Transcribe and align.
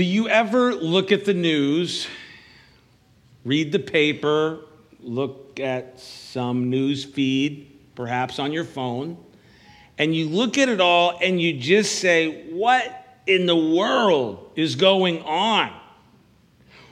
Do 0.00 0.06
you 0.06 0.30
ever 0.30 0.74
look 0.74 1.12
at 1.12 1.26
the 1.26 1.34
news, 1.34 2.08
read 3.44 3.70
the 3.70 3.78
paper, 3.78 4.60
look 4.98 5.60
at 5.60 6.00
some 6.00 6.70
news 6.70 7.04
feed, 7.04 7.70
perhaps 7.96 8.38
on 8.38 8.50
your 8.50 8.64
phone, 8.64 9.18
and 9.98 10.16
you 10.16 10.26
look 10.26 10.56
at 10.56 10.70
it 10.70 10.80
all 10.80 11.18
and 11.20 11.38
you 11.38 11.52
just 11.52 11.98
say, 11.98 12.50
What 12.50 13.20
in 13.26 13.44
the 13.44 13.54
world 13.54 14.52
is 14.56 14.74
going 14.74 15.20
on? 15.20 15.70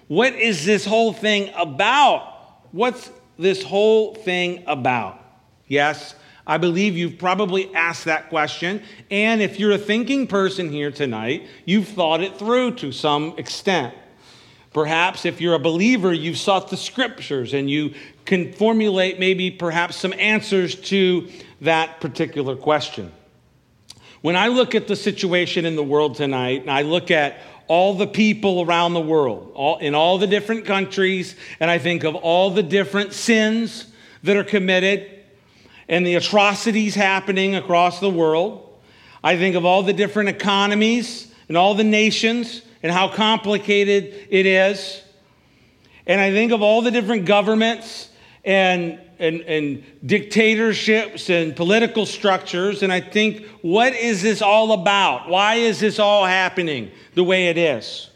What 0.08 0.34
is 0.34 0.66
this 0.66 0.84
whole 0.84 1.14
thing 1.14 1.50
about? 1.56 2.66
What's 2.72 3.10
this 3.38 3.62
whole 3.62 4.16
thing 4.16 4.64
about? 4.66 5.18
Yes, 5.66 6.14
I 6.48 6.56
believe 6.56 6.96
you've 6.96 7.18
probably 7.18 7.72
asked 7.74 8.06
that 8.06 8.30
question. 8.30 8.82
And 9.10 9.42
if 9.42 9.60
you're 9.60 9.72
a 9.72 9.78
thinking 9.78 10.26
person 10.26 10.70
here 10.70 10.90
tonight, 10.90 11.46
you've 11.66 11.88
thought 11.88 12.22
it 12.22 12.38
through 12.38 12.76
to 12.76 12.90
some 12.90 13.34
extent. 13.36 13.94
Perhaps 14.72 15.26
if 15.26 15.42
you're 15.42 15.54
a 15.54 15.58
believer, 15.58 16.12
you've 16.12 16.38
sought 16.38 16.70
the 16.70 16.76
scriptures 16.76 17.52
and 17.52 17.70
you 17.70 17.94
can 18.24 18.52
formulate 18.54 19.18
maybe 19.18 19.50
perhaps 19.50 19.96
some 19.96 20.14
answers 20.14 20.74
to 20.74 21.28
that 21.60 22.00
particular 22.00 22.56
question. 22.56 23.12
When 24.22 24.34
I 24.34 24.48
look 24.48 24.74
at 24.74 24.88
the 24.88 24.96
situation 24.96 25.66
in 25.66 25.76
the 25.76 25.84
world 25.84 26.16
tonight, 26.16 26.62
and 26.62 26.70
I 26.70 26.82
look 26.82 27.10
at 27.10 27.38
all 27.66 27.94
the 27.94 28.06
people 28.06 28.62
around 28.62 28.94
the 28.94 29.00
world, 29.00 29.52
all, 29.54 29.78
in 29.78 29.94
all 29.94 30.16
the 30.16 30.26
different 30.26 30.64
countries, 30.64 31.36
and 31.60 31.70
I 31.70 31.78
think 31.78 32.04
of 32.04 32.14
all 32.14 32.50
the 32.50 32.62
different 32.62 33.12
sins 33.12 33.86
that 34.22 34.36
are 34.36 34.44
committed 34.44 35.17
and 35.88 36.06
the 36.06 36.16
atrocities 36.16 36.94
happening 36.94 37.54
across 37.54 38.00
the 38.00 38.10
world. 38.10 38.64
I 39.22 39.36
think 39.36 39.56
of 39.56 39.64
all 39.64 39.82
the 39.82 39.92
different 39.92 40.28
economies 40.28 41.32
and 41.48 41.56
all 41.56 41.74
the 41.74 41.84
nations 41.84 42.62
and 42.82 42.92
how 42.92 43.08
complicated 43.08 44.26
it 44.30 44.46
is. 44.46 45.02
And 46.06 46.20
I 46.20 46.30
think 46.30 46.52
of 46.52 46.62
all 46.62 46.82
the 46.82 46.90
different 46.90 47.26
governments 47.26 48.10
and, 48.44 49.00
and, 49.18 49.40
and 49.42 49.84
dictatorships 50.04 51.28
and 51.30 51.56
political 51.56 52.06
structures. 52.06 52.82
And 52.82 52.92
I 52.92 53.00
think, 53.00 53.46
what 53.62 53.94
is 53.94 54.22
this 54.22 54.40
all 54.40 54.72
about? 54.72 55.28
Why 55.28 55.56
is 55.56 55.80
this 55.80 55.98
all 55.98 56.24
happening 56.24 56.90
the 57.14 57.24
way 57.24 57.48
it 57.48 57.58
is? 57.58 58.08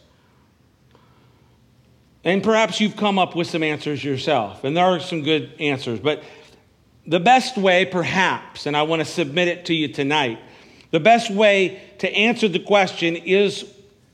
And 2.24 2.42
perhaps 2.42 2.80
you've 2.80 2.96
come 2.96 3.18
up 3.18 3.34
with 3.34 3.48
some 3.48 3.64
answers 3.64 4.04
yourself, 4.04 4.62
and 4.62 4.76
there 4.76 4.84
are 4.84 5.00
some 5.00 5.22
good 5.22 5.52
answers. 5.58 5.98
But 5.98 6.22
the 7.06 7.20
best 7.20 7.56
way, 7.56 7.84
perhaps, 7.84 8.66
and 8.66 8.76
I 8.76 8.82
want 8.82 9.00
to 9.00 9.04
submit 9.04 9.48
it 9.48 9.66
to 9.66 9.74
you 9.74 9.88
tonight, 9.88 10.38
the 10.90 11.00
best 11.00 11.30
way 11.30 11.82
to 11.98 12.12
answer 12.12 12.48
the 12.48 12.60
question 12.60 13.16
is 13.16 13.64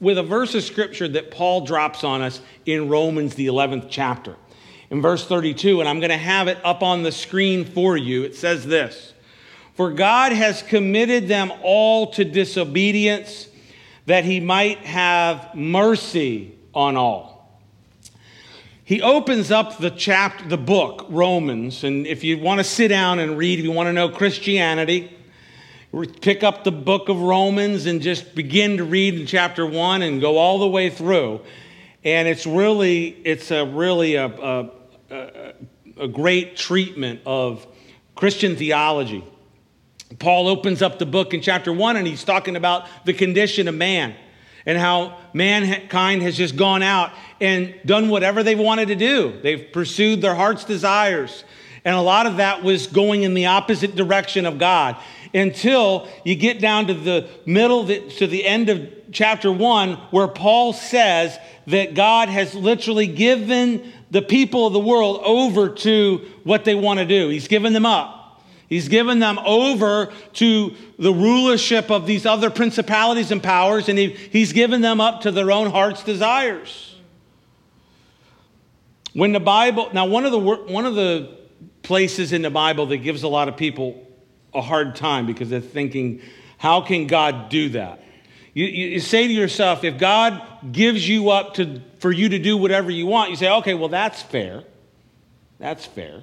with 0.00 0.17
a 0.17 0.22
verse 0.22 0.55
of 0.55 0.62
scripture 0.62 1.09
that 1.09 1.31
Paul 1.31 1.66
drops 1.66 2.05
on 2.05 2.22
us 2.22 2.41
in 2.64 2.89
Romans, 2.89 3.34
the 3.34 3.47
11th 3.47 3.89
chapter. 3.91 4.36
In 4.91 5.03
verse 5.03 5.27
32, 5.27 5.81
and 5.81 5.89
I'm 5.89 6.00
going 6.00 6.11
to 6.11 6.16
have 6.16 6.48
it 6.48 6.59
up 6.64 6.83
on 6.83 7.03
the 7.03 7.12
screen 7.12 7.64
for 7.64 7.97
you, 7.97 8.22
it 8.22 8.34
says 8.34 8.64
this 8.64 9.12
For 9.75 9.92
God 9.92 10.33
has 10.33 10.62
committed 10.62 11.28
them 11.28 11.53
all 11.62 12.12
to 12.12 12.25
disobedience, 12.25 13.48
that 14.06 14.25
he 14.25 14.41
might 14.41 14.78
have 14.78 15.55
mercy 15.55 16.55
on 16.72 16.97
all 16.97 17.38
he 18.89 19.03
opens 19.03 19.50
up 19.50 19.77
the 19.77 19.91
chapter, 19.91 20.48
the 20.48 20.56
book, 20.56 21.05
Romans, 21.11 21.84
and 21.84 22.06
if 22.06 22.25
you 22.25 22.39
want 22.39 22.58
to 22.58 22.64
sit 22.64 22.89
down 22.89 23.19
and 23.19 23.36
read, 23.36 23.58
if 23.58 23.64
you 23.67 23.70
want 23.70 23.89
to 23.89 23.92
know 23.92 24.08
Christianity, 24.08 25.14
pick 26.22 26.42
up 26.42 26.64
the 26.64 26.72
book 26.72 27.11
of 27.11 27.20
Romans 27.20 27.84
and 27.84 28.00
just 28.00 28.34
begin 28.34 28.78
to 28.78 28.84
read 28.84 29.12
in 29.12 29.27
chapter 29.27 29.66
one 29.66 30.00
and 30.00 30.22
go 30.22 30.39
all 30.39 30.59
the 30.59 30.66
way 30.66 30.89
through. 30.89 31.42
And 32.03 32.27
it's 32.27 32.47
really, 32.47 33.09
it's 33.09 33.50
a 33.50 33.66
really 33.66 34.14
a, 34.14 34.25
a, 34.25 34.70
a, 35.11 35.53
a 35.98 36.09
great 36.09 36.56
treatment 36.56 37.20
of 37.27 37.66
Christian 38.14 38.56
theology. 38.56 39.22
Paul 40.19 40.48
opens 40.48 40.81
up 40.81 40.98
the 40.98 41.04
book 41.04 41.34
in 41.34 41.43
chapter 41.43 41.75
one 41.75 41.98
and 41.98 42.06
he's 42.06 42.25
talking 42.25 42.56
about 42.56 42.87
the 43.04 43.12
condition 43.12 43.69
of 43.69 43.75
man 43.75 44.15
and 44.65 44.78
how 44.78 45.19
mankind 45.32 46.22
has 46.22 46.37
just 46.37 46.56
gone 46.56 46.82
out 46.82 47.12
and 47.41 47.75
done 47.84 48.09
whatever 48.09 48.43
they 48.43 48.54
wanted 48.54 48.88
to 48.88 48.97
do. 48.97 49.38
They've 49.43 49.66
pursued 49.72 50.21
their 50.21 50.34
heart's 50.34 50.65
desires. 50.65 51.44
And 51.84 51.94
a 51.94 52.00
lot 52.00 52.26
of 52.26 52.37
that 52.38 52.62
was 52.62 52.87
going 52.87 53.22
in 53.22 53.34
the 53.34 53.47
opposite 53.47 53.94
direction 53.97 54.47
of 54.47 54.59
God 54.59 54.97
until 55.32 56.09
you 56.25 56.34
get 56.34 56.60
down 56.60 56.87
to 56.88 56.94
the 56.94 57.28
middle, 57.47 57.87
to 57.87 58.27
the 58.27 58.44
end 58.44 58.69
of 58.69 58.88
chapter 59.12 59.50
one, 59.50 59.94
where 60.10 60.28
Paul 60.28 60.72
says 60.72 61.38
that 61.66 61.94
God 61.94 62.28
has 62.28 62.54
literally 62.54 63.06
given 63.06 63.93
the 64.10 64.22
people 64.22 64.66
of 64.66 64.72
the 64.72 64.81
world 64.81 65.21
over 65.22 65.69
to 65.69 66.27
what 66.44 66.65
they 66.65 66.75
want 66.75 66.98
to 66.98 67.06
do. 67.06 67.28
He's 67.28 67.48
given 67.48 67.72
them 67.72 67.87
up. 67.87 68.43
He's 68.69 68.88
given 68.88 69.19
them 69.19 69.38
over 69.38 70.12
to 70.34 70.75
the 70.98 71.12
rulership 71.12 71.91
of 71.91 72.06
these 72.06 72.27
other 72.27 72.50
principalities 72.50 73.31
and 73.31 73.43
powers, 73.43 73.88
and 73.88 73.98
he, 73.98 74.09
he's 74.09 74.53
given 74.53 74.82
them 74.82 75.00
up 75.00 75.22
to 75.22 75.31
their 75.31 75.50
own 75.50 75.71
heart's 75.71 76.04
desires. 76.04 76.88
When 79.19 79.33
the 79.33 79.41
Bible, 79.41 79.91
now, 79.93 80.06
one 80.06 80.27
of 80.27 80.31
the, 80.31 80.39
one 80.39 80.87
of 80.87 80.95
the 80.95 81.37
places 81.83 82.33
in 82.33 82.43
the 82.43 82.51
Bible 82.51 82.87
that 82.87 82.99
gives 82.99 83.25
a 83.25 83.29
lot 83.29 83.49
of 83.49 83.56
people 83.56 84.06
a 84.55 84.62
hard 84.62 84.95
time 84.95 85.27
because 85.27 85.51
they're 85.51 85.61
thinking, 85.61 86.23
how 86.56 86.83
can 86.83 87.09
God 87.09 87.49
do 87.49 87.71
that? 87.71 88.01
You, 88.55 88.67
you, 88.67 89.01
say 89.01 89.27
to 89.27 89.33
yourself, 89.33 89.83
if 89.83 89.99
God 89.99 90.41
gives 90.71 91.09
you 91.09 91.31
up 91.31 91.55
to, 91.55 91.83
for 91.99 92.12
you 92.12 92.28
to 92.28 92.39
do 92.39 92.57
whatever 92.57 92.93
you 92.93 93.07
want, 93.07 93.31
you 93.31 93.37
say, 93.37 93.51
okay, 93.51 93.75
well, 93.75 93.89
that's 93.89 94.23
fair. 94.23 94.62
That's 95.59 95.84
fair. 95.84 96.23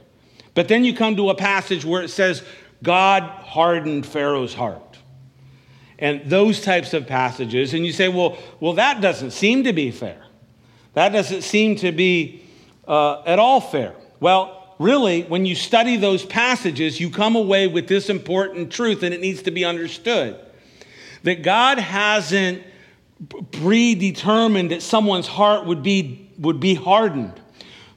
But 0.53 0.69
then 0.69 0.85
you 0.85 0.95
come 0.95 1.17
to 1.17 1.31
a 1.31 1.35
passage 1.35 1.84
where 1.84 2.01
it 2.01 2.11
says, 2.11 2.44
God 2.81 3.23
hardened 3.23 4.05
Pharaoh's 4.05 4.53
heart. 4.53 5.00
And 6.00 6.29
those 6.29 6.61
types 6.61 6.94
of 6.94 7.07
passages, 7.07 7.73
and 7.73 7.85
you 7.85 7.91
say, 7.91 8.07
well, 8.07 8.38
well, 8.61 8.72
that 8.75 9.01
doesn't 9.01 9.31
seem 9.31 9.66
to 9.66 9.73
be 9.73 9.91
fair. 9.91 10.23
That 10.94 11.09
doesn't 11.09 11.41
seem 11.41 11.75
to 11.78 11.91
be 11.91 12.44
uh, 12.88 13.22
at 13.25 13.40
all 13.40 13.62
fair. 13.62 13.94
Well, 14.19 14.75
really, 14.79 15.23
when 15.23 15.46
you 15.46 15.56
study 15.56 15.97
those 15.97 16.25
passages, 16.25 17.00
you 17.00 17.09
come 17.09 17.35
away 17.35 17.68
with 17.68 17.88
this 17.88 18.09
important 18.09 18.72
truth, 18.72 19.03
and 19.03 19.13
it 19.13 19.22
needs 19.22 19.44
to 19.44 19.51
be 19.51 19.66
understood 19.66 20.40
that 21.23 21.41
God 21.41 21.79
hasn't 21.79 22.63
predetermined 23.51 24.72
that 24.72 24.81
someone's 24.81 25.28
heart 25.28 25.66
would 25.66 25.81
be, 25.81 26.29
would 26.38 26.59
be 26.59 26.75
hardened. 26.75 27.40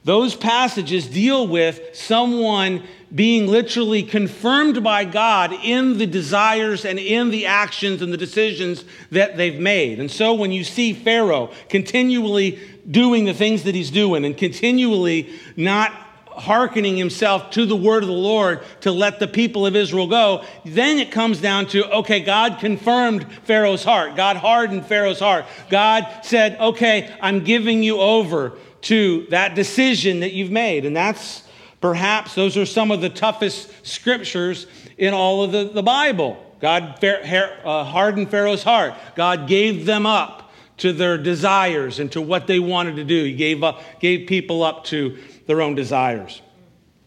Those 0.09 0.33
passages 0.33 1.05
deal 1.05 1.47
with 1.47 1.95
someone 1.95 2.81
being 3.13 3.45
literally 3.45 4.01
confirmed 4.01 4.83
by 4.83 5.05
God 5.05 5.53
in 5.53 5.99
the 5.99 6.07
desires 6.07 6.83
and 6.83 6.97
in 6.97 7.29
the 7.29 7.45
actions 7.45 8.01
and 8.01 8.11
the 8.11 8.17
decisions 8.17 8.85
that 9.11 9.37
they've 9.37 9.59
made. 9.59 9.99
And 9.99 10.09
so 10.09 10.33
when 10.33 10.51
you 10.51 10.63
see 10.63 10.93
Pharaoh 10.93 11.51
continually 11.69 12.59
doing 12.89 13.25
the 13.25 13.35
things 13.35 13.65
that 13.65 13.75
he's 13.75 13.91
doing 13.91 14.25
and 14.25 14.35
continually 14.35 15.31
not 15.55 15.91
hearkening 16.25 16.97
himself 16.97 17.51
to 17.51 17.67
the 17.67 17.75
word 17.75 18.01
of 18.01 18.09
the 18.09 18.15
Lord 18.15 18.63
to 18.81 18.91
let 18.91 19.19
the 19.19 19.27
people 19.27 19.67
of 19.67 19.75
Israel 19.75 20.07
go, 20.07 20.43
then 20.65 20.97
it 20.97 21.11
comes 21.11 21.39
down 21.39 21.67
to 21.67 21.87
okay, 21.97 22.21
God 22.21 22.57
confirmed 22.59 23.31
Pharaoh's 23.43 23.83
heart. 23.83 24.15
God 24.15 24.37
hardened 24.37 24.87
Pharaoh's 24.87 25.19
heart. 25.19 25.45
God 25.69 26.07
said, 26.23 26.59
okay, 26.59 27.15
I'm 27.21 27.43
giving 27.43 27.83
you 27.83 27.99
over 27.99 28.57
to 28.81 29.25
that 29.29 29.55
decision 29.55 30.21
that 30.21 30.33
you've 30.33 30.51
made. 30.51 30.85
And 30.85 30.95
that's 30.95 31.43
perhaps, 31.81 32.35
those 32.35 32.57
are 32.57 32.65
some 32.65 32.91
of 32.91 33.01
the 33.01 33.09
toughest 33.09 33.71
scriptures 33.85 34.67
in 34.97 35.13
all 35.13 35.43
of 35.43 35.51
the, 35.51 35.65
the 35.65 35.83
Bible. 35.83 36.45
God 36.59 37.03
uh, 37.03 37.83
hardened 37.83 38.29
Pharaoh's 38.29 38.63
heart, 38.63 38.93
God 39.15 39.47
gave 39.47 39.85
them 39.85 40.05
up 40.05 40.51
to 40.77 40.93
their 40.93 41.17
desires 41.17 41.99
and 41.99 42.11
to 42.13 42.21
what 42.21 42.47
they 42.47 42.59
wanted 42.59 42.95
to 42.97 43.03
do. 43.03 43.25
He 43.25 43.33
gave, 43.33 43.63
up, 43.63 43.81
gave 43.99 44.27
people 44.27 44.63
up 44.63 44.85
to 44.85 45.17
their 45.45 45.61
own 45.61 45.75
desires. 45.75 46.41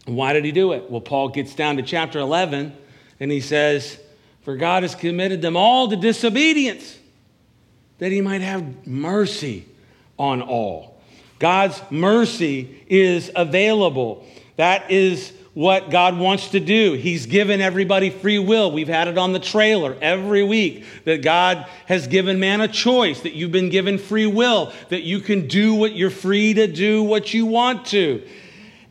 Why 0.05 0.33
did 0.33 0.45
he 0.45 0.51
do 0.51 0.73
it? 0.73 0.89
Well, 0.89 1.01
Paul 1.01 1.29
gets 1.29 1.55
down 1.55 1.77
to 1.77 1.83
chapter 1.83 2.19
11 2.19 2.75
and 3.19 3.31
he 3.31 3.41
says, 3.41 3.99
For 4.41 4.55
God 4.57 4.83
has 4.83 4.95
committed 4.95 5.41
them 5.41 5.55
all 5.55 5.87
to 5.89 5.95
disobedience, 5.95 6.97
that 7.99 8.11
he 8.11 8.21
might 8.21 8.41
have 8.41 8.85
mercy 8.85 9.65
on 10.19 10.41
all. 10.41 10.92
God's 11.43 11.81
mercy 11.91 12.85
is 12.87 13.29
available. 13.35 14.25
That 14.55 14.89
is 14.89 15.33
what 15.53 15.89
God 15.89 16.17
wants 16.17 16.51
to 16.51 16.61
do. 16.61 16.93
He's 16.93 17.25
given 17.25 17.59
everybody 17.59 18.11
free 18.11 18.39
will. 18.39 18.71
We've 18.71 18.87
had 18.87 19.09
it 19.09 19.17
on 19.17 19.33
the 19.33 19.41
trailer 19.41 19.97
every 19.99 20.41
week 20.45 20.85
that 21.03 21.21
God 21.21 21.67
has 21.85 22.07
given 22.07 22.39
man 22.39 22.61
a 22.61 22.69
choice, 22.69 23.19
that 23.23 23.33
you've 23.33 23.51
been 23.51 23.67
given 23.67 23.97
free 23.97 24.25
will, 24.25 24.71
that 24.87 25.01
you 25.01 25.19
can 25.19 25.49
do 25.49 25.75
what 25.75 25.97
you're 25.97 26.09
free 26.09 26.53
to 26.53 26.65
do 26.65 27.03
what 27.03 27.33
you 27.33 27.45
want 27.45 27.87
to. 27.87 28.25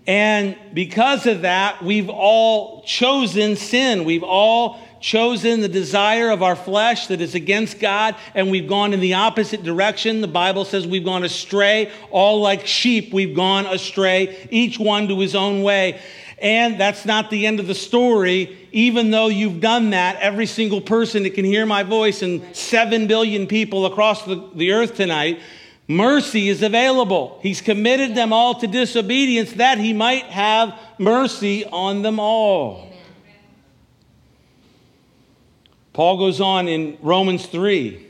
And 0.06 0.54
because 0.74 1.24
of 1.24 1.40
that, 1.42 1.82
we've 1.82 2.10
all 2.10 2.82
chosen 2.82 3.56
sin. 3.56 4.04
We've 4.04 4.24
all 4.24 4.78
chosen 5.02 5.60
the 5.60 5.68
desire 5.68 6.30
of 6.30 6.42
our 6.42 6.56
flesh 6.56 7.08
that 7.08 7.20
is 7.20 7.34
against 7.34 7.80
God, 7.80 8.14
and 8.34 8.50
we've 8.50 8.68
gone 8.68 8.94
in 8.94 9.00
the 9.00 9.14
opposite 9.14 9.62
direction. 9.62 10.20
The 10.22 10.28
Bible 10.28 10.64
says 10.64 10.86
we've 10.86 11.04
gone 11.04 11.24
astray. 11.24 11.90
All 12.10 12.40
like 12.40 12.66
sheep, 12.66 13.12
we've 13.12 13.36
gone 13.36 13.66
astray, 13.66 14.48
each 14.50 14.78
one 14.78 15.08
to 15.08 15.18
his 15.18 15.34
own 15.34 15.62
way. 15.62 16.00
And 16.38 16.80
that's 16.80 17.04
not 17.04 17.30
the 17.30 17.46
end 17.46 17.60
of 17.60 17.66
the 17.66 17.74
story. 17.74 18.68
Even 18.72 19.10
though 19.10 19.28
you've 19.28 19.60
done 19.60 19.90
that, 19.90 20.16
every 20.16 20.46
single 20.46 20.80
person 20.80 21.24
that 21.24 21.34
can 21.34 21.44
hear 21.44 21.66
my 21.66 21.82
voice 21.82 22.22
and 22.22 22.56
7 22.56 23.06
billion 23.06 23.46
people 23.46 23.86
across 23.86 24.24
the, 24.24 24.50
the 24.54 24.72
earth 24.72 24.96
tonight, 24.96 25.40
mercy 25.86 26.48
is 26.48 26.62
available. 26.62 27.38
He's 27.42 27.60
committed 27.60 28.14
them 28.14 28.32
all 28.32 28.54
to 28.60 28.66
disobedience 28.66 29.52
that 29.52 29.78
he 29.78 29.92
might 29.92 30.24
have 30.24 30.78
mercy 30.98 31.64
on 31.64 32.02
them 32.02 32.18
all. 32.18 32.91
Paul 35.92 36.16
goes 36.16 36.40
on 36.40 36.68
in 36.68 36.96
Romans 37.02 37.44
3 37.46 38.06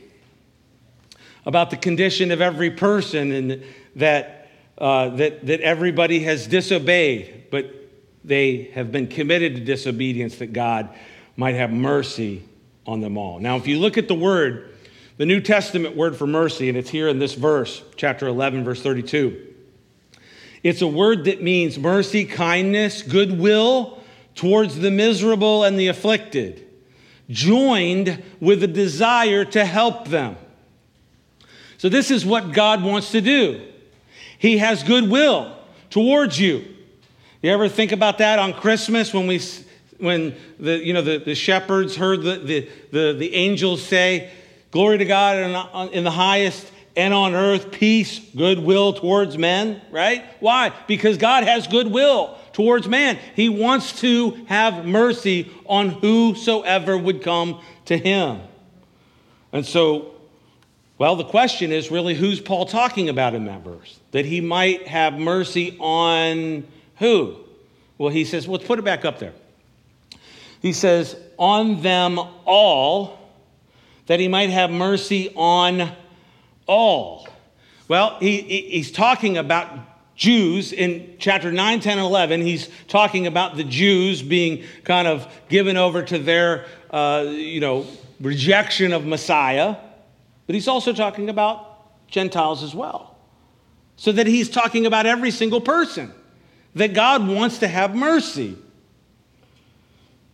about 1.45 1.69
the 1.69 1.77
condition 1.77 2.31
of 2.31 2.39
every 2.39 2.71
person 2.71 3.31
and 3.31 3.63
that, 3.97 4.49
uh, 4.77 5.09
that, 5.09 5.45
that 5.45 5.59
everybody 5.59 6.21
has 6.21 6.47
disobeyed, 6.47 7.47
but 7.51 7.73
they 8.23 8.71
have 8.73 8.91
been 8.91 9.07
committed 9.07 9.55
to 9.55 9.61
disobedience 9.61 10.37
that 10.37 10.53
God 10.53 10.95
might 11.35 11.55
have 11.55 11.71
mercy 11.71 12.43
on 12.87 13.01
them 13.01 13.17
all. 13.17 13.39
Now, 13.39 13.57
if 13.57 13.67
you 13.67 13.79
look 13.79 13.97
at 13.97 14.07
the 14.07 14.15
word, 14.15 14.73
the 15.17 15.25
New 15.25 15.41
Testament 15.41 15.95
word 15.95 16.15
for 16.15 16.25
mercy, 16.25 16.69
and 16.69 16.77
it's 16.77 16.89
here 16.89 17.09
in 17.09 17.19
this 17.19 17.33
verse, 17.33 17.83
chapter 17.97 18.27
11, 18.27 18.63
verse 18.63 18.81
32. 18.81 19.53
It's 20.63 20.81
a 20.81 20.87
word 20.87 21.25
that 21.25 21.41
means 21.43 21.77
mercy, 21.77 22.23
kindness, 22.23 23.01
goodwill 23.01 24.01
towards 24.35 24.79
the 24.79 24.89
miserable 24.89 25.65
and 25.65 25.77
the 25.77 25.89
afflicted 25.89 26.65
joined 27.29 28.23
with 28.39 28.63
a 28.63 28.67
desire 28.67 29.45
to 29.45 29.65
help 29.65 30.07
them. 30.07 30.35
So, 31.77 31.89
this 31.89 32.11
is 32.11 32.25
what 32.25 32.53
God 32.53 32.83
wants 32.83 33.11
to 33.11 33.21
do. 33.21 33.61
He 34.37 34.57
has 34.59 34.83
goodwill 34.83 35.55
towards 35.89 36.39
you. 36.39 36.65
You 37.41 37.51
ever 37.51 37.67
think 37.67 37.91
about 37.91 38.19
that 38.19 38.39
on 38.39 38.53
Christmas 38.53 39.13
when 39.13 39.27
we 39.27 39.41
when 39.97 40.35
the 40.59 40.77
you 40.77 40.93
know 40.93 41.01
the, 41.01 41.17
the 41.17 41.35
shepherds 41.35 41.95
heard 41.95 42.21
the, 42.21 42.37
the, 42.37 42.69
the, 42.91 43.13
the 43.13 43.35
angels 43.35 43.83
say, 43.83 44.31
Glory 44.71 44.97
to 44.97 45.05
God 45.05 45.37
in, 45.37 45.93
in 45.93 46.03
the 46.03 46.11
highest, 46.11 46.71
and 46.95 47.13
on 47.13 47.35
earth 47.35 47.71
peace, 47.71 48.19
goodwill 48.35 48.93
towards 48.93 49.37
men, 49.37 49.81
right? 49.91 50.23
Why? 50.39 50.71
Because 50.87 51.17
God 51.17 51.43
has 51.43 51.67
goodwill 51.67 52.37
towards 52.53 52.87
man. 52.87 53.17
He 53.35 53.49
wants 53.49 53.99
to 54.01 54.31
have 54.45 54.85
mercy 54.85 55.51
on 55.65 55.89
whosoever 55.89 56.97
would 56.97 57.21
come 57.21 57.61
to 57.85 57.97
him. 57.97 58.39
And 59.51 59.65
so, 59.65 60.13
well, 60.97 61.15
the 61.15 61.25
question 61.25 61.71
is 61.71 61.91
really 61.91 62.15
who's 62.15 62.39
Paul 62.39 62.65
talking 62.65 63.09
about 63.09 63.33
in 63.33 63.45
that 63.45 63.63
verse? 63.63 63.99
That 64.11 64.25
he 64.25 64.41
might 64.41 64.87
have 64.87 65.15
mercy 65.15 65.75
on 65.79 66.65
who? 66.97 67.37
Well, 67.97 68.09
he 68.09 68.25
says, 68.25 68.47
let's 68.47 68.65
put 68.65 68.79
it 68.79 68.85
back 68.85 69.05
up 69.05 69.19
there. 69.19 69.33
He 70.61 70.73
says, 70.73 71.17
on 71.37 71.81
them 71.81 72.19
all, 72.45 73.19
that 74.05 74.19
he 74.19 74.27
might 74.27 74.49
have 74.49 74.71
mercy 74.71 75.31
on 75.35 75.91
all. 76.67 77.27
Well, 77.87 78.17
he, 78.19 78.41
he's 78.41 78.91
talking 78.91 79.37
about 79.37 79.69
Jews 80.15 80.71
in 80.71 81.15
chapter 81.19 81.51
9, 81.51 81.79
10, 81.79 81.97
and 81.97 82.05
11. 82.05 82.41
He's 82.41 82.69
talking 82.87 83.27
about 83.27 83.55
the 83.55 83.63
Jews 83.63 84.21
being 84.21 84.63
kind 84.83 85.07
of 85.07 85.27
given 85.49 85.75
over 85.77 86.03
to 86.03 86.19
their, 86.19 86.65
uh, 86.91 87.25
you 87.27 87.59
know, 87.59 87.85
rejection 88.21 88.93
of 88.93 89.05
Messiah. 89.05 89.75
But 90.45 90.55
he's 90.55 90.67
also 90.67 90.93
talking 90.93 91.29
about 91.29 92.07
Gentiles 92.07 92.63
as 92.63 92.75
well. 92.75 93.17
So 93.95 94.11
that 94.11 94.27
he's 94.27 94.49
talking 94.49 94.85
about 94.85 95.05
every 95.05 95.31
single 95.31 95.61
person, 95.61 96.13
that 96.75 96.93
God 96.93 97.27
wants 97.27 97.59
to 97.59 97.67
have 97.67 97.95
mercy. 97.95 98.57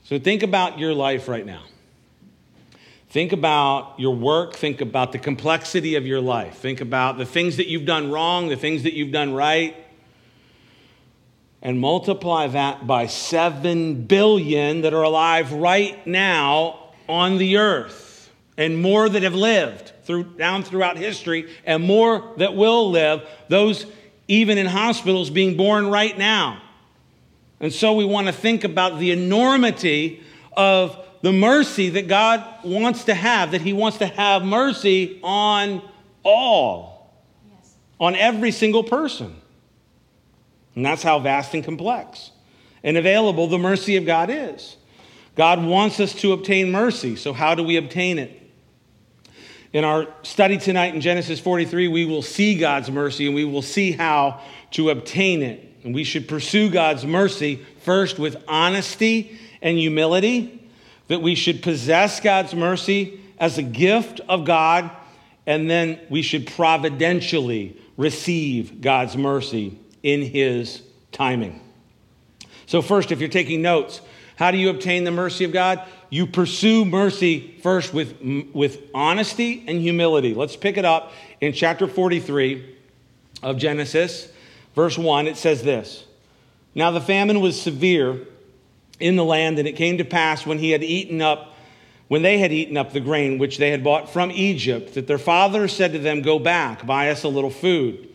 So 0.04 0.18
think 0.20 0.44
about 0.44 0.80
your 0.80 0.94
life 0.94 1.28
right 1.28 1.46
now. 1.46 1.64
Think 3.09 3.33
about 3.33 3.95
your 4.00 4.15
work. 4.15 4.53
Think 4.53 4.81
about 4.81 5.11
the 5.11 5.17
complexity 5.17 5.95
of 5.95 6.06
your 6.06 6.21
life. 6.21 6.57
Think 6.57 6.79
about 6.79 7.17
the 7.17 7.25
things 7.25 7.57
that 7.57 7.67
you've 7.67 7.85
done 7.85 8.11
wrong, 8.11 8.50
the 8.50 8.56
things 8.56 8.83
that 8.83 8.94
you've 8.94 9.11
done 9.11 9.33
right. 9.33 9.75
And 11.61 11.79
multiply 11.79 12.47
that 12.47 12.85
by 12.85 13.07
7 13.07 14.03
billion 14.06 14.81
that 14.81 14.94
are 14.94 15.01
alive 15.01 15.51
right 15.51 16.06
now 16.06 16.91
on 17.09 17.39
the 17.39 17.57
earth, 17.57 18.31
and 18.56 18.79
more 18.79 19.09
that 19.09 19.23
have 19.23 19.33
lived 19.33 19.91
through, 20.03 20.23
down 20.38 20.61
throughout 20.61 20.95
history, 20.95 21.50
and 21.65 21.83
more 21.83 22.33
that 22.38 22.56
will 22.56 22.91
live, 22.91 23.27
those 23.47 23.88
even 24.27 24.59
in 24.59 24.67
hospitals 24.67 25.31
being 25.31 25.57
born 25.57 25.88
right 25.88 26.15
now. 26.15 26.61
And 27.59 27.73
so 27.73 27.94
we 27.94 28.06
want 28.06 28.27
to 28.27 28.33
think 28.33 28.63
about 28.63 29.00
the 29.00 29.11
enormity 29.11 30.21
of 30.53 31.03
the 31.21 31.33
mercy 31.33 31.89
that 31.89 32.07
God 32.07 32.44
wants 32.63 33.06
to 33.06 33.13
have, 33.13 33.51
that 33.51 33.62
He 33.62 33.74
wants 33.74 33.98
to 33.98 34.06
have 34.06 34.44
mercy 34.44 35.19
on 35.24 35.81
all, 36.24 37.13
yes. 37.51 37.75
on 38.00 38.16
every 38.16 38.51
single 38.51 38.83
person. 38.83 39.36
And 40.75 40.86
that's 40.86 41.04
how 41.04 41.19
vast 41.19 41.54
and 41.54 41.63
complex 41.63 42.31
and 42.83 42.95
available 42.95 43.48
the 43.48 43.57
mercy 43.57 43.98
of 43.98 44.06
God 44.06 44.30
is. 44.30 44.77
God 45.36 45.63
wants 45.63 46.00
us 46.00 46.13
to 46.16 46.33
obtain 46.33 46.71
mercy. 46.71 47.16
So, 47.16 47.33
how 47.33 47.56
do 47.56 47.63
we 47.63 47.77
obtain 47.77 48.18
it? 48.19 48.36
In 49.71 49.83
our 49.83 50.07
study 50.24 50.57
tonight 50.57 50.95
in 50.95 51.01
Genesis 51.01 51.39
43, 51.39 51.88
we 51.89 52.06
will 52.06 52.21
see 52.21 52.57
God's 52.57 52.89
mercy 52.89 53.27
and 53.27 53.36
we 53.36 53.45
will 53.45 53.62
see 53.62 53.92
how 53.92 54.42
to 54.71 54.89
obtain 54.89 55.44
it. 55.44 55.66
And 55.83 55.94
we 55.94 56.04
should 56.04 56.27
pursue 56.27 56.69
God's 56.69 57.06
mercy 57.06 57.66
first 57.81 58.19
with 58.19 58.42
honesty 58.48 59.38
and 59.62 59.77
humility 59.77 60.58
that 61.09 61.21
we 61.21 61.35
should 61.35 61.61
possess 61.61 62.21
God's 62.21 62.56
mercy 62.56 63.19
as 63.38 63.57
a 63.57 63.63
gift 63.63 64.21
of 64.29 64.45
God, 64.45 64.89
and 65.45 65.69
then 65.69 66.00
we 66.09 66.21
should 66.21 66.47
providentially 66.47 67.75
receive 67.97 68.79
God's 68.79 69.17
mercy 69.17 69.77
in 70.03 70.21
His 70.21 70.81
timing. 71.11 71.59
So, 72.65 72.81
first, 72.81 73.11
if 73.11 73.19
you're 73.19 73.29
taking 73.29 73.61
notes, 73.61 74.01
how 74.35 74.51
do 74.51 74.57
you 74.57 74.69
obtain 74.69 75.03
the 75.03 75.11
mercy 75.11 75.44
of 75.44 75.51
God? 75.51 75.81
You 76.09 76.27
pursue 76.27 76.85
mercy 76.85 77.57
first 77.61 77.94
with, 77.94 78.15
with 78.53 78.79
honesty 78.94 79.63
and 79.67 79.81
humility. 79.81 80.33
Let's 80.33 80.56
pick 80.56 80.77
it 80.77 80.85
up 80.85 81.11
in 81.41 81.53
chapter 81.53 81.88
43 81.88 82.77
of 83.44 83.57
Genesis, 83.57 84.31
verse 84.75 84.97
1. 84.97 85.28
It 85.28 85.37
says 85.37 85.63
this 85.63 86.06
Now 86.75 86.92
the 86.92 87.01
famine 87.01 87.42
was 87.42 87.59
severe 87.59 88.28
in 88.99 89.15
the 89.15 89.23
land, 89.23 89.59
and 89.59 89.68
it 89.68 89.75
came 89.75 89.97
to 89.97 90.06
pass 90.06 90.45
when 90.45 90.59
he 90.59 90.71
had 90.71 90.83
eaten 90.83 91.21
up, 91.21 91.56
when 92.07 92.21
they 92.21 92.37
had 92.37 92.51
eaten 92.51 92.77
up 92.77 92.91
the 92.91 92.99
grain 92.99 93.37
which 93.37 93.57
they 93.57 93.71
had 93.71 93.83
bought 93.83 94.11
from 94.11 94.31
Egypt, 94.31 94.94
that 94.95 95.07
their 95.07 95.18
father 95.18 95.68
said 95.68 95.94
to 95.94 95.99
them, 95.99 96.21
Go 96.21 96.39
back, 96.39 96.85
buy 96.85 97.09
us 97.09 97.23
a 97.23 97.29
little 97.29 97.49
food. 97.49 98.09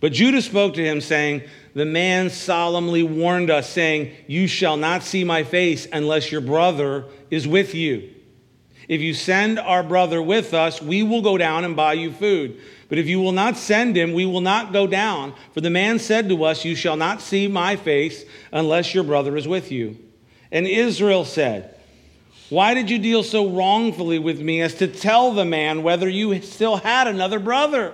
But 0.00 0.12
Judah 0.12 0.42
spoke 0.42 0.74
to 0.74 0.84
him, 0.84 1.00
saying, 1.00 1.42
The 1.74 1.84
man 1.84 2.30
solemnly 2.30 3.02
warned 3.02 3.50
us, 3.50 3.68
saying, 3.68 4.12
You 4.26 4.46
shall 4.46 4.76
not 4.76 5.02
see 5.02 5.24
my 5.24 5.44
face 5.44 5.86
unless 5.92 6.30
your 6.30 6.40
brother 6.40 7.04
is 7.30 7.48
with 7.48 7.74
you. 7.74 8.14
If 8.88 9.00
you 9.02 9.12
send 9.12 9.58
our 9.58 9.82
brother 9.82 10.22
with 10.22 10.54
us, 10.54 10.80
we 10.80 11.02
will 11.02 11.20
go 11.20 11.36
down 11.36 11.64
and 11.64 11.76
buy 11.76 11.92
you 11.92 12.10
food. 12.10 12.58
But 12.88 12.96
if 12.96 13.06
you 13.06 13.20
will 13.20 13.32
not 13.32 13.58
send 13.58 13.96
him, 13.96 14.14
we 14.14 14.24
will 14.24 14.40
not 14.40 14.72
go 14.72 14.86
down. 14.86 15.34
For 15.52 15.60
the 15.60 15.68
man 15.68 15.98
said 15.98 16.28
to 16.30 16.44
us, 16.44 16.64
You 16.64 16.74
shall 16.74 16.96
not 16.96 17.20
see 17.20 17.48
my 17.48 17.76
face 17.76 18.24
unless 18.50 18.94
your 18.94 19.04
brother 19.04 19.36
is 19.36 19.46
with 19.46 19.70
you. 19.70 19.98
And 20.50 20.66
Israel 20.66 21.24
said, 21.24 21.76
Why 22.48 22.74
did 22.74 22.90
you 22.90 22.98
deal 22.98 23.22
so 23.22 23.50
wrongfully 23.50 24.18
with 24.18 24.40
me 24.40 24.60
as 24.60 24.74
to 24.76 24.88
tell 24.88 25.32
the 25.32 25.44
man 25.44 25.82
whether 25.82 26.08
you 26.08 26.40
still 26.42 26.76
had 26.76 27.06
another 27.06 27.38
brother? 27.38 27.92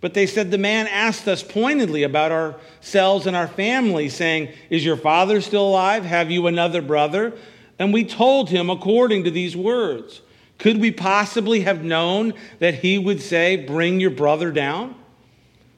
But 0.00 0.14
they 0.14 0.26
said, 0.26 0.50
The 0.50 0.58
man 0.58 0.86
asked 0.86 1.26
us 1.26 1.42
pointedly 1.42 2.02
about 2.02 2.32
ourselves 2.32 3.26
and 3.26 3.36
our 3.36 3.48
family, 3.48 4.08
saying, 4.08 4.50
Is 4.70 4.84
your 4.84 4.96
father 4.96 5.40
still 5.40 5.68
alive? 5.68 6.04
Have 6.04 6.30
you 6.30 6.46
another 6.46 6.82
brother? 6.82 7.34
And 7.78 7.92
we 7.92 8.04
told 8.04 8.50
him 8.50 8.70
according 8.70 9.24
to 9.24 9.30
these 9.30 9.56
words. 9.56 10.22
Could 10.58 10.80
we 10.80 10.90
possibly 10.90 11.60
have 11.60 11.84
known 11.84 12.34
that 12.58 12.74
he 12.74 12.98
would 12.98 13.22
say, 13.22 13.56
Bring 13.56 14.00
your 14.00 14.10
brother 14.10 14.50
down? 14.50 14.94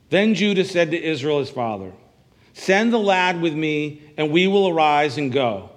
Then 0.09 0.35
Judah 0.35 0.65
said 0.65 0.91
to 0.91 1.03
Israel, 1.03 1.39
his 1.39 1.51
father, 1.51 1.93
Send 2.53 2.93
the 2.93 2.99
lad 2.99 3.41
with 3.41 3.55
me, 3.55 4.03
and 4.17 4.31
we 4.31 4.47
will 4.47 4.69
arise 4.69 5.19
and 5.19 5.33
go, 5.33 5.71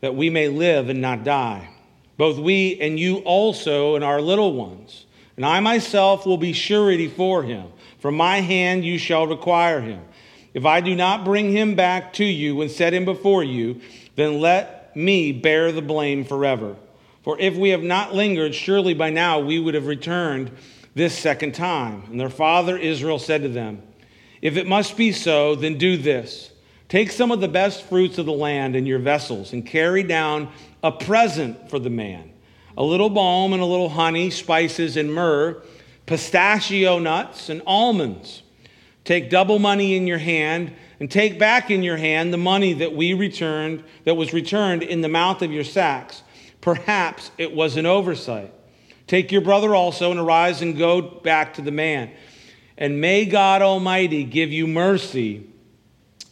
that 0.00 0.14
we 0.14 0.30
may 0.30 0.48
live 0.48 0.88
and 0.88 1.00
not 1.00 1.24
die. 1.24 1.68
Both 2.16 2.38
we 2.38 2.78
and 2.80 2.98
you 2.98 3.18
also 3.18 3.96
and 3.96 4.04
our 4.04 4.20
little 4.20 4.52
ones. 4.52 5.06
And 5.36 5.46
I 5.46 5.60
myself 5.60 6.26
will 6.26 6.36
be 6.36 6.52
surety 6.52 7.08
for 7.08 7.42
him. 7.42 7.66
From 7.98 8.16
my 8.16 8.40
hand 8.40 8.84
you 8.84 8.98
shall 8.98 9.26
require 9.26 9.80
him. 9.80 10.02
If 10.54 10.66
I 10.66 10.80
do 10.80 10.94
not 10.94 11.24
bring 11.24 11.50
him 11.50 11.74
back 11.74 12.12
to 12.14 12.24
you 12.24 12.60
and 12.60 12.70
set 12.70 12.92
him 12.92 13.04
before 13.04 13.42
you, 13.42 13.80
then 14.16 14.40
let 14.40 14.94
me 14.94 15.32
bear 15.32 15.72
the 15.72 15.82
blame 15.82 16.24
forever. 16.24 16.76
For 17.22 17.38
if 17.38 17.56
we 17.56 17.70
have 17.70 17.82
not 17.82 18.14
lingered, 18.14 18.54
surely 18.54 18.94
by 18.94 19.10
now 19.10 19.38
we 19.40 19.58
would 19.58 19.74
have 19.74 19.86
returned 19.86 20.50
this 20.94 21.16
second 21.18 21.54
time. 21.54 22.04
And 22.10 22.20
their 22.20 22.28
father 22.28 22.76
Israel 22.76 23.18
said 23.18 23.42
to 23.42 23.48
them, 23.48 23.82
If 24.42 24.56
it 24.56 24.66
must 24.66 24.96
be 24.96 25.12
so, 25.12 25.54
then 25.54 25.78
do 25.78 25.96
this. 25.96 26.50
Take 26.88 27.10
some 27.10 27.30
of 27.30 27.40
the 27.40 27.48
best 27.48 27.84
fruits 27.84 28.18
of 28.18 28.26
the 28.26 28.32
land 28.32 28.76
in 28.76 28.84
your 28.84 28.98
vessels 28.98 29.54
and 29.54 29.64
carry 29.64 30.02
down 30.02 30.50
a 30.82 30.92
present 30.92 31.70
for 31.70 31.78
the 31.78 31.88
man 31.88 32.28
a 32.76 32.82
little 32.82 33.10
balm 33.10 33.52
and 33.52 33.62
a 33.62 33.66
little 33.66 33.90
honey, 33.90 34.30
spices 34.30 34.96
and 34.96 35.14
myrrh, 35.14 35.62
pistachio 36.06 36.98
nuts 36.98 37.50
and 37.50 37.60
almonds. 37.66 38.42
Take 39.04 39.30
double 39.30 39.58
money 39.58 39.94
in 39.94 40.06
your 40.06 40.18
hand 40.18 40.72
and 40.98 41.10
take 41.10 41.38
back 41.38 41.70
in 41.70 41.82
your 41.82 41.96
hand 41.96 42.32
the 42.32 42.38
money 42.38 42.72
that 42.74 42.94
we 42.94 43.12
returned 43.12 43.84
that 44.04 44.14
was 44.14 44.32
returned 44.32 44.82
in 44.82 45.02
the 45.02 45.08
mouth 45.08 45.42
of 45.42 45.52
your 45.52 45.64
sacks. 45.64 46.22
Perhaps 46.60 47.30
it 47.36 47.54
was 47.54 47.76
an 47.76 47.84
oversight. 47.84 48.52
Take 49.06 49.32
your 49.32 49.40
brother 49.42 49.74
also 49.74 50.10
and 50.10 50.20
arise 50.20 50.62
and 50.62 50.78
go 50.78 51.02
back 51.02 51.54
to 51.54 51.62
the 51.62 51.72
man. 51.72 52.10
And 52.78 53.00
may 53.00 53.24
God 53.24 53.62
Almighty 53.62 54.24
give 54.24 54.52
you 54.52 54.66
mercy 54.66 55.46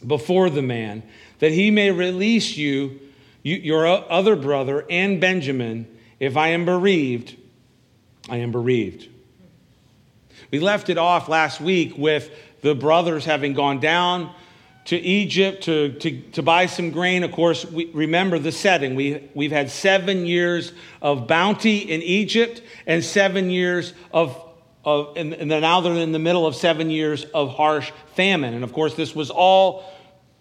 before 0.05 0.49
the 0.49 0.61
man, 0.61 1.03
that 1.39 1.51
he 1.51 1.71
may 1.71 1.91
release 1.91 2.57
you, 2.57 2.99
you, 3.43 3.55
your 3.57 3.85
other 3.87 4.35
brother, 4.35 4.85
and 4.89 5.21
Benjamin. 5.21 5.87
If 6.19 6.37
I 6.37 6.49
am 6.49 6.65
bereaved, 6.65 7.35
I 8.29 8.37
am 8.37 8.51
bereaved. 8.51 9.07
We 10.51 10.59
left 10.59 10.89
it 10.89 10.97
off 10.97 11.29
last 11.29 11.61
week 11.61 11.97
with 11.97 12.29
the 12.61 12.75
brothers 12.75 13.25
having 13.25 13.53
gone 13.53 13.79
down 13.79 14.33
to 14.85 14.97
Egypt 14.97 15.63
to, 15.63 15.93
to, 15.99 16.21
to 16.31 16.41
buy 16.41 16.65
some 16.65 16.91
grain. 16.91 17.23
Of 17.23 17.31
course, 17.31 17.65
we 17.65 17.85
remember 17.93 18.39
the 18.39 18.51
setting. 18.51 18.95
We, 18.95 19.29
we've 19.33 19.51
had 19.51 19.69
seven 19.69 20.25
years 20.25 20.73
of 21.01 21.27
bounty 21.27 21.77
in 21.77 22.01
Egypt 22.01 22.61
and 22.87 23.03
seven 23.03 23.49
years 23.49 23.93
of, 24.11 24.35
of 24.83 25.15
and, 25.15 25.33
and 25.33 25.49
now 25.49 25.81
they're 25.81 25.93
in 25.93 26.11
the 26.11 26.19
middle 26.19 26.45
of 26.45 26.55
seven 26.55 26.89
years 26.89 27.25
of 27.25 27.49
harsh 27.49 27.91
famine. 28.15 28.53
And 28.53 28.63
of 28.63 28.73
course, 28.73 28.95
this 28.95 29.15
was 29.15 29.29
all 29.29 29.85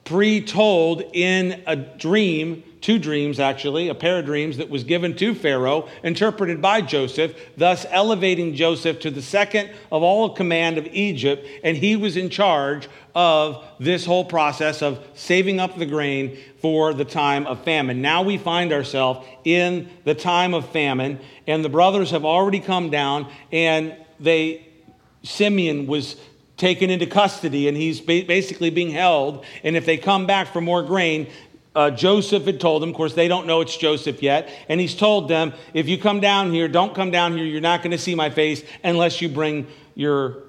pre 0.04 0.40
told 0.40 1.02
in 1.12 1.62
a 1.66 1.76
dream 1.76 2.64
two 2.80 2.98
dreams 2.98 3.38
actually, 3.38 3.88
a 3.88 3.94
pair 3.94 4.18
of 4.18 4.24
dreams 4.24 4.56
that 4.56 4.70
was 4.70 4.84
given 4.84 5.14
to 5.16 5.34
Pharaoh, 5.34 5.88
interpreted 6.02 6.62
by 6.62 6.80
Joseph, 6.80 7.34
thus 7.56 7.86
elevating 7.90 8.54
Joseph 8.54 9.00
to 9.00 9.10
the 9.10 9.22
second 9.22 9.70
of 9.92 10.02
all 10.02 10.30
command 10.30 10.78
of 10.78 10.86
Egypt, 10.86 11.46
and 11.62 11.76
he 11.76 11.96
was 11.96 12.16
in 12.16 12.30
charge 12.30 12.88
of 13.14 13.64
this 13.78 14.06
whole 14.06 14.24
process 14.24 14.82
of 14.82 15.04
saving 15.14 15.60
up 15.60 15.76
the 15.76 15.86
grain 15.86 16.38
for 16.60 16.94
the 16.94 17.04
time 17.04 17.46
of 17.46 17.62
famine. 17.64 18.00
Now 18.00 18.22
we 18.22 18.38
find 18.38 18.72
ourselves 18.72 19.26
in 19.44 19.88
the 20.04 20.14
time 20.14 20.54
of 20.54 20.68
famine, 20.70 21.20
and 21.46 21.64
the 21.64 21.68
brothers 21.68 22.12
have 22.12 22.24
already 22.24 22.60
come 22.60 22.90
down, 22.90 23.30
and 23.52 23.94
they 24.20 24.66
Simeon 25.22 25.86
was 25.86 26.16
taken 26.56 26.90
into 26.90 27.06
custody 27.06 27.68
and 27.68 27.76
he's 27.76 28.00
basically 28.00 28.70
being 28.70 28.90
held. 28.90 29.44
And 29.64 29.76
if 29.76 29.86
they 29.86 29.96
come 29.96 30.26
back 30.26 30.48
for 30.48 30.60
more 30.60 30.82
grain, 30.82 31.26
uh, 31.74 31.90
Joseph 31.90 32.44
had 32.44 32.60
told 32.60 32.82
them, 32.82 32.90
of 32.90 32.96
course, 32.96 33.14
they 33.14 33.28
don't 33.28 33.46
know 33.46 33.60
it's 33.60 33.76
Joseph 33.76 34.22
yet, 34.22 34.50
and 34.68 34.80
he's 34.80 34.94
told 34.94 35.28
them, 35.28 35.52
if 35.72 35.88
you 35.88 35.98
come 35.98 36.20
down 36.20 36.50
here, 36.50 36.66
don't 36.66 36.94
come 36.94 37.10
down 37.10 37.36
here, 37.36 37.44
you're 37.44 37.60
not 37.60 37.82
going 37.82 37.92
to 37.92 37.98
see 37.98 38.14
my 38.14 38.28
face 38.28 38.62
unless 38.82 39.22
you 39.22 39.28
bring 39.28 39.66
your, 39.94 40.42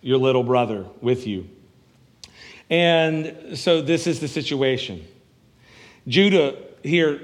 your 0.00 0.18
little 0.18 0.42
brother 0.42 0.86
with 1.00 1.26
you. 1.26 1.48
And 2.70 3.58
so 3.58 3.82
this 3.82 4.06
is 4.06 4.18
the 4.20 4.28
situation. 4.28 5.06
Judah 6.08 6.56
here 6.82 7.20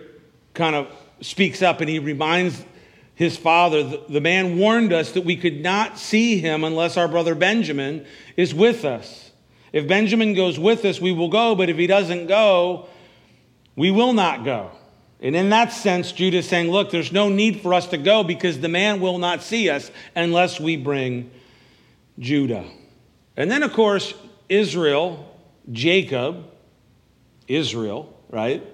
kind 0.53 0.77
of 0.77 0.89
speaks 1.23 1.63
up 1.63 1.81
and 1.81 1.89
he 1.89 1.99
reminds 1.99 2.63
his 3.19 3.37
father, 3.37 3.83
the 4.09 4.21
man 4.21 4.59
warned 4.59 4.93
us 4.93 5.11
that 5.11 5.25
we 5.25 5.35
could 5.35 5.61
not 5.61 5.99
see 5.99 6.39
him 6.39 6.63
unless 6.63 6.97
our 6.97 7.09
brother 7.09 7.35
Benjamin 7.35 8.07
is 8.37 8.55
with 8.55 8.85
us. 8.85 9.33
If 9.73 9.89
Benjamin 9.89 10.35
goes 10.35 10.57
with 10.57 10.85
us, 10.85 11.01
we 11.01 11.11
will 11.11 11.29
go, 11.29 11.57
but 11.57 11.69
if 11.69 11.77
he 11.77 11.89
doesn't 11.89 12.29
go, 12.29 12.87
we 13.75 13.91
will 13.91 14.13
not 14.13 14.45
go. 14.45 14.71
And 15.19 15.35
in 15.35 15.49
that 15.49 15.73
sense, 15.73 16.13
Judah 16.13 16.37
is 16.37 16.49
saying, 16.49 16.71
look, 16.71 16.93
there's 16.93 17.11
no 17.11 17.29
need 17.29 17.61
for 17.61 17.75
us 17.75 17.89
to 17.89 17.99
go 17.99 18.23
because 18.23 18.61
the 18.61 18.69
man 18.69 19.01
will 19.01 19.19
not 19.19 19.43
see 19.43 19.69
us 19.69 19.91
unless 20.15 20.61
we 20.61 20.77
bring 20.77 21.33
Judah. 22.21 22.71
And 23.37 23.51
then, 23.51 23.65
of 23.65 23.73
course, 23.73 24.15
Israel, 24.49 25.29
Jacob, 25.73 26.45
Israel, 27.49 28.17
right? 28.31 28.65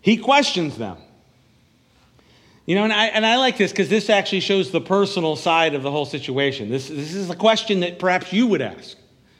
He 0.00 0.18
questions 0.18 0.78
them. 0.78 0.98
You 2.70 2.76
know, 2.76 2.84
and 2.84 2.92
I, 2.92 3.06
and 3.06 3.26
I 3.26 3.36
like 3.38 3.56
this 3.56 3.72
because 3.72 3.88
this 3.88 4.08
actually 4.08 4.38
shows 4.38 4.70
the 4.70 4.80
personal 4.80 5.34
side 5.34 5.74
of 5.74 5.82
the 5.82 5.90
whole 5.90 6.06
situation. 6.06 6.70
This, 6.70 6.86
this 6.86 7.14
is 7.14 7.28
a 7.28 7.34
question 7.34 7.80
that 7.80 7.98
perhaps 7.98 8.32
you 8.32 8.46
would 8.46 8.62
ask 8.62 8.96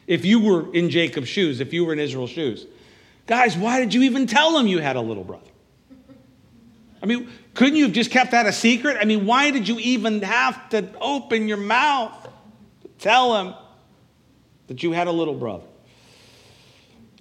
if 0.08 0.24
you 0.24 0.40
were 0.40 0.74
in 0.74 0.90
Jacob's 0.90 1.28
shoes, 1.28 1.60
if 1.60 1.72
you 1.72 1.84
were 1.84 1.92
in 1.92 2.00
Israel's 2.00 2.30
shoes. 2.30 2.66
Guys, 3.28 3.56
why 3.56 3.78
did 3.78 3.94
you 3.94 4.02
even 4.02 4.26
tell 4.26 4.58
him 4.58 4.66
you 4.66 4.80
had 4.80 4.96
a 4.96 5.00
little 5.00 5.22
brother? 5.22 5.46
I 7.00 7.06
mean, 7.06 7.30
couldn't 7.54 7.76
you 7.76 7.84
have 7.84 7.92
just 7.92 8.10
kept 8.10 8.32
that 8.32 8.46
a 8.46 8.52
secret? 8.52 8.96
I 9.00 9.04
mean, 9.04 9.26
why 9.26 9.52
did 9.52 9.68
you 9.68 9.78
even 9.78 10.22
have 10.22 10.68
to 10.70 10.88
open 11.00 11.46
your 11.46 11.56
mouth 11.56 12.28
to 12.82 12.88
tell 12.98 13.36
him 13.36 13.54
that 14.66 14.82
you 14.82 14.90
had 14.90 15.06
a 15.06 15.12
little 15.12 15.34
brother? 15.34 15.66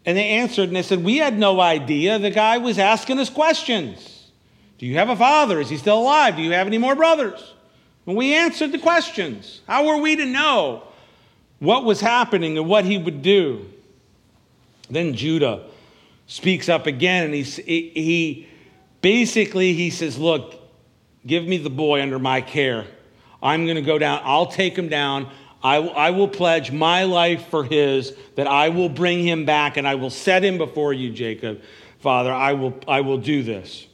And 0.07 0.17
they 0.17 0.27
answered 0.27 0.69
and 0.69 0.75
they 0.75 0.81
said, 0.81 1.03
We 1.03 1.17
had 1.17 1.37
no 1.37 1.61
idea. 1.61 2.17
The 2.17 2.31
guy 2.31 2.57
was 2.57 2.79
asking 2.79 3.19
us 3.19 3.29
questions. 3.29 4.18
Do 4.79 4.87
you 4.87 4.95
have 4.95 5.09
a 5.09 5.15
father? 5.15 5.59
Is 5.59 5.69
he 5.69 5.77
still 5.77 5.99
alive? 5.99 6.35
Do 6.35 6.41
you 6.41 6.51
have 6.53 6.65
any 6.65 6.77
more 6.77 6.95
brothers? 6.95 7.53
And 8.07 8.15
we 8.15 8.33
answered 8.33 8.71
the 8.71 8.79
questions. 8.79 9.61
How 9.67 9.85
were 9.85 9.97
we 9.97 10.15
to 10.15 10.25
know 10.25 10.83
what 11.59 11.83
was 11.83 12.01
happening 12.01 12.57
and 12.57 12.67
what 12.67 12.85
he 12.85 12.97
would 12.97 13.21
do? 13.21 13.69
Then 14.89 15.13
Judah 15.13 15.65
speaks 16.29 16.69
up 16.69 16.85
again 16.85 17.25
and 17.25 17.33
he, 17.33 17.43
he 17.43 18.47
basically 19.01 19.73
he 19.73 19.89
says 19.89 20.17
look 20.17 20.61
give 21.25 21.43
me 21.43 21.57
the 21.57 21.71
boy 21.71 22.01
under 22.03 22.19
my 22.19 22.39
care 22.39 22.85
i'm 23.41 23.65
going 23.65 23.75
to 23.75 23.81
go 23.81 23.97
down 23.97 24.21
i'll 24.23 24.45
take 24.45 24.77
him 24.77 24.87
down 24.87 25.27
I, 25.61 25.77
I 25.77 26.11
will 26.11 26.27
pledge 26.27 26.71
my 26.71 27.03
life 27.03 27.47
for 27.47 27.63
his 27.63 28.15
that 28.35 28.45
i 28.45 28.69
will 28.69 28.89
bring 28.89 29.23
him 29.23 29.45
back 29.45 29.77
and 29.77 29.87
i 29.87 29.95
will 29.95 30.11
set 30.11 30.43
him 30.43 30.59
before 30.59 30.93
you 30.93 31.11
jacob 31.11 31.61
father 31.97 32.31
i 32.31 32.53
will 32.53 32.79
i 32.87 33.01
will 33.01 33.17
do 33.17 33.41
this 33.41 33.87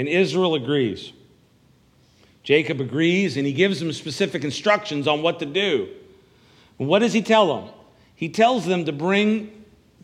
and 0.00 0.08
israel 0.08 0.54
agrees 0.54 1.12
jacob 2.42 2.80
agrees 2.80 3.36
and 3.36 3.46
he 3.46 3.52
gives 3.52 3.78
them 3.78 3.92
specific 3.92 4.42
instructions 4.42 5.06
on 5.06 5.22
what 5.22 5.38
to 5.38 5.46
do 5.46 5.88
and 6.78 6.88
what 6.88 7.00
does 7.00 7.12
he 7.12 7.20
tell 7.20 7.54
them 7.54 7.70
he 8.20 8.28
tells 8.28 8.66
them 8.66 8.84
to 8.84 8.92
bring 8.92 9.60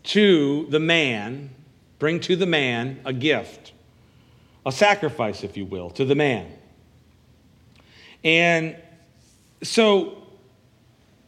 to 0.06 0.66
the 0.70 0.80
man, 0.80 1.50
bring 1.98 2.20
to 2.20 2.36
the 2.36 2.46
man 2.46 3.00
a 3.04 3.12
gift, 3.12 3.72
a 4.64 4.72
sacrifice, 4.72 5.44
if 5.44 5.56
you 5.56 5.64
will, 5.64 5.90
to 5.90 6.04
the 6.04 6.14
man. 6.14 6.50
And 8.24 8.76
so 9.62 10.22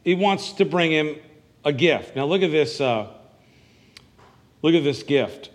he 0.03 0.15
wants 0.15 0.53
to 0.53 0.65
bring 0.65 0.91
him 0.91 1.17
a 1.63 1.71
gift. 1.71 2.15
Now 2.15 2.25
look 2.25 2.41
at 2.41 2.51
this. 2.51 2.81
Uh, 2.81 3.07
look 4.61 4.73
at 4.73 4.83
this 4.83 5.03
gift. 5.03 5.51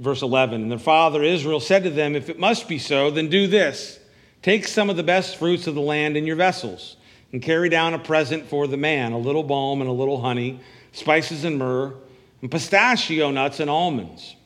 Verse 0.00 0.22
11. 0.22 0.62
And 0.62 0.70
their 0.70 0.78
father 0.78 1.22
Israel 1.22 1.60
said 1.60 1.84
to 1.84 1.90
them, 1.90 2.16
If 2.16 2.28
it 2.28 2.38
must 2.38 2.66
be 2.66 2.78
so, 2.78 3.10
then 3.10 3.28
do 3.28 3.46
this. 3.46 4.00
Take 4.42 4.66
some 4.66 4.90
of 4.90 4.96
the 4.96 5.02
best 5.02 5.36
fruits 5.36 5.66
of 5.66 5.74
the 5.74 5.80
land 5.80 6.16
in 6.16 6.26
your 6.26 6.36
vessels, 6.36 6.96
and 7.32 7.42
carry 7.42 7.68
down 7.68 7.94
a 7.94 7.98
present 7.98 8.46
for 8.46 8.66
the 8.66 8.78
man 8.78 9.12
a 9.12 9.18
little 9.18 9.42
balm 9.42 9.82
and 9.82 9.88
a 9.88 9.92
little 9.92 10.20
honey, 10.20 10.58
spices 10.92 11.44
and 11.44 11.58
myrrh 11.58 11.94
and 12.40 12.50
pistachio 12.50 13.30
nuts 13.30 13.60
and 13.60 13.70
almonds. 13.70 14.36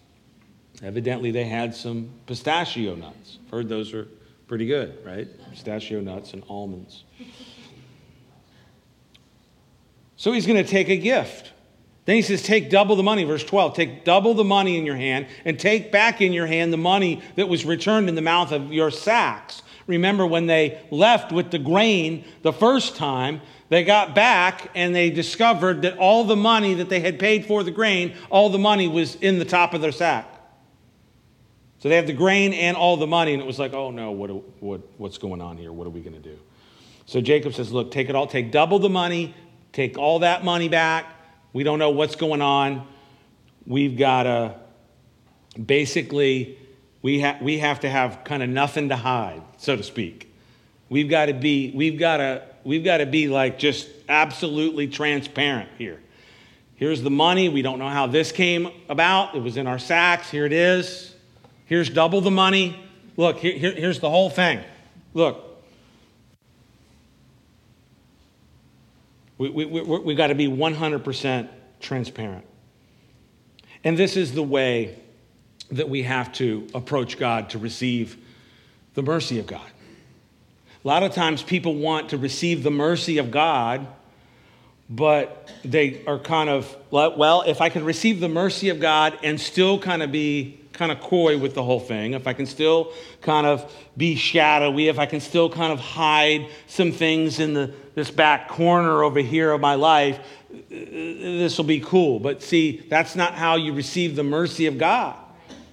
Evidently, 0.82 1.30
they 1.30 1.44
had 1.44 1.74
some 1.74 2.10
pistachio 2.26 2.94
nuts. 2.96 3.38
I've 3.44 3.50
heard 3.50 3.68
those 3.68 3.94
are 3.94 4.08
pretty 4.48 4.66
good, 4.66 4.98
right? 5.04 5.28
Pistachio 5.50 6.00
nuts 6.00 6.32
and 6.32 6.42
almonds. 6.48 7.04
So 10.16 10.32
he's 10.32 10.46
going 10.46 10.62
to 10.62 10.68
take 10.68 10.88
a 10.88 10.96
gift. 10.96 11.52
Then 12.04 12.16
he 12.16 12.22
says, 12.22 12.42
Take 12.42 12.70
double 12.70 12.96
the 12.96 13.02
money, 13.02 13.24
verse 13.24 13.44
12. 13.44 13.74
Take 13.74 14.04
double 14.04 14.34
the 14.34 14.44
money 14.44 14.78
in 14.78 14.84
your 14.84 14.96
hand 14.96 15.26
and 15.44 15.58
take 15.58 15.90
back 15.90 16.20
in 16.20 16.32
your 16.32 16.46
hand 16.46 16.72
the 16.72 16.78
money 16.78 17.22
that 17.36 17.48
was 17.48 17.64
returned 17.64 18.08
in 18.08 18.14
the 18.14 18.22
mouth 18.22 18.52
of 18.52 18.72
your 18.72 18.90
sacks. 18.90 19.62
Remember 19.86 20.26
when 20.26 20.46
they 20.46 20.80
left 20.90 21.32
with 21.32 21.50
the 21.50 21.58
grain 21.58 22.24
the 22.42 22.52
first 22.52 22.96
time, 22.96 23.40
they 23.68 23.84
got 23.84 24.14
back 24.14 24.70
and 24.74 24.94
they 24.94 25.10
discovered 25.10 25.82
that 25.82 25.98
all 25.98 26.24
the 26.24 26.36
money 26.36 26.74
that 26.74 26.88
they 26.88 27.00
had 27.00 27.18
paid 27.18 27.46
for 27.46 27.62
the 27.62 27.70
grain, 27.70 28.14
all 28.30 28.50
the 28.50 28.58
money 28.58 28.88
was 28.88 29.14
in 29.16 29.38
the 29.38 29.44
top 29.44 29.74
of 29.74 29.80
their 29.80 29.92
sack. 29.92 30.30
So 31.78 31.90
they 31.90 31.96
have 31.96 32.06
the 32.06 32.14
grain 32.14 32.54
and 32.54 32.78
all 32.78 32.96
the 32.96 33.06
money, 33.06 33.34
and 33.34 33.42
it 33.42 33.46
was 33.46 33.58
like, 33.58 33.74
oh 33.74 33.90
no, 33.90 34.10
what, 34.10 34.30
what, 34.62 34.80
what's 34.96 35.18
going 35.18 35.42
on 35.42 35.58
here? 35.58 35.70
What 35.70 35.86
are 35.86 35.90
we 35.90 36.00
going 36.00 36.14
to 36.14 36.28
do? 36.28 36.38
So 37.04 37.20
Jacob 37.20 37.52
says, 37.52 37.72
look, 37.72 37.90
take 37.90 38.08
it 38.08 38.14
all, 38.14 38.26
take 38.26 38.50
double 38.50 38.78
the 38.78 38.88
money, 38.88 39.34
take 39.72 39.98
all 39.98 40.20
that 40.20 40.44
money 40.44 40.70
back. 40.70 41.06
We 41.54 41.62
don't 41.62 41.78
know 41.78 41.90
what's 41.90 42.16
going 42.16 42.42
on. 42.42 42.86
We've 43.66 43.96
got 43.96 44.24
to 44.24 44.56
basically 45.64 46.58
we, 47.04 47.20
ha- 47.20 47.36
we 47.42 47.58
have 47.58 47.80
to 47.80 47.90
have 47.90 48.24
kind 48.24 48.42
of 48.42 48.48
nothing 48.48 48.88
to 48.88 48.96
hide, 48.96 49.42
so 49.58 49.76
to 49.76 49.82
speak. 49.82 50.34
We've 50.88 51.08
got 51.10 51.26
to 51.26 51.34
be, 51.34 51.70
we've 51.74 51.98
got 51.98 52.16
to, 52.16 52.42
we've 52.64 52.82
got 52.82 52.98
to 52.98 53.06
be 53.06 53.28
like 53.28 53.58
just 53.58 53.90
absolutely 54.08 54.88
transparent 54.88 55.68
here. 55.76 56.00
Here's 56.76 57.02
the 57.02 57.10
money. 57.10 57.50
We 57.50 57.60
don't 57.60 57.78
know 57.78 57.90
how 57.90 58.06
this 58.06 58.32
came 58.32 58.70
about. 58.88 59.34
It 59.34 59.42
was 59.42 59.58
in 59.58 59.66
our 59.66 59.78
sacks. 59.78 60.30
Here 60.30 60.46
it 60.46 60.52
is. 60.54 61.14
Here's 61.66 61.90
double 61.90 62.22
the 62.22 62.30
money. 62.30 62.82
Look, 63.18 63.36
here, 63.36 63.52
here, 63.52 63.72
here's 63.72 64.00
the 64.00 64.08
whole 64.10 64.30
thing. 64.30 64.60
Look. 65.12 65.43
We, 69.50 69.66
we, 69.66 69.82
we, 69.82 69.98
we've 69.98 70.16
got 70.16 70.28
to 70.28 70.34
be 70.34 70.48
100% 70.48 71.48
transparent. 71.80 72.46
And 73.82 73.98
this 73.98 74.16
is 74.16 74.32
the 74.32 74.42
way 74.42 74.98
that 75.70 75.88
we 75.88 76.02
have 76.04 76.32
to 76.34 76.66
approach 76.74 77.18
God 77.18 77.50
to 77.50 77.58
receive 77.58 78.16
the 78.94 79.02
mercy 79.02 79.38
of 79.38 79.46
God. 79.46 79.66
A 80.84 80.88
lot 80.88 81.02
of 81.02 81.12
times 81.12 81.42
people 81.42 81.74
want 81.74 82.10
to 82.10 82.18
receive 82.18 82.62
the 82.62 82.70
mercy 82.70 83.18
of 83.18 83.30
God, 83.30 83.86
but 84.88 85.50
they 85.64 86.02
are 86.06 86.18
kind 86.18 86.48
of, 86.48 86.74
well, 86.90 87.42
if 87.42 87.60
I 87.60 87.68
could 87.68 87.82
receive 87.82 88.20
the 88.20 88.28
mercy 88.28 88.68
of 88.68 88.80
God 88.80 89.18
and 89.22 89.40
still 89.40 89.78
kind 89.78 90.02
of 90.02 90.12
be 90.12 90.60
kind 90.74 90.92
of 90.92 91.00
coy 91.00 91.38
with 91.38 91.54
the 91.54 91.62
whole 91.62 91.80
thing, 91.80 92.12
if 92.12 92.26
I 92.26 92.32
can 92.32 92.46
still 92.46 92.92
kind 93.22 93.46
of 93.46 93.72
be 93.96 94.16
shadowy, 94.16 94.88
if 94.88 94.98
I 94.98 95.06
can 95.06 95.20
still 95.20 95.48
kind 95.48 95.72
of 95.72 95.80
hide 95.80 96.48
some 96.66 96.92
things 96.92 97.40
in 97.40 97.54
the, 97.54 97.72
this 97.94 98.10
back 98.10 98.48
corner 98.48 99.02
over 99.02 99.20
here 99.20 99.52
of 99.52 99.60
my 99.60 99.76
life, 99.76 100.18
this 100.68 101.56
will 101.56 101.64
be 101.64 101.80
cool. 101.80 102.18
But 102.18 102.42
see, 102.42 102.84
that's 102.88 103.16
not 103.16 103.34
how 103.34 103.54
you 103.54 103.72
receive 103.72 104.16
the 104.16 104.24
mercy 104.24 104.66
of 104.66 104.76
God. 104.76 105.16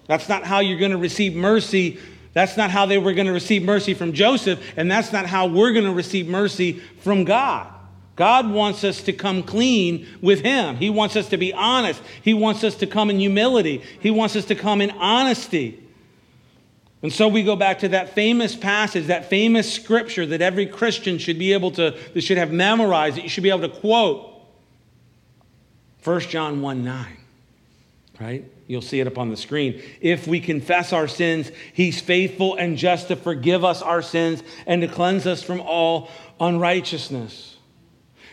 That's 0.08 0.30
not 0.30 0.44
how 0.44 0.60
you're 0.60 0.80
going 0.80 0.92
to 0.92 0.98
receive 0.98 1.36
mercy. 1.36 2.00
That's 2.34 2.56
not 2.56 2.70
how 2.70 2.86
they 2.86 2.98
were 2.98 3.14
going 3.14 3.28
to 3.28 3.34
receive 3.34 3.64
mercy 3.64 3.94
from 3.94 4.14
Joseph, 4.14 4.60
and 4.78 4.90
that's 4.90 5.12
not 5.12 5.26
how 5.26 5.48
we're 5.48 5.74
going 5.74 5.86
to 5.86 5.94
receive 5.94 6.28
mercy 6.28 6.80
from 7.00 7.24
God. 7.24 7.68
God 8.16 8.50
wants 8.52 8.84
us 8.84 9.02
to 9.04 9.14
come 9.14 9.44
clean 9.44 10.08
with 10.22 10.42
Him. 10.42 10.76
He 10.76 10.90
wants 10.90 11.16
us 11.16 11.30
to 11.30 11.38
be 11.38 11.54
honest. 11.54 12.02
He 12.22 12.34
wants 12.34 12.64
us 12.64 12.76
to 12.76 12.88
come 12.88 13.10
in 13.10 13.20
humility. 13.20 13.82
He 14.00 14.12
wants 14.12 14.36
us 14.36 14.46
to 14.46 14.56
come 14.56 14.82
in 14.82 14.92
honesty. 14.92 15.82
And 17.02 17.12
so 17.12 17.28
we 17.28 17.44
go 17.44 17.56
back 17.56 17.80
to 17.80 17.90
that 17.90 18.14
famous 18.14 18.56
passage, 18.56 19.08
that 19.08 19.30
famous 19.30 19.72
scripture 19.72 20.26
that 20.28 20.42
every 20.42 20.68
Christian 20.68 21.18
should 21.18 21.40
be 21.40 21.54
able 21.54 21.72
to, 21.72 21.98
that 22.14 22.22
should 22.22 22.38
have 22.38 22.52
memorized, 22.52 23.18
that 23.18 23.24
you 23.24 23.30
should 23.30 23.44
be 23.44 23.50
able 23.50 23.68
to 23.68 23.70
quote. 23.70 24.28
1 26.04 26.20
John 26.22 26.62
1 26.62 26.84
9, 26.84 27.18
right? 28.20 28.46
You'll 28.68 28.82
see 28.82 29.00
it 29.00 29.08
up 29.08 29.18
on 29.18 29.30
the 29.30 29.38
screen. 29.38 29.82
If 30.00 30.28
we 30.28 30.40
confess 30.40 30.94
our 30.94 31.08
sins, 31.08 31.52
he's 31.74 32.00
faithful 32.00 32.56
and 32.56 32.78
just 32.78 33.08
to 33.10 33.16
forgive 33.16 33.66
us 33.66 33.82
our 33.82 34.02
sins 34.02 34.44
and 34.66 34.82
to 34.82 34.88
cleanse 34.88 35.28
us 35.28 35.44
from 35.44 35.60
all 35.60 36.10
unrighteousness. 36.40 37.51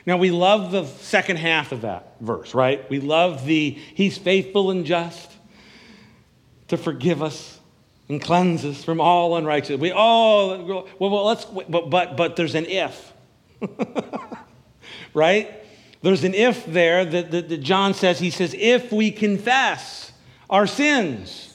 Now, 0.09 0.17
we 0.17 0.31
love 0.31 0.71
the 0.71 0.87
second 0.87 1.37
half 1.37 1.71
of 1.71 1.83
that 1.83 2.15
verse, 2.19 2.55
right? 2.55 2.89
We 2.89 2.99
love 2.99 3.45
the 3.45 3.73
he's 3.73 4.17
faithful 4.17 4.71
and 4.71 4.87
just 4.87 5.31
to 6.69 6.79
forgive 6.79 7.23
us 7.23 7.61
and 8.09 8.19
cleanse 8.19 8.65
us 8.65 8.83
from 8.83 9.03
all 9.03 9.37
unrighteousness. 9.37 9.79
We 9.79 9.91
all, 9.91 10.65
well, 10.65 10.87
well 10.99 11.27
let's, 11.27 11.45
but, 11.45 11.91
but, 11.91 12.17
but 12.17 12.37
there's 12.37 12.55
an 12.55 12.65
if, 12.65 13.13
right? 15.13 15.53
There's 16.01 16.25
an 16.25 16.33
if 16.33 16.65
there 16.65 17.05
that, 17.05 17.31
that, 17.31 17.51
that 17.51 17.59
John 17.59 17.93
says, 17.93 18.19
he 18.19 18.31
says, 18.31 18.57
if 18.59 18.91
we 18.91 19.11
confess 19.11 20.11
our 20.49 20.67
sins, 20.67 21.55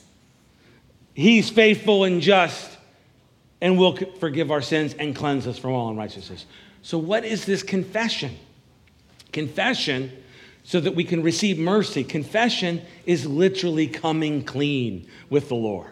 he's 1.16 1.50
faithful 1.50 2.04
and 2.04 2.22
just 2.22 2.70
and 3.62 3.80
will 3.80 3.98
forgive 4.20 4.52
our 4.52 4.62
sins 4.62 4.94
and 4.94 5.16
cleanse 5.16 5.48
us 5.48 5.58
from 5.58 5.72
all 5.72 5.90
unrighteousness. 5.90 6.46
So, 6.84 6.98
what 6.98 7.24
is 7.24 7.46
this 7.46 7.64
confession? 7.64 8.38
Confession, 9.32 10.12
so 10.64 10.80
that 10.82 10.96
we 10.96 11.06
can 11.06 11.24
receive 11.24 11.58
mercy. 11.58 12.04
Confession 12.04 12.82
is 13.06 13.26
literally 13.26 13.88
coming 13.88 14.44
clean 14.44 15.08
with 15.30 15.48
the 15.48 15.56
Lord. 15.56 15.90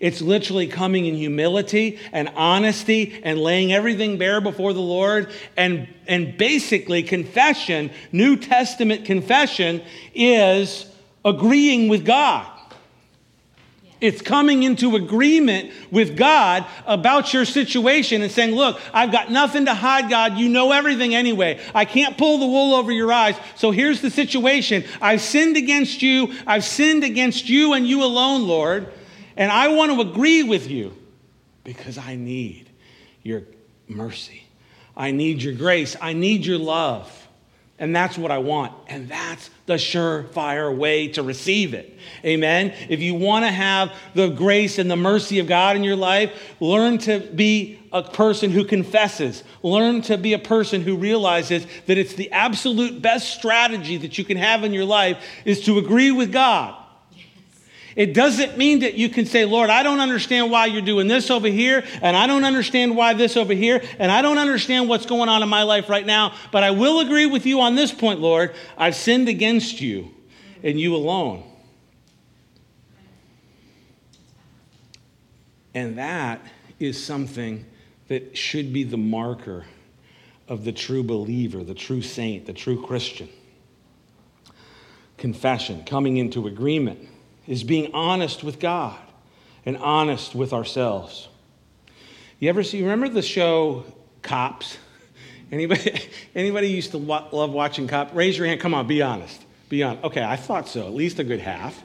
It's 0.00 0.20
literally 0.20 0.66
coming 0.66 1.06
in 1.06 1.14
humility 1.14 1.98
and 2.12 2.28
honesty 2.36 3.20
and 3.22 3.38
laying 3.38 3.72
everything 3.72 4.18
bare 4.18 4.40
before 4.40 4.72
the 4.72 4.80
Lord. 4.80 5.30
And, 5.56 5.88
and 6.06 6.36
basically, 6.36 7.02
confession, 7.04 7.90
New 8.12 8.36
Testament 8.36 9.04
confession, 9.04 9.80
is 10.12 10.86
agreeing 11.24 11.88
with 11.88 12.04
God. 12.04 12.46
It's 14.00 14.20
coming 14.20 14.62
into 14.62 14.94
agreement 14.96 15.72
with 15.90 16.18
God 16.18 16.66
about 16.86 17.32
your 17.32 17.46
situation 17.46 18.20
and 18.20 18.30
saying, 18.30 18.54
Look, 18.54 18.78
I've 18.92 19.10
got 19.10 19.30
nothing 19.30 19.64
to 19.66 19.74
hide, 19.74 20.10
God. 20.10 20.36
You 20.36 20.50
know 20.50 20.72
everything 20.72 21.14
anyway. 21.14 21.60
I 21.74 21.86
can't 21.86 22.18
pull 22.18 22.38
the 22.38 22.46
wool 22.46 22.74
over 22.74 22.92
your 22.92 23.10
eyes. 23.10 23.36
So 23.54 23.70
here's 23.70 24.02
the 24.02 24.10
situation 24.10 24.84
I've 25.00 25.22
sinned 25.22 25.56
against 25.56 26.02
you. 26.02 26.34
I've 26.46 26.64
sinned 26.64 27.04
against 27.04 27.48
you 27.48 27.72
and 27.72 27.86
you 27.86 28.04
alone, 28.04 28.46
Lord. 28.46 28.92
And 29.36 29.50
I 29.50 29.68
want 29.68 29.92
to 29.92 30.00
agree 30.00 30.42
with 30.42 30.70
you 30.70 30.94
because 31.64 31.96
I 31.96 32.16
need 32.16 32.68
your 33.22 33.42
mercy. 33.88 34.44
I 34.94 35.10
need 35.10 35.42
your 35.42 35.54
grace. 35.54 35.96
I 36.00 36.12
need 36.12 36.44
your 36.44 36.58
love. 36.58 37.25
And 37.78 37.94
that's 37.94 38.16
what 38.16 38.30
I 38.30 38.38
want. 38.38 38.72
And 38.88 39.06
that's 39.08 39.50
the 39.66 39.74
surefire 39.74 40.74
way 40.74 41.08
to 41.08 41.22
receive 41.22 41.74
it. 41.74 41.98
Amen. 42.24 42.72
If 42.88 43.00
you 43.00 43.14
want 43.14 43.44
to 43.44 43.50
have 43.50 43.94
the 44.14 44.28
grace 44.28 44.78
and 44.78 44.90
the 44.90 44.96
mercy 44.96 45.40
of 45.40 45.46
God 45.46 45.76
in 45.76 45.84
your 45.84 45.96
life, 45.96 46.32
learn 46.58 46.96
to 46.98 47.20
be 47.20 47.78
a 47.92 48.02
person 48.02 48.50
who 48.50 48.64
confesses. 48.64 49.44
Learn 49.62 50.00
to 50.02 50.16
be 50.16 50.32
a 50.32 50.38
person 50.38 50.80
who 50.80 50.96
realizes 50.96 51.66
that 51.84 51.98
it's 51.98 52.14
the 52.14 52.32
absolute 52.32 53.02
best 53.02 53.34
strategy 53.34 53.98
that 53.98 54.16
you 54.16 54.24
can 54.24 54.38
have 54.38 54.64
in 54.64 54.72
your 54.72 54.86
life 54.86 55.22
is 55.44 55.62
to 55.66 55.78
agree 55.78 56.10
with 56.10 56.32
God. 56.32 56.82
It 57.96 58.12
doesn't 58.12 58.58
mean 58.58 58.80
that 58.80 58.94
you 58.94 59.08
can 59.08 59.24
say, 59.24 59.46
Lord, 59.46 59.70
I 59.70 59.82
don't 59.82 60.00
understand 60.00 60.50
why 60.50 60.66
you're 60.66 60.82
doing 60.82 61.08
this 61.08 61.30
over 61.30 61.48
here, 61.48 61.82
and 62.02 62.14
I 62.14 62.26
don't 62.26 62.44
understand 62.44 62.94
why 62.94 63.14
this 63.14 63.38
over 63.38 63.54
here, 63.54 63.82
and 63.98 64.12
I 64.12 64.20
don't 64.20 64.36
understand 64.36 64.86
what's 64.86 65.06
going 65.06 65.30
on 65.30 65.42
in 65.42 65.48
my 65.48 65.62
life 65.62 65.88
right 65.88 66.04
now, 66.04 66.34
but 66.52 66.62
I 66.62 66.72
will 66.72 67.00
agree 67.00 67.24
with 67.24 67.46
you 67.46 67.62
on 67.62 67.74
this 67.74 67.92
point, 67.92 68.20
Lord. 68.20 68.54
I've 68.76 68.94
sinned 68.94 69.30
against 69.30 69.80
you 69.80 70.10
and 70.62 70.78
you 70.78 70.94
alone. 70.94 71.42
And 75.72 75.96
that 75.96 76.42
is 76.78 77.02
something 77.02 77.64
that 78.08 78.36
should 78.36 78.74
be 78.74 78.84
the 78.84 78.98
marker 78.98 79.64
of 80.48 80.64
the 80.64 80.72
true 80.72 81.02
believer, 81.02 81.64
the 81.64 81.74
true 81.74 82.02
saint, 82.02 82.44
the 82.44 82.52
true 82.52 82.84
Christian. 82.84 83.30
Confession, 85.16 85.82
coming 85.84 86.18
into 86.18 86.46
agreement 86.46 87.08
is 87.46 87.64
being 87.64 87.92
honest 87.94 88.42
with 88.42 88.58
God 88.58 88.98
and 89.64 89.76
honest 89.78 90.34
with 90.34 90.52
ourselves. 90.52 91.28
You 92.38 92.48
ever 92.48 92.62
see, 92.62 92.82
remember 92.82 93.08
the 93.08 93.22
show 93.22 93.84
Cops? 94.22 94.78
Anybody, 95.52 96.00
anybody 96.34 96.68
used 96.68 96.90
to 96.92 96.98
love 96.98 97.52
watching 97.52 97.86
Cops? 97.86 98.14
Raise 98.14 98.36
your 98.36 98.46
hand. 98.46 98.60
Come 98.60 98.74
on, 98.74 98.86
be 98.86 99.02
honest. 99.02 99.42
Be 99.68 99.82
honest. 99.82 100.04
Okay, 100.04 100.22
I 100.22 100.36
thought 100.36 100.68
so, 100.68 100.86
at 100.86 100.94
least 100.94 101.18
a 101.18 101.24
good 101.24 101.40
half. 101.40 101.80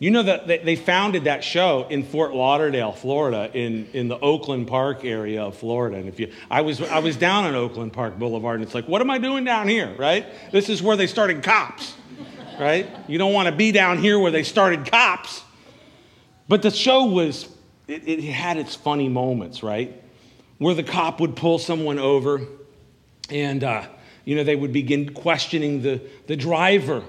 You 0.00 0.12
know 0.12 0.22
that 0.22 0.46
they 0.46 0.76
founded 0.76 1.24
that 1.24 1.42
show 1.42 1.84
in 1.90 2.04
Fort 2.04 2.32
Lauderdale, 2.32 2.92
Florida, 2.92 3.50
in, 3.52 3.88
in 3.92 4.06
the 4.06 4.16
Oakland 4.16 4.68
Park 4.68 5.04
area 5.04 5.42
of 5.42 5.56
Florida. 5.56 5.96
And 5.96 6.08
if 6.08 6.20
you, 6.20 6.32
I 6.48 6.60
was, 6.60 6.80
I 6.80 7.00
was 7.00 7.16
down 7.16 7.46
on 7.46 7.56
Oakland 7.56 7.92
Park 7.92 8.16
Boulevard, 8.16 8.60
and 8.60 8.64
it's 8.64 8.76
like, 8.76 8.86
what 8.86 9.00
am 9.00 9.10
I 9.10 9.18
doing 9.18 9.42
down 9.42 9.66
here, 9.66 9.92
right? 9.98 10.24
This 10.52 10.68
is 10.68 10.80
where 10.84 10.96
they 10.96 11.08
started 11.08 11.42
cops 11.42 11.94
right? 12.58 12.88
You 13.06 13.18
don't 13.18 13.32
want 13.32 13.48
to 13.48 13.54
be 13.54 13.72
down 13.72 13.98
here 13.98 14.18
where 14.18 14.30
they 14.30 14.42
started 14.42 14.90
cops. 14.90 15.42
But 16.48 16.62
the 16.62 16.70
show 16.70 17.04
was, 17.04 17.48
it, 17.86 18.08
it, 18.08 18.22
had 18.24 18.56
its 18.56 18.74
funny 18.74 19.08
moments, 19.08 19.62
right? 19.62 20.02
Where 20.58 20.74
the 20.74 20.82
cop 20.82 21.20
would 21.20 21.36
pull 21.36 21.58
someone 21.58 21.98
over 21.98 22.40
and, 23.30 23.62
uh, 23.62 23.86
you 24.24 24.34
know, 24.34 24.44
they 24.44 24.56
would 24.56 24.72
begin 24.72 25.12
questioning 25.12 25.82
the, 25.82 26.00
the 26.26 26.36
driver. 26.36 27.04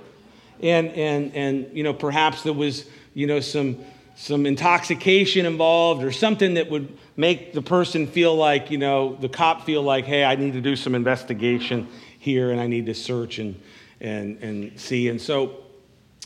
And, 0.62 0.90
and, 0.90 1.34
and, 1.34 1.70
you 1.74 1.84
know, 1.84 1.94
perhaps 1.94 2.44
there 2.44 2.54
was, 2.54 2.86
you 3.14 3.28
know, 3.28 3.40
some, 3.40 3.78
some 4.18 4.46
intoxication 4.46 5.46
involved 5.46 6.04
or 6.04 6.12
something 6.12 6.56
that 6.56 6.70
would 6.70 6.98
make 7.16 7.54
the 7.54 7.62
person 7.62 8.08
feel 8.08 8.36
like, 8.36 8.70
you 8.70 8.78
know, 8.78 9.16
the 9.16 9.30
cop 9.30 9.66
feel 9.66 9.82
like, 9.82 10.04
hey, 10.04 10.26
I 10.26 10.36
need 10.36 10.54
to 10.54 10.62
do 10.62 10.76
some 10.76 10.96
investigation 10.96 11.88
here 12.20 12.52
and 12.52 12.60
I 12.60 12.68
need 12.68 12.88
to 12.88 12.94
search 12.94 13.40
and, 13.40 13.60
and, 14.02 14.38
and 14.42 14.80
see. 14.80 15.10
And 15.10 15.22
so 15.22 15.64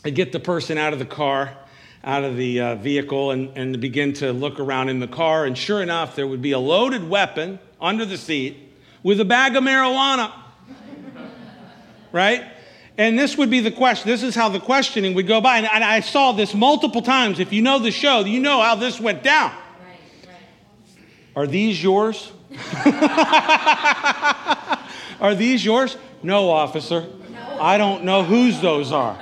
I 0.05 0.09
get 0.09 0.31
the 0.31 0.39
person 0.39 0.77
out 0.77 0.93
of 0.93 0.99
the 0.99 1.05
car, 1.05 1.55
out 2.03 2.23
of 2.23 2.35
the 2.37 2.59
uh, 2.59 2.75
vehicle, 2.75 3.31
and, 3.31 3.57
and 3.57 3.79
begin 3.79 4.13
to 4.13 4.33
look 4.33 4.59
around 4.59 4.89
in 4.89 4.99
the 4.99 5.07
car. 5.07 5.45
And 5.45 5.57
sure 5.57 5.81
enough, 5.81 6.15
there 6.15 6.27
would 6.27 6.41
be 6.41 6.51
a 6.51 6.59
loaded 6.59 7.09
weapon 7.09 7.59
under 7.79 8.05
the 8.05 8.17
seat 8.17 8.57
with 9.01 9.19
a 9.19 9.25
bag 9.25 9.55
of 9.55 9.63
marijuana. 9.63 10.31
right? 12.11 12.43
And 12.97 13.17
this 13.17 13.37
would 13.37 13.49
be 13.49 13.59
the 13.59 13.71
question. 13.71 14.09
This 14.09 14.21
is 14.21 14.35
how 14.35 14.49
the 14.49 14.59
questioning 14.59 15.15
would 15.15 15.27
go 15.27 15.41
by. 15.41 15.57
And, 15.57 15.67
and 15.67 15.83
I 15.83 16.01
saw 16.01 16.31
this 16.31 16.53
multiple 16.53 17.01
times. 17.01 17.39
If 17.39 17.51
you 17.51 17.61
know 17.61 17.79
the 17.79 17.91
show, 17.91 18.19
you 18.19 18.39
know 18.39 18.61
how 18.61 18.75
this 18.75 18.99
went 18.99 19.23
down. 19.23 19.51
Right, 19.51 19.99
right. 20.27 20.35
Are 21.35 21.47
these 21.47 21.81
yours? 21.81 22.31
are 25.19 25.33
these 25.33 25.65
yours? 25.65 25.97
No, 26.21 26.51
officer. 26.51 27.07
I 27.59 27.77
don't 27.77 28.03
know 28.03 28.23
whose 28.23 28.61
those 28.61 28.91
are. 28.91 29.19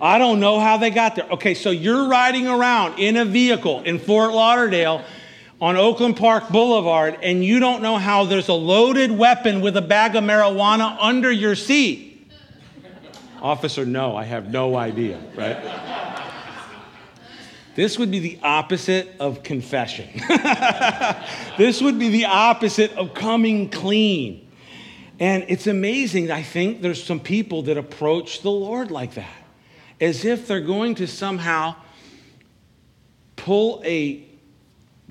I 0.00 0.18
don't 0.18 0.38
know 0.38 0.60
how 0.60 0.76
they 0.76 0.90
got 0.90 1.16
there. 1.16 1.28
Okay, 1.32 1.54
so 1.54 1.70
you're 1.70 2.08
riding 2.08 2.46
around 2.46 2.98
in 2.98 3.16
a 3.16 3.24
vehicle 3.24 3.82
in 3.82 3.98
Fort 3.98 4.32
Lauderdale 4.32 5.04
on 5.60 5.76
Oakland 5.76 6.16
Park 6.16 6.48
Boulevard, 6.50 7.18
and 7.22 7.44
you 7.44 7.58
don't 7.58 7.82
know 7.82 7.96
how 7.96 8.24
there's 8.24 8.48
a 8.48 8.54
loaded 8.54 9.10
weapon 9.10 9.60
with 9.60 9.76
a 9.76 9.82
bag 9.82 10.14
of 10.14 10.22
marijuana 10.22 10.96
under 11.00 11.32
your 11.32 11.56
seat. 11.56 12.30
Officer, 13.42 13.84
no, 13.84 14.16
I 14.16 14.24
have 14.24 14.50
no 14.50 14.76
idea, 14.76 15.20
right? 15.36 15.56
This 17.74 17.98
would 17.98 18.10
be 18.10 18.18
the 18.18 18.40
opposite 18.42 19.14
of 19.20 19.44
confession. 19.44 20.08
this 21.58 21.80
would 21.80 21.96
be 21.98 22.08
the 22.08 22.24
opposite 22.24 22.92
of 22.96 23.14
coming 23.14 23.70
clean. 23.70 24.47
And 25.20 25.44
it's 25.48 25.66
amazing, 25.66 26.30
I 26.30 26.42
think 26.42 26.80
there's 26.80 27.02
some 27.02 27.18
people 27.18 27.62
that 27.62 27.76
approach 27.76 28.42
the 28.42 28.50
Lord 28.50 28.90
like 28.90 29.14
that 29.14 29.34
as 30.00 30.24
if 30.24 30.46
they're 30.46 30.60
going 30.60 30.94
to 30.96 31.06
somehow 31.06 31.74
pull 33.36 33.82
a 33.84 34.24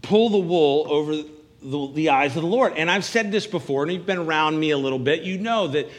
pull 0.01 0.29
the 0.29 0.37
wool 0.37 0.85
over 0.89 1.15
the, 1.15 1.91
the, 1.93 2.09
eyes 2.09 2.35
of 2.35 2.43
the 2.43 2.47
Lord. 2.47 2.73
And 2.77 2.89
I've 2.89 3.03
said 3.03 3.31
this 3.31 3.47
before, 3.47 3.83
and 3.83 3.91
you've 3.91 4.05
been 4.05 4.19
around 4.19 4.59
me 4.59 4.71
a 4.71 4.77
little 4.77 4.99
bit. 4.99 5.23
You 5.23 5.39
know 5.39 5.67
that 5.69 5.89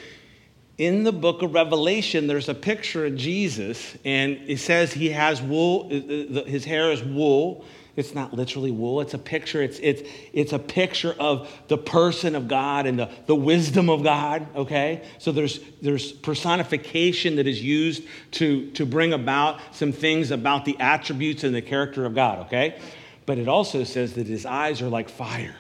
in 0.78 1.02
the 1.02 1.12
book 1.12 1.42
of 1.42 1.52
Revelation, 1.52 2.28
there's 2.28 2.48
a 2.48 2.54
picture 2.54 3.04
of 3.04 3.16
Jesus, 3.16 3.96
and 4.04 4.38
it 4.46 4.58
says 4.58 4.92
he 4.92 5.10
has 5.10 5.42
wool, 5.42 5.88
uh, 5.90 6.40
uh, 6.40 6.44
his 6.44 6.64
hair 6.64 6.92
is 6.92 7.02
wool, 7.02 7.64
it's 7.98 8.14
not 8.14 8.32
literally 8.32 8.70
wool, 8.70 9.00
it's 9.00 9.14
a 9.14 9.18
picture. 9.18 9.60
It's, 9.60 9.78
it's, 9.80 10.08
it's 10.32 10.52
a 10.52 10.58
picture 10.58 11.14
of 11.18 11.52
the 11.66 11.76
person 11.76 12.36
of 12.36 12.46
God 12.46 12.86
and 12.86 12.98
the, 12.98 13.10
the 13.26 13.34
wisdom 13.34 13.90
of 13.90 14.04
God, 14.04 14.46
okay? 14.54 15.02
So 15.18 15.32
there's, 15.32 15.60
there's 15.82 16.12
personification 16.12 17.36
that 17.36 17.46
is 17.46 17.62
used 17.62 18.04
to, 18.32 18.70
to 18.70 18.86
bring 18.86 19.12
about 19.12 19.60
some 19.72 19.92
things 19.92 20.30
about 20.30 20.64
the 20.64 20.78
attributes 20.78 21.42
and 21.42 21.54
the 21.54 21.60
character 21.60 22.04
of 22.04 22.14
God, 22.14 22.46
okay? 22.46 22.80
But 23.26 23.38
it 23.38 23.48
also 23.48 23.84
says 23.84 24.14
that 24.14 24.26
his 24.26 24.46
eyes 24.46 24.80
are 24.80 24.88
like 24.88 25.08
fire. 25.08 25.56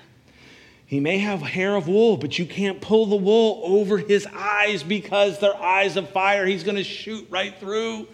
He 0.86 1.00
may 1.00 1.18
have 1.18 1.42
hair 1.42 1.76
of 1.76 1.86
wool, 1.86 2.16
but 2.16 2.38
you 2.38 2.46
can't 2.46 2.80
pull 2.80 3.06
the 3.06 3.16
wool 3.16 3.60
over 3.64 3.98
his 3.98 4.26
eyes 4.32 4.82
because 4.82 5.38
they're 5.38 5.54
eyes 5.54 5.96
of 5.96 6.08
fire. 6.10 6.46
He's 6.46 6.64
going 6.64 6.76
to 6.76 6.84
shoot 6.84 7.26
right 7.30 7.54
through. 7.58 8.06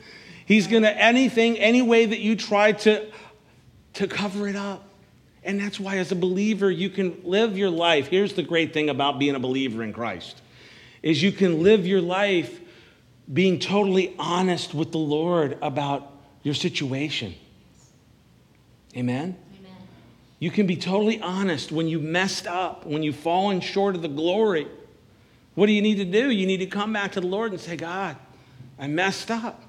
He's 0.46 0.66
going 0.66 0.82
to, 0.82 0.90
anything, 0.90 1.58
any 1.58 1.82
way 1.82 2.06
that 2.06 2.18
you 2.18 2.37
try 2.37 2.72
to 2.72 3.06
to 3.94 4.07
cover 4.07 4.48
it 4.48 4.57
up. 4.57 4.88
And 5.42 5.61
that's 5.61 5.78
why, 5.78 5.98
as 5.98 6.11
a 6.11 6.16
believer, 6.16 6.70
you 6.70 6.88
can 6.88 7.20
live 7.22 7.59
your 7.59 7.70
life. 7.70 8.09
Here's 8.09 8.33
the 8.33 8.42
great 8.42 8.72
thing 8.72 8.88
about 8.88 9.18
being 9.18 9.35
a 9.35 9.40
believer 9.40 9.83
in 9.83 9.92
Christ 9.92 10.40
is 11.02 11.22
you 11.22 11.33
can 11.33 11.62
live 11.62 11.87
your 11.87 12.00
life 12.00 12.61
being 13.30 13.59
totally 13.59 14.14
honest 14.18 14.72
with 14.72 14.90
the 14.90 14.98
Lord 14.98 15.59
about 15.61 16.11
your 16.42 16.54
situation. 16.54 17.35
Amen? 18.96 19.37
Amen. 19.59 19.76
You 20.38 20.50
can 20.50 20.66
be 20.66 20.76
totally 20.76 21.20
honest 21.20 21.70
when 21.70 21.88
you 21.88 22.00
messed 22.00 22.46
up, 22.46 22.87
when 22.87 23.02
you've 23.02 23.16
fallen 23.16 23.61
short 23.61 23.94
of 23.96 24.02
the 24.02 24.09
glory. 24.09 24.66
What 25.54 25.66
do 25.66 25.72
you 25.72 25.83
need 25.83 25.96
to 25.96 26.04
do? 26.07 26.30
You 26.30 26.46
need 26.46 26.59
to 26.59 26.66
come 26.66 26.92
back 26.92 27.12
to 27.12 27.20
the 27.20 27.26
Lord 27.26 27.52
and 27.52 27.61
say, 27.61 27.76
God, 27.76 28.16
I 28.78 28.87
messed 28.87 29.30
up. 29.30 29.62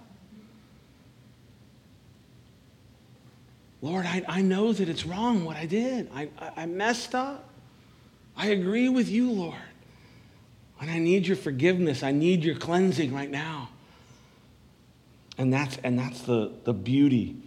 Lord, 3.82 4.06
I, 4.06 4.24
I 4.28 4.42
know 4.42 4.74
that 4.74 4.90
it's 4.90 5.06
wrong 5.06 5.46
what 5.46 5.58
I 5.58 5.66
did. 5.66 6.10
I, 6.14 6.30
I, 6.56 6.66
messed 6.66 7.14
up. 7.14 7.50
I 8.36 8.48
agree 8.48 8.90
with 8.90 9.10
you, 9.10 9.32
Lord. 9.32 9.56
And 10.82 10.90
I 10.90 11.00
need 11.00 11.28
your 11.28 11.38
forgiveness. 11.38 12.04
I 12.04 12.12
need 12.12 12.44
your 12.44 12.56
cleansing 12.56 13.14
right 13.14 13.30
now. 13.30 13.70
And 15.38 15.54
that's, 15.54 15.78
and 15.84 16.00
that's 16.00 16.22
the, 16.22 16.52
the 16.64 16.74
beauty 16.74 17.38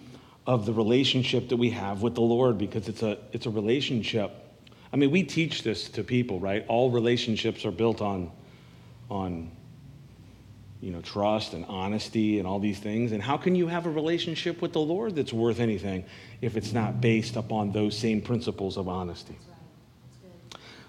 of 0.47 0.65
the 0.65 0.73
relationship 0.73 1.49
that 1.49 1.57
we 1.57 1.71
have 1.71 2.03
with 2.03 2.15
the 2.15 2.23
Lord 2.23 2.57
because 2.57 2.89
it's 2.89 3.03
a, 3.03 3.19
it's 3.33 3.47
a 3.47 3.51
relationship. 3.51 4.31
I 4.93 4.97
mean, 4.97 5.11
we 5.11 5.23
teach 5.23 5.63
this 5.63 5.89
to 5.91 6.03
people, 6.03 6.41
right? 6.41 6.65
All 6.69 6.91
relationships 6.91 7.65
are 7.65 7.71
built 7.71 8.01
on, 8.01 8.31
on 9.11 9.51
you 10.81 10.93
know, 10.93 11.01
trust 11.01 11.55
and 11.55 11.65
honesty 11.67 12.39
and 12.39 12.47
all 12.47 12.61
these 12.61 12.79
things. 12.79 13.13
And 13.13 13.23
how 13.23 13.37
can 13.37 13.55
you 13.55 13.67
have 13.67 13.87
a 13.87 13.91
relationship 13.91 14.63
with 14.63 14.73
the 14.73 14.81
Lord 14.81 15.17
that's 15.17 15.33
worth 15.33 15.59
anything 15.59 16.05
if 16.41 16.57
it's 16.57 16.73
not 16.73 17.01
based 17.01 17.37
upon 17.37 17.73
those 17.73 17.99
same 17.99 18.21
principles 18.21 18.77
of 18.77 18.89
honesty? 18.89 19.37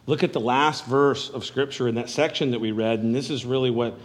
Look 0.06 0.24
at 0.24 0.34
the 0.34 0.40
last 0.40 0.86
verse 0.86 1.30
of 1.30 1.46
Scripture 1.46 1.88
in 1.88 1.96
that 1.96 2.10
section 2.10 2.52
that 2.52 2.60
we 2.60 2.72
read, 2.72 3.00
and 3.00 3.14
this 3.14 3.30
is 3.30 3.46
really 3.46 3.70
what 3.70 3.98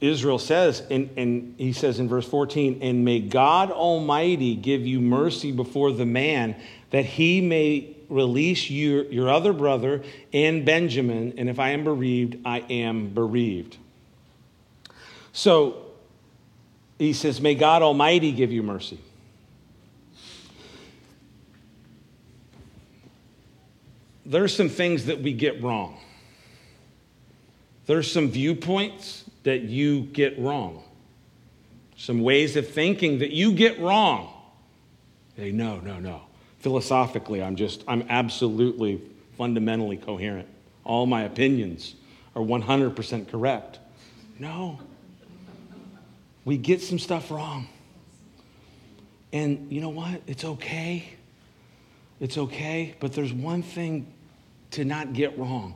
Israel 0.00 0.38
says. 0.38 0.82
And, 0.90 1.10
and 1.16 1.54
he 1.58 1.72
says 1.72 1.98
in 1.98 2.08
verse 2.08 2.28
14, 2.28 2.80
And 2.82 3.04
may 3.04 3.20
God 3.20 3.70
Almighty 3.70 4.54
give 4.54 4.86
you 4.86 5.00
mercy 5.00 5.52
before 5.52 5.92
the 5.92 6.06
man, 6.06 6.54
that 6.90 7.04
he 7.04 7.40
may 7.40 7.96
release 8.08 8.70
your, 8.70 9.04
your 9.06 9.28
other 9.28 9.52
brother 9.52 10.02
and 10.32 10.64
Benjamin, 10.64 11.34
and 11.38 11.48
if 11.48 11.58
I 11.58 11.70
am 11.70 11.84
bereaved, 11.84 12.38
I 12.44 12.58
am 12.58 13.08
bereaved. 13.08 13.78
So 15.36 15.84
he 16.98 17.12
says, 17.12 17.42
May 17.42 17.54
God 17.54 17.82
Almighty 17.82 18.32
give 18.32 18.52
you 18.52 18.62
mercy. 18.62 18.98
There's 24.24 24.56
some 24.56 24.70
things 24.70 25.04
that 25.04 25.20
we 25.20 25.34
get 25.34 25.62
wrong. 25.62 25.98
There's 27.84 28.10
some 28.10 28.30
viewpoints 28.30 29.24
that 29.42 29.60
you 29.60 30.04
get 30.04 30.38
wrong. 30.38 30.82
Some 31.98 32.22
ways 32.22 32.56
of 32.56 32.66
thinking 32.66 33.18
that 33.18 33.30
you 33.30 33.52
get 33.52 33.78
wrong. 33.78 34.32
Hey, 35.36 35.52
no, 35.52 35.80
no, 35.80 36.00
no. 36.00 36.22
Philosophically, 36.60 37.42
I'm 37.42 37.56
just, 37.56 37.84
I'm 37.86 38.06
absolutely 38.08 39.02
fundamentally 39.36 39.98
coherent. 39.98 40.48
All 40.82 41.04
my 41.04 41.24
opinions 41.24 41.94
are 42.34 42.42
100% 42.42 43.28
correct. 43.30 43.80
No 44.38 44.80
we 46.46 46.56
get 46.56 46.80
some 46.80 46.98
stuff 46.98 47.30
wrong. 47.30 47.66
And 49.32 49.70
you 49.70 49.82
know 49.82 49.90
what? 49.90 50.22
It's 50.26 50.44
okay. 50.44 51.06
It's 52.20 52.38
okay. 52.38 52.94
But 53.00 53.12
there's 53.12 53.32
one 53.32 53.62
thing 53.62 54.06
to 54.70 54.84
not 54.84 55.12
get 55.12 55.38
wrong 55.38 55.74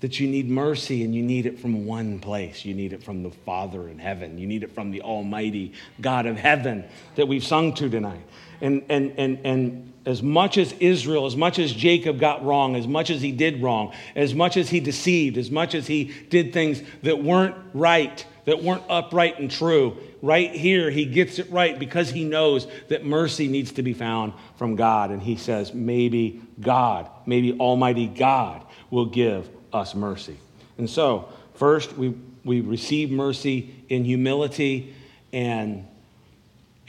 that 0.00 0.20
you 0.20 0.28
need 0.28 0.48
mercy 0.48 1.02
and 1.02 1.14
you 1.14 1.22
need 1.22 1.46
it 1.46 1.58
from 1.58 1.86
one 1.86 2.20
place. 2.20 2.64
You 2.64 2.74
need 2.74 2.92
it 2.92 3.02
from 3.02 3.22
the 3.22 3.30
Father 3.30 3.88
in 3.88 3.98
heaven. 3.98 4.38
You 4.38 4.46
need 4.46 4.62
it 4.62 4.74
from 4.74 4.90
the 4.90 5.02
Almighty 5.02 5.72
God 6.00 6.26
of 6.26 6.36
heaven 6.36 6.84
that 7.16 7.26
we've 7.26 7.44
sung 7.44 7.74
to 7.74 7.88
tonight. 7.88 8.24
And, 8.60 8.84
and, 8.90 9.14
and, 9.16 9.38
and 9.44 9.92
as 10.04 10.22
much 10.22 10.58
as 10.58 10.72
Israel, 10.80 11.24
as 11.26 11.36
much 11.36 11.58
as 11.58 11.72
Jacob 11.72 12.18
got 12.18 12.44
wrong, 12.44 12.76
as 12.76 12.86
much 12.86 13.10
as 13.10 13.22
he 13.22 13.32
did 13.32 13.62
wrong, 13.62 13.94
as 14.14 14.34
much 14.34 14.56
as 14.58 14.68
he 14.68 14.80
deceived, 14.80 15.38
as 15.38 15.50
much 15.50 15.74
as 15.74 15.86
he 15.86 16.12
did 16.28 16.52
things 16.52 16.82
that 17.02 17.22
weren't 17.22 17.56
right, 17.72 18.24
that 18.44 18.62
weren't 18.62 18.84
upright 18.88 19.38
and 19.38 19.50
true. 19.50 19.96
Right 20.22 20.50
here, 20.50 20.90
he 20.90 21.06
gets 21.06 21.38
it 21.38 21.50
right 21.50 21.78
because 21.78 22.10
he 22.10 22.24
knows 22.24 22.66
that 22.88 23.04
mercy 23.04 23.48
needs 23.48 23.72
to 23.72 23.82
be 23.82 23.94
found 23.94 24.32
from 24.56 24.76
God. 24.76 25.10
And 25.10 25.22
he 25.22 25.36
says, 25.36 25.72
maybe 25.72 26.40
God, 26.60 27.08
maybe 27.26 27.52
Almighty 27.58 28.06
God 28.06 28.64
will 28.90 29.06
give 29.06 29.48
us 29.72 29.94
mercy. 29.94 30.36
And 30.78 30.88
so, 30.88 31.28
first, 31.54 31.96
we, 31.96 32.14
we 32.44 32.60
receive 32.60 33.10
mercy 33.10 33.74
in 33.88 34.04
humility 34.04 34.94
and, 35.32 35.86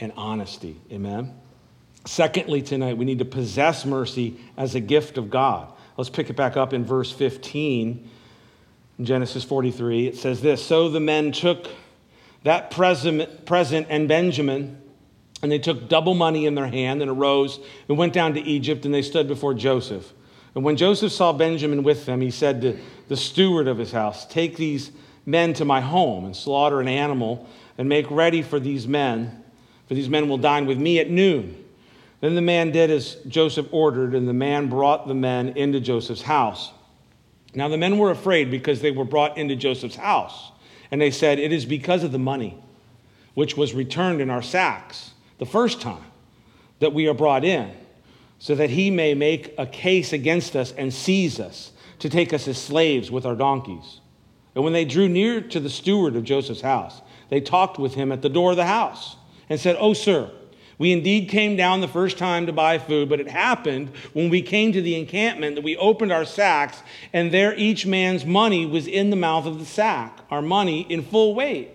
and 0.00 0.12
honesty. 0.16 0.76
Amen. 0.90 1.34
Secondly, 2.04 2.62
tonight, 2.62 2.96
we 2.96 3.04
need 3.04 3.20
to 3.20 3.24
possess 3.24 3.84
mercy 3.84 4.36
as 4.56 4.74
a 4.74 4.80
gift 4.80 5.18
of 5.18 5.30
God. 5.30 5.68
Let's 5.96 6.10
pick 6.10 6.30
it 6.30 6.36
back 6.36 6.56
up 6.56 6.72
in 6.72 6.84
verse 6.84 7.12
15 7.12 8.10
in 9.02 9.06
Genesis 9.06 9.42
43, 9.42 10.06
it 10.06 10.16
says 10.16 10.40
this 10.40 10.64
So 10.64 10.88
the 10.88 11.00
men 11.00 11.32
took 11.32 11.66
that 12.44 12.70
present, 12.70 13.44
present 13.44 13.88
and 13.90 14.06
Benjamin, 14.06 14.80
and 15.42 15.50
they 15.50 15.58
took 15.58 15.88
double 15.88 16.14
money 16.14 16.46
in 16.46 16.54
their 16.54 16.68
hand 16.68 17.02
and 17.02 17.10
arose 17.10 17.58
and 17.88 17.98
went 17.98 18.12
down 18.12 18.34
to 18.34 18.40
Egypt, 18.40 18.84
and 18.84 18.94
they 18.94 19.02
stood 19.02 19.26
before 19.26 19.54
Joseph. 19.54 20.12
And 20.54 20.62
when 20.62 20.76
Joseph 20.76 21.10
saw 21.10 21.32
Benjamin 21.32 21.82
with 21.82 22.06
them, 22.06 22.20
he 22.20 22.30
said 22.30 22.60
to 22.60 22.78
the 23.08 23.16
steward 23.16 23.66
of 23.66 23.76
his 23.76 23.90
house, 23.90 24.24
Take 24.24 24.56
these 24.56 24.92
men 25.26 25.52
to 25.54 25.64
my 25.64 25.80
home 25.80 26.24
and 26.24 26.36
slaughter 26.36 26.80
an 26.80 26.86
animal 26.86 27.48
and 27.78 27.88
make 27.88 28.08
ready 28.08 28.40
for 28.40 28.60
these 28.60 28.86
men, 28.86 29.42
for 29.88 29.94
these 29.94 30.08
men 30.08 30.28
will 30.28 30.38
dine 30.38 30.64
with 30.64 30.78
me 30.78 31.00
at 31.00 31.10
noon. 31.10 31.56
Then 32.20 32.36
the 32.36 32.40
man 32.40 32.70
did 32.70 32.88
as 32.92 33.16
Joseph 33.26 33.66
ordered, 33.72 34.14
and 34.14 34.28
the 34.28 34.32
man 34.32 34.68
brought 34.68 35.08
the 35.08 35.14
men 35.14 35.48
into 35.56 35.80
Joseph's 35.80 36.22
house. 36.22 36.70
Now 37.54 37.68
the 37.68 37.76
men 37.76 37.98
were 37.98 38.10
afraid 38.10 38.50
because 38.50 38.80
they 38.80 38.90
were 38.90 39.04
brought 39.04 39.36
into 39.36 39.56
Joseph's 39.56 39.96
house. 39.96 40.52
And 40.90 41.00
they 41.00 41.10
said, 41.10 41.38
It 41.38 41.52
is 41.52 41.64
because 41.64 42.04
of 42.04 42.12
the 42.12 42.18
money 42.18 42.58
which 43.34 43.56
was 43.56 43.74
returned 43.74 44.20
in 44.20 44.30
our 44.30 44.42
sacks 44.42 45.12
the 45.38 45.46
first 45.46 45.80
time 45.80 46.04
that 46.80 46.92
we 46.92 47.08
are 47.08 47.14
brought 47.14 47.44
in, 47.44 47.70
so 48.38 48.54
that 48.54 48.70
he 48.70 48.90
may 48.90 49.14
make 49.14 49.54
a 49.56 49.66
case 49.66 50.12
against 50.12 50.54
us 50.54 50.72
and 50.72 50.92
seize 50.92 51.40
us 51.40 51.72
to 52.00 52.08
take 52.08 52.32
us 52.32 52.46
as 52.48 52.58
slaves 52.58 53.10
with 53.10 53.24
our 53.24 53.36
donkeys. 53.36 54.00
And 54.54 54.64
when 54.64 54.72
they 54.72 54.84
drew 54.84 55.08
near 55.08 55.40
to 55.40 55.60
the 55.60 55.70
steward 55.70 56.16
of 56.16 56.24
Joseph's 56.24 56.60
house, 56.60 57.00
they 57.30 57.40
talked 57.40 57.78
with 57.78 57.94
him 57.94 58.12
at 58.12 58.20
the 58.20 58.28
door 58.28 58.50
of 58.50 58.56
the 58.56 58.66
house 58.66 59.16
and 59.48 59.58
said, 59.58 59.76
Oh, 59.78 59.94
sir, 59.94 60.30
we 60.78 60.92
indeed 60.92 61.28
came 61.28 61.56
down 61.56 61.80
the 61.80 61.88
first 61.88 62.18
time 62.18 62.46
to 62.46 62.52
buy 62.52 62.78
food, 62.78 63.08
but 63.08 63.20
it 63.20 63.28
happened 63.28 63.90
when 64.12 64.30
we 64.30 64.42
came 64.42 64.72
to 64.72 64.82
the 64.82 64.96
encampment 64.96 65.54
that 65.56 65.64
we 65.64 65.76
opened 65.76 66.12
our 66.12 66.24
sacks, 66.24 66.82
and 67.12 67.32
there 67.32 67.54
each 67.56 67.86
man's 67.86 68.24
money 68.24 68.66
was 68.66 68.86
in 68.86 69.10
the 69.10 69.16
mouth 69.16 69.46
of 69.46 69.58
the 69.58 69.64
sack, 69.64 70.20
our 70.30 70.42
money 70.42 70.80
in 70.88 71.02
full 71.02 71.34
weight. 71.34 71.70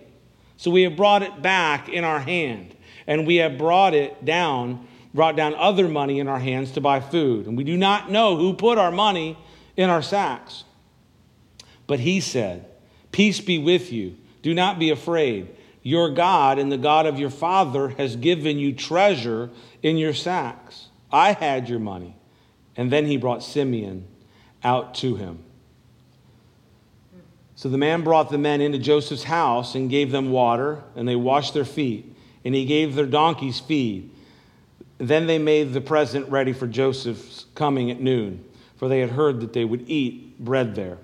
So 0.56 0.70
we 0.70 0.82
have 0.82 0.96
brought 0.96 1.22
it 1.22 1.40
back 1.40 1.88
in 1.88 2.04
our 2.04 2.18
hand, 2.18 2.74
and 3.06 3.26
we 3.26 3.36
have 3.36 3.56
brought 3.56 3.94
it 3.94 4.24
down, 4.24 4.86
brought 5.14 5.36
down 5.36 5.54
other 5.54 5.88
money 5.88 6.18
in 6.18 6.28
our 6.28 6.40
hands 6.40 6.72
to 6.72 6.80
buy 6.80 7.00
food. 7.00 7.46
And 7.46 7.56
we 7.56 7.64
do 7.64 7.76
not 7.76 8.10
know 8.10 8.36
who 8.36 8.54
put 8.54 8.76
our 8.76 8.90
money 8.90 9.38
in 9.76 9.88
our 9.88 10.02
sacks. 10.02 10.64
But 11.86 12.00
he 12.00 12.20
said, 12.20 12.66
Peace 13.12 13.40
be 13.40 13.58
with 13.58 13.92
you. 13.92 14.16
Do 14.42 14.54
not 14.54 14.78
be 14.78 14.90
afraid. 14.90 15.48
Your 15.88 16.10
God 16.10 16.58
and 16.58 16.70
the 16.70 16.76
God 16.76 17.06
of 17.06 17.18
your 17.18 17.30
father 17.30 17.88
has 17.88 18.14
given 18.14 18.58
you 18.58 18.74
treasure 18.74 19.48
in 19.82 19.96
your 19.96 20.12
sacks. 20.12 20.88
I 21.10 21.32
had 21.32 21.66
your 21.66 21.78
money. 21.78 22.14
And 22.76 22.92
then 22.92 23.06
he 23.06 23.16
brought 23.16 23.42
Simeon 23.42 24.06
out 24.62 24.94
to 24.96 25.16
him. 25.16 25.38
So 27.54 27.70
the 27.70 27.78
man 27.78 28.02
brought 28.02 28.28
the 28.28 28.36
men 28.36 28.60
into 28.60 28.76
Joseph's 28.76 29.24
house 29.24 29.74
and 29.74 29.88
gave 29.88 30.10
them 30.10 30.30
water, 30.30 30.82
and 30.94 31.08
they 31.08 31.16
washed 31.16 31.54
their 31.54 31.64
feet, 31.64 32.14
and 32.44 32.54
he 32.54 32.66
gave 32.66 32.94
their 32.94 33.06
donkeys 33.06 33.58
feed. 33.58 34.10
Then 34.98 35.26
they 35.26 35.38
made 35.38 35.72
the 35.72 35.80
present 35.80 36.28
ready 36.28 36.52
for 36.52 36.66
Joseph's 36.66 37.46
coming 37.54 37.90
at 37.90 37.98
noon, 37.98 38.44
for 38.76 38.88
they 38.88 39.00
had 39.00 39.12
heard 39.12 39.40
that 39.40 39.54
they 39.54 39.64
would 39.64 39.88
eat 39.88 40.38
bread 40.38 40.74
there. 40.74 40.98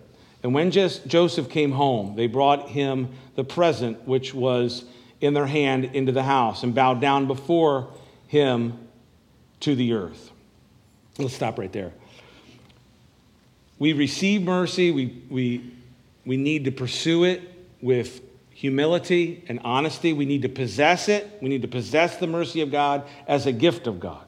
And 0.44 0.52
when 0.52 0.70
Joseph 0.70 1.48
came 1.48 1.72
home, 1.72 2.16
they 2.16 2.26
brought 2.26 2.68
him 2.68 3.08
the 3.34 3.44
present 3.44 4.06
which 4.06 4.34
was 4.34 4.84
in 5.22 5.32
their 5.32 5.46
hand 5.46 5.86
into 5.86 6.12
the 6.12 6.22
house 6.22 6.62
and 6.62 6.74
bowed 6.74 7.00
down 7.00 7.26
before 7.26 7.88
him 8.28 8.78
to 9.60 9.74
the 9.74 9.94
earth. 9.94 10.30
Let's 11.18 11.34
stop 11.34 11.58
right 11.58 11.72
there. 11.72 11.92
We 13.78 13.94
receive 13.94 14.42
mercy, 14.42 14.90
we, 14.90 15.22
we, 15.30 15.72
we 16.26 16.36
need 16.36 16.66
to 16.66 16.72
pursue 16.72 17.24
it 17.24 17.40
with 17.80 18.20
humility 18.50 19.44
and 19.48 19.60
honesty. 19.64 20.12
We 20.12 20.26
need 20.26 20.42
to 20.42 20.48
possess 20.50 21.08
it. 21.08 21.38
We 21.40 21.48
need 21.48 21.62
to 21.62 21.68
possess 21.68 22.18
the 22.18 22.26
mercy 22.26 22.60
of 22.60 22.70
God 22.70 23.04
as 23.26 23.46
a 23.46 23.52
gift 23.52 23.86
of 23.86 23.98
God. 23.98 24.24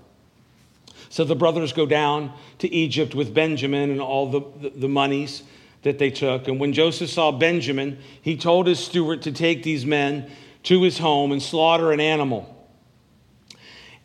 So 1.11 1.24
the 1.24 1.37
brothers 1.37 1.74
go 1.74 1.85
down 1.85 2.33
to 2.59 2.72
Egypt 2.72 3.14
with 3.14 3.35
Benjamin 3.35 3.90
and 3.90 4.00
all 4.00 4.31
the, 4.31 4.40
the, 4.61 4.70
the 4.70 4.88
monies 4.88 5.42
that 5.87 5.99
they 5.99 6.11
took. 6.11 6.49
And 6.49 6.59
when 6.59 6.72
Joseph 6.72 7.11
saw 7.11 7.31
Benjamin, 7.31 7.99
he 8.20 8.37
told 8.37 8.66
his 8.66 8.81
steward 8.81 9.22
to 9.22 9.33
take 9.33 9.62
these 9.62 9.87
men 9.87 10.29
to 10.64 10.83
his 10.83 10.99
home 10.99 11.31
and 11.31 11.40
slaughter 11.40 11.92
an 11.92 12.01
animal. 12.01 12.53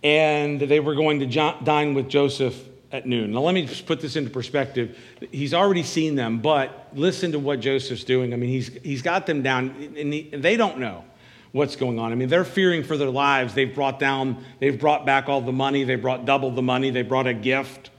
And 0.04 0.62
they 0.62 0.80
were 0.80 0.94
going 0.94 1.20
to 1.20 1.56
dine 1.64 1.96
with 1.96 2.08
Joseph 2.08 2.56
at 2.92 3.08
noon. 3.08 3.32
Now, 3.32 3.40
let 3.40 3.56
me 3.56 3.66
just 3.66 3.88
put 3.88 4.00
this 4.00 4.16
into 4.16 4.30
perspective. 4.30 4.96
He's 5.32 5.56
already 5.56 5.82
seen 5.82 6.14
them, 6.16 6.40
but 6.40 6.90
listen 6.94 7.32
to 7.32 7.40
what 7.40 7.62
Joseph's 7.62 8.04
doing. 8.04 8.32
I 8.32 8.36
mean, 8.36 8.52
he's, 8.52 8.68
he's 8.84 9.02
got 9.02 9.26
them 9.26 9.42
down, 9.42 9.94
and, 9.98 10.14
he, 10.14 10.30
they 10.30 10.58
don't 10.58 10.78
know 10.78 11.04
what's 11.52 11.76
going 11.76 11.98
on. 11.98 12.12
I 12.12 12.16
mean, 12.16 12.30
they're 12.30 12.46
fearing 12.46 12.84
for 12.84 12.96
their 12.96 13.10
lives. 13.10 13.56
They've 13.56 13.74
brought 13.74 13.98
down, 13.98 14.44
they've 14.60 14.80
brought 14.80 15.06
back 15.06 15.30
all 15.30 15.42
the 15.42 15.52
money. 15.52 15.84
They 15.84 15.96
brought 15.96 16.26
double 16.26 16.52
the 16.52 16.62
money. 16.62 16.92
They 16.92 17.02
brought 17.02 17.28
a 17.28 17.34
gift 17.34 17.90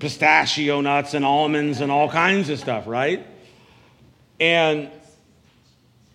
pistachio 0.00 0.80
nuts 0.80 1.14
and 1.14 1.24
almonds 1.24 1.80
and 1.80 1.92
all 1.92 2.08
kinds 2.08 2.48
of 2.48 2.58
stuff, 2.58 2.86
right? 2.86 3.24
And 4.40 4.90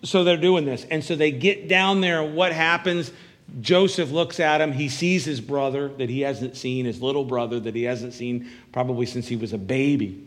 so 0.02 0.24
they're 0.24 0.36
doing 0.36 0.64
this. 0.64 0.84
And 0.90 1.02
so 1.02 1.16
they 1.16 1.30
get 1.30 1.68
down 1.68 2.00
there. 2.00 2.22
What 2.22 2.52
happens? 2.52 3.12
Joseph 3.60 4.10
looks 4.10 4.40
at 4.40 4.60
him. 4.60 4.72
He 4.72 4.88
sees 4.88 5.24
his 5.24 5.40
brother 5.40 5.88
that 5.96 6.10
he 6.10 6.20
hasn't 6.20 6.56
seen, 6.56 6.84
his 6.84 7.00
little 7.00 7.24
brother 7.24 7.60
that 7.60 7.74
he 7.74 7.84
hasn't 7.84 8.12
seen 8.12 8.50
probably 8.72 9.06
since 9.06 9.28
he 9.28 9.36
was 9.36 9.52
a 9.52 9.58
baby. 9.58 10.26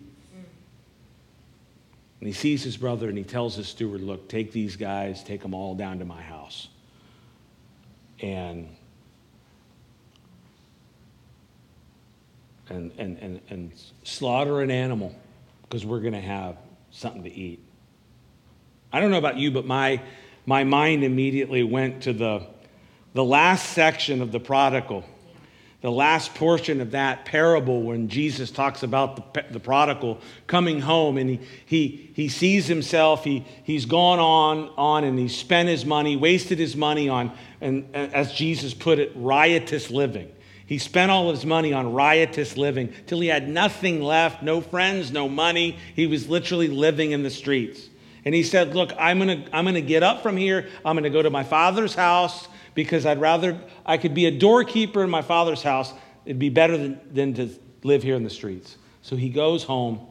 And 2.20 2.28
he 2.28 2.34
sees 2.34 2.64
his 2.64 2.76
brother 2.76 3.08
and 3.08 3.18
he 3.18 3.24
tells 3.24 3.56
his 3.56 3.68
steward, 3.68 4.02
Look, 4.02 4.28
take 4.28 4.52
these 4.52 4.76
guys, 4.76 5.24
take 5.24 5.42
them 5.42 5.54
all 5.54 5.76
down 5.76 6.00
to 6.00 6.06
my 6.06 6.22
house. 6.22 6.68
And 8.22 8.68
and, 12.70 12.92
and, 12.98 13.18
and, 13.18 13.42
and 13.50 13.72
slaughter 14.04 14.62
an 14.62 14.72
animal 14.72 15.16
because 15.64 15.86
we're 15.86 16.00
going 16.00 16.14
to 16.14 16.22
have 16.22 16.58
something 16.92 17.24
to 17.24 17.32
eat. 17.32 17.60
I 18.92 19.00
don't 19.00 19.12
know 19.12 19.18
about 19.18 19.38
you, 19.38 19.52
but 19.52 19.66
my, 19.66 20.02
my 20.46 20.64
mind 20.64 21.04
immediately 21.04 21.64
went 21.64 22.04
to 22.04 22.14
the, 22.14 22.48
the 23.14 23.24
last 23.24 23.70
section 23.70 24.22
of 24.22 24.32
the 24.32 24.40
prodigal, 24.40 25.04
the 25.82 25.92
last 25.92 26.34
portion 26.34 26.82
of 26.82 26.92
that 26.92 27.26
parable 27.26 27.84
when 27.84 28.10
Jesus 28.10 28.50
talks 28.50 28.82
about 28.82 29.34
the, 29.34 29.44
the 29.52 29.60
prodigal 29.60 30.20
coming 30.48 30.82
home 30.82 31.18
and 31.18 31.30
he, 31.30 31.40
he, 31.66 32.12
he 32.16 32.28
sees 32.28 32.68
himself, 32.68 33.24
he, 33.24 33.46
he's 33.64 33.86
gone 33.86 34.20
on, 34.20 34.72
on 34.76 35.04
and 35.04 35.20
he's 35.20 35.38
spent 35.38 35.70
his 35.70 35.86
money, 35.86 36.16
wasted 36.16 36.58
his 36.58 36.76
money 36.76 37.08
on, 37.08 37.32
and 37.62 37.96
as 37.96 38.34
Jesus 38.34 38.74
put 38.74 39.00
it, 39.00 39.12
riotous 39.16 39.92
living. 39.92 40.32
He 40.70 40.78
spent 40.78 41.10
all 41.10 41.32
his 41.32 41.48
money 41.48 41.74
on 41.74 41.94
riotous 41.94 42.56
living 42.56 42.94
till 43.08 43.20
he 43.22 43.28
had 43.28 43.50
nothing 43.50 44.04
left 44.04 44.44
no 44.44 44.62
friends, 44.62 45.12
no 45.12 45.28
money. 45.28 45.80
He 45.96 46.06
was 46.06 46.30
literally 46.30 46.68
living 46.68 47.10
in 47.10 47.24
the 47.24 47.32
streets. 47.32 47.90
And 48.24 48.36
he 48.36 48.44
said, 48.44 48.76
Look, 48.76 48.92
I'm 49.00 49.18
going 49.18 49.46
to 49.46 49.56
I'm 49.56 49.66
going 49.66 49.74
to 49.74 49.82
get 49.82 50.04
up 50.04 50.22
from 50.22 50.38
here. 50.38 50.70
I'm 50.86 50.94
going 50.94 51.06
to 51.06 51.10
go 51.10 51.24
to 51.24 51.32
my 51.32 51.44
father's 51.44 51.96
house 51.96 52.48
because 52.76 53.08
I'd 53.08 53.20
rather, 53.20 53.60
I 53.84 53.98
could 53.98 54.14
be 54.14 54.28
a 54.28 54.32
doorkeeper 54.32 55.04
in 55.04 55.10
my 55.10 55.24
father's 55.24 55.64
house. 55.64 55.92
It'd 56.24 56.38
be 56.38 56.50
better 56.50 56.78
than, 56.78 57.00
than 57.12 57.34
to 57.34 57.50
live 57.82 58.04
here 58.04 58.16
in 58.16 58.24
the 58.24 58.30
streets. 58.30 58.78
So 59.02 59.16
he 59.16 59.30
goes 59.30 59.64
home. 59.64 60.06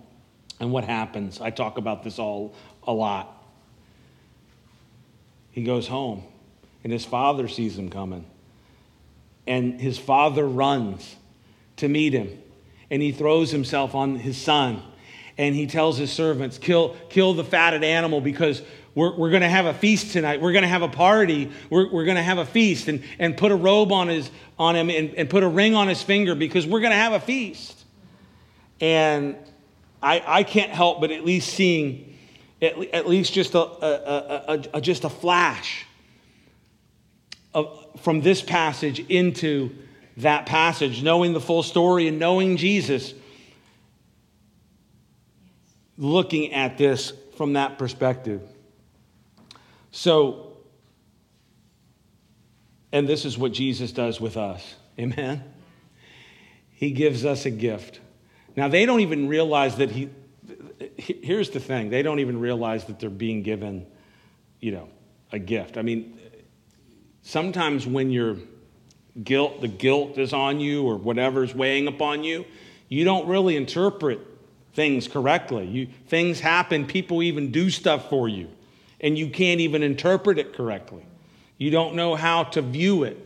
And 0.58 0.72
what 0.72 0.82
happens? 0.82 1.40
I 1.40 1.50
talk 1.50 1.78
about 1.78 2.02
this 2.02 2.18
all 2.18 2.52
a 2.82 2.92
lot. 2.92 3.44
He 5.52 5.62
goes 5.62 5.86
home, 5.86 6.24
and 6.82 6.92
his 6.92 7.04
father 7.04 7.46
sees 7.46 7.78
him 7.78 7.90
coming 7.90 8.24
and 9.48 9.80
his 9.80 9.98
father 9.98 10.46
runs 10.46 11.16
to 11.76 11.88
meet 11.88 12.12
him. 12.12 12.40
And 12.90 13.02
he 13.02 13.12
throws 13.12 13.50
himself 13.50 13.94
on 13.94 14.16
his 14.16 14.36
son. 14.36 14.82
And 15.36 15.54
he 15.54 15.66
tells 15.66 15.96
his 15.96 16.12
servants 16.12 16.58
kill, 16.58 16.96
kill 17.08 17.34
the 17.34 17.44
fatted 17.44 17.82
animal 17.82 18.20
because 18.20 18.62
we're, 18.94 19.16
we're 19.16 19.30
going 19.30 19.42
to 19.42 19.48
have 19.48 19.66
a 19.66 19.74
feast 19.74 20.12
tonight. 20.12 20.40
We're 20.40 20.52
going 20.52 20.62
to 20.62 20.68
have 20.68 20.82
a 20.82 20.88
party. 20.88 21.50
We're, 21.70 21.90
we're 21.90 22.04
going 22.04 22.16
to 22.16 22.22
have 22.22 22.38
a 22.38 22.44
feast. 22.44 22.88
And, 22.88 23.02
and 23.18 23.36
put 23.36 23.52
a 23.52 23.56
robe 23.56 23.90
on, 23.92 24.08
his, 24.08 24.30
on 24.58 24.76
him 24.76 24.90
and, 24.90 25.14
and 25.14 25.30
put 25.30 25.42
a 25.42 25.48
ring 25.48 25.74
on 25.74 25.88
his 25.88 26.02
finger 26.02 26.34
because 26.34 26.66
we're 26.66 26.80
going 26.80 26.92
to 26.92 26.96
have 26.96 27.12
a 27.12 27.20
feast. 27.20 27.84
And 28.80 29.36
I, 30.02 30.22
I 30.26 30.42
can't 30.42 30.72
help 30.72 31.00
but 31.00 31.10
at 31.10 31.24
least 31.24 31.54
seeing 31.54 32.16
at, 32.60 32.76
at 32.92 33.08
least 33.08 33.32
just 33.32 33.54
a, 33.54 33.60
a, 33.60 34.54
a, 34.54 34.64
a 34.74 34.80
just 34.80 35.04
a 35.04 35.08
flash 35.08 35.86
of, 37.54 37.87
from 38.02 38.20
this 38.20 38.42
passage 38.42 39.00
into 39.08 39.70
that 40.18 40.46
passage, 40.46 41.02
knowing 41.02 41.32
the 41.32 41.40
full 41.40 41.62
story 41.62 42.08
and 42.08 42.18
knowing 42.18 42.56
Jesus, 42.56 43.14
looking 45.96 46.52
at 46.52 46.78
this 46.78 47.12
from 47.36 47.54
that 47.54 47.78
perspective. 47.78 48.42
So, 49.90 50.56
and 52.92 53.08
this 53.08 53.24
is 53.24 53.38
what 53.38 53.52
Jesus 53.52 53.92
does 53.92 54.20
with 54.20 54.36
us. 54.36 54.74
Amen? 54.98 55.44
He 56.70 56.90
gives 56.90 57.24
us 57.24 57.46
a 57.46 57.50
gift. 57.50 58.00
Now, 58.56 58.68
they 58.68 58.86
don't 58.86 59.00
even 59.00 59.28
realize 59.28 59.76
that 59.76 59.90
he, 59.90 60.10
here's 60.96 61.50
the 61.50 61.60
thing 61.60 61.90
they 61.90 62.02
don't 62.02 62.18
even 62.20 62.40
realize 62.40 62.84
that 62.86 62.98
they're 62.98 63.10
being 63.10 63.42
given, 63.42 63.86
you 64.60 64.72
know, 64.72 64.88
a 65.32 65.38
gift. 65.38 65.76
I 65.76 65.82
mean, 65.82 66.17
sometimes 67.28 67.86
when 67.86 68.10
your 68.10 68.36
guilt, 69.22 69.60
the 69.60 69.68
guilt 69.68 70.16
is 70.16 70.32
on 70.32 70.60
you 70.60 70.84
or 70.84 70.96
whatever's 70.96 71.54
weighing 71.54 71.86
upon 71.86 72.24
you, 72.24 72.46
you 72.88 73.04
don't 73.04 73.28
really 73.28 73.54
interpret 73.54 74.18
things 74.72 75.06
correctly. 75.06 75.66
You, 75.66 75.88
things 76.06 76.40
happen, 76.40 76.86
people 76.86 77.22
even 77.22 77.52
do 77.52 77.68
stuff 77.68 78.08
for 78.08 78.28
you, 78.28 78.48
and 79.00 79.18
you 79.18 79.28
can't 79.28 79.60
even 79.60 79.82
interpret 79.82 80.38
it 80.38 80.54
correctly. 80.54 81.04
You 81.58 81.70
don't 81.70 81.94
know 81.94 82.14
how 82.14 82.44
to 82.44 82.62
view 82.62 83.02
it. 83.02 83.18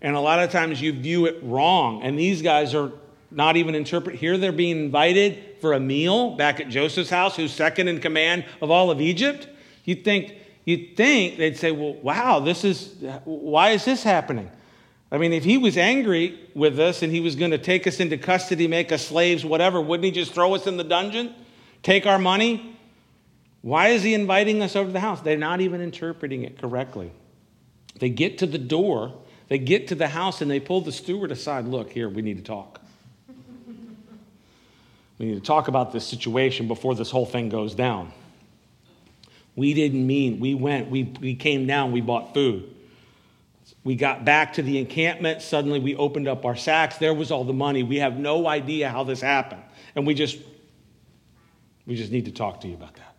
And 0.00 0.14
a 0.14 0.20
lot 0.20 0.38
of 0.38 0.50
times 0.50 0.80
you 0.80 0.92
view 0.92 1.26
it 1.26 1.40
wrong. 1.42 2.02
And 2.02 2.18
these 2.18 2.42
guys 2.42 2.74
are 2.74 2.92
not 3.32 3.56
even 3.56 3.74
interpret. 3.74 4.16
Here 4.16 4.38
they're 4.38 4.52
being 4.52 4.78
invited 4.78 5.56
for 5.60 5.72
a 5.72 5.80
meal 5.80 6.36
back 6.36 6.60
at 6.60 6.68
Joseph's 6.68 7.10
house, 7.10 7.36
who's 7.36 7.52
second 7.52 7.88
in 7.88 8.00
command 8.00 8.44
of 8.62 8.70
all 8.70 8.90
of 8.90 9.00
Egypt. 9.00 9.48
You'd 9.84 10.04
think, 10.04 10.34
you'd 10.64 10.96
think 10.96 11.38
they'd 11.38 11.56
say, 11.56 11.72
well, 11.72 11.94
wow, 11.94 12.40
this 12.40 12.64
is, 12.64 12.94
why 13.24 13.70
is 13.70 13.84
this 13.84 14.02
happening? 14.02 14.50
I 15.12 15.18
mean, 15.18 15.32
if 15.32 15.44
he 15.44 15.58
was 15.58 15.76
angry 15.76 16.38
with 16.54 16.78
us 16.78 17.02
and 17.02 17.12
he 17.12 17.20
was 17.20 17.34
going 17.34 17.50
to 17.50 17.58
take 17.58 17.86
us 17.86 17.98
into 17.98 18.16
custody, 18.16 18.68
make 18.68 18.92
us 18.92 19.06
slaves, 19.06 19.44
whatever, 19.44 19.80
wouldn't 19.80 20.04
he 20.04 20.10
just 20.12 20.32
throw 20.32 20.54
us 20.54 20.66
in 20.66 20.76
the 20.76 20.84
dungeon, 20.84 21.34
take 21.82 22.06
our 22.06 22.18
money? 22.18 22.76
Why 23.62 23.88
is 23.88 24.02
he 24.02 24.14
inviting 24.14 24.62
us 24.62 24.76
over 24.76 24.86
to 24.86 24.92
the 24.92 25.00
house? 25.00 25.20
They're 25.20 25.36
not 25.36 25.60
even 25.60 25.80
interpreting 25.80 26.44
it 26.44 26.58
correctly. 26.58 27.10
They 27.98 28.08
get 28.08 28.38
to 28.38 28.46
the 28.46 28.58
door, 28.58 29.12
they 29.48 29.58
get 29.58 29.88
to 29.88 29.94
the 29.94 30.08
house, 30.08 30.40
and 30.40 30.50
they 30.50 30.60
pull 30.60 30.80
the 30.80 30.92
steward 30.92 31.32
aside. 31.32 31.66
Look, 31.66 31.90
here, 31.90 32.08
we 32.08 32.22
need 32.22 32.38
to 32.38 32.44
talk. 32.44 32.80
We 35.18 35.26
need 35.26 35.34
to 35.34 35.40
talk 35.40 35.68
about 35.68 35.92
this 35.92 36.06
situation 36.06 36.66
before 36.66 36.94
this 36.94 37.10
whole 37.10 37.26
thing 37.26 37.50
goes 37.50 37.74
down. 37.74 38.10
We 39.56 39.74
didn't 39.74 40.06
mean, 40.06 40.40
we 40.40 40.54
went, 40.54 40.90
we, 40.90 41.04
we 41.20 41.34
came 41.34 41.66
down, 41.66 41.92
we 41.92 42.00
bought 42.00 42.34
food. 42.34 42.74
We 43.82 43.94
got 43.96 44.24
back 44.24 44.54
to 44.54 44.62
the 44.62 44.78
encampment. 44.78 45.42
Suddenly, 45.42 45.80
we 45.80 45.96
opened 45.96 46.28
up 46.28 46.44
our 46.44 46.56
sacks. 46.56 46.98
There 46.98 47.14
was 47.14 47.30
all 47.30 47.44
the 47.44 47.52
money. 47.52 47.82
We 47.82 47.96
have 47.96 48.18
no 48.18 48.46
idea 48.46 48.90
how 48.90 49.04
this 49.04 49.20
happened. 49.20 49.62
And 49.94 50.06
we 50.06 50.14
just, 50.14 50.38
we 51.86 51.96
just 51.96 52.12
need 52.12 52.26
to 52.26 52.32
talk 52.32 52.60
to 52.60 52.68
you 52.68 52.74
about 52.74 52.94
that. 52.94 53.16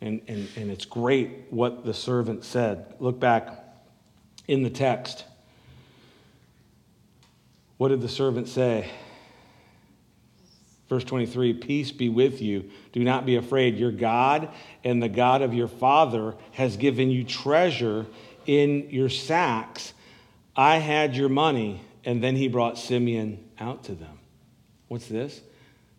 And, 0.00 0.20
and, 0.26 0.48
and 0.56 0.70
it's 0.70 0.84
great 0.84 1.46
what 1.50 1.84
the 1.84 1.94
servant 1.94 2.44
said. 2.44 2.94
Look 2.98 3.20
back 3.20 3.48
in 4.48 4.62
the 4.62 4.70
text. 4.70 5.24
What 7.78 7.88
did 7.88 8.00
the 8.00 8.08
servant 8.08 8.48
say? 8.48 8.90
Verse 10.94 11.02
23 11.02 11.54
Peace 11.54 11.90
be 11.90 12.08
with 12.08 12.40
you. 12.40 12.70
Do 12.92 13.02
not 13.02 13.26
be 13.26 13.34
afraid. 13.34 13.76
Your 13.76 13.90
God 13.90 14.48
and 14.84 15.02
the 15.02 15.08
God 15.08 15.42
of 15.42 15.52
your 15.52 15.66
father 15.66 16.36
has 16.52 16.76
given 16.76 17.10
you 17.10 17.24
treasure 17.24 18.06
in 18.46 18.88
your 18.90 19.08
sacks. 19.08 19.92
I 20.54 20.76
had 20.76 21.16
your 21.16 21.28
money. 21.28 21.80
And 22.04 22.22
then 22.22 22.36
he 22.36 22.46
brought 22.46 22.78
Simeon 22.78 23.44
out 23.58 23.84
to 23.84 23.96
them. 23.96 24.20
What's 24.86 25.08
this? 25.08 25.40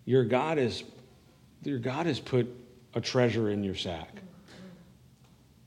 Your 0.06 0.24
God 0.24 0.60
is 0.60 0.86
your 1.64 1.80
God 1.80 2.06
has 2.06 2.22
put 2.22 2.48
a 2.94 3.02
treasure 3.02 3.50
in 3.50 3.66
your 3.66 3.76
sack. 3.76 4.22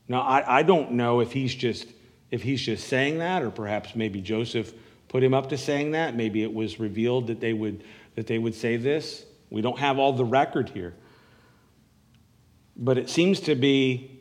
Now 0.07 0.21
I, 0.21 0.59
I 0.59 0.63
don't 0.63 0.93
know 0.93 1.19
if 1.19 1.33
he's 1.33 1.53
just 1.53 1.87
if 2.31 2.41
he's 2.41 2.61
just 2.63 2.87
saying 2.87 3.19
that, 3.19 3.43
or 3.43 3.51
perhaps 3.51 3.95
maybe 3.95 4.21
Joseph 4.21 4.73
put 5.07 5.21
him 5.21 5.35
up 5.35 5.49
to 5.49 5.57
saying 5.57 5.91
that. 5.91 6.15
Maybe 6.15 6.41
it 6.41 6.51
was 6.51 6.79
revealed 6.79 7.27
that 7.27 7.39
they 7.39 7.53
would 7.53 7.83
that 8.19 8.27
they 8.27 8.37
would 8.37 8.53
say 8.53 8.75
this. 8.75 9.23
We 9.49 9.61
don't 9.61 9.79
have 9.79 9.97
all 9.97 10.11
the 10.11 10.25
record 10.25 10.67
here. 10.67 10.93
But 12.75 12.97
it 12.97 13.09
seems 13.09 13.39
to 13.41 13.55
be, 13.55 14.19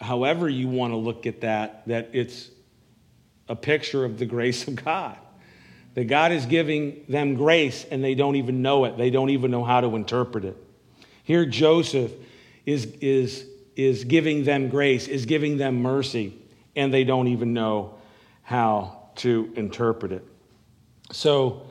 however 0.00 0.48
you 0.48 0.66
want 0.66 0.92
to 0.92 0.96
look 0.96 1.24
at 1.24 1.42
that, 1.42 1.86
that 1.86 2.10
it's 2.12 2.50
a 3.48 3.54
picture 3.54 4.04
of 4.04 4.18
the 4.18 4.26
grace 4.26 4.66
of 4.66 4.74
God. 4.84 5.16
That 5.94 6.06
God 6.06 6.32
is 6.32 6.44
giving 6.44 7.04
them 7.08 7.36
grace 7.36 7.86
and 7.88 8.02
they 8.02 8.16
don't 8.16 8.34
even 8.34 8.62
know 8.62 8.84
it. 8.84 8.96
They 8.96 9.10
don't 9.10 9.30
even 9.30 9.52
know 9.52 9.62
how 9.62 9.80
to 9.80 9.94
interpret 9.94 10.44
it. 10.44 10.56
Here, 11.22 11.46
Joseph 11.46 12.10
is, 12.66 12.86
is, 13.00 13.46
is 13.76 14.02
giving 14.02 14.42
them 14.42 14.70
grace, 14.70 15.06
is 15.06 15.24
giving 15.24 15.56
them 15.56 15.82
mercy, 15.82 16.36
and 16.74 16.92
they 16.92 17.04
don't 17.04 17.28
even 17.28 17.52
know 17.52 17.94
how 18.42 19.10
to 19.18 19.52
interpret 19.54 20.10
it. 20.10 20.26
So, 21.12 21.68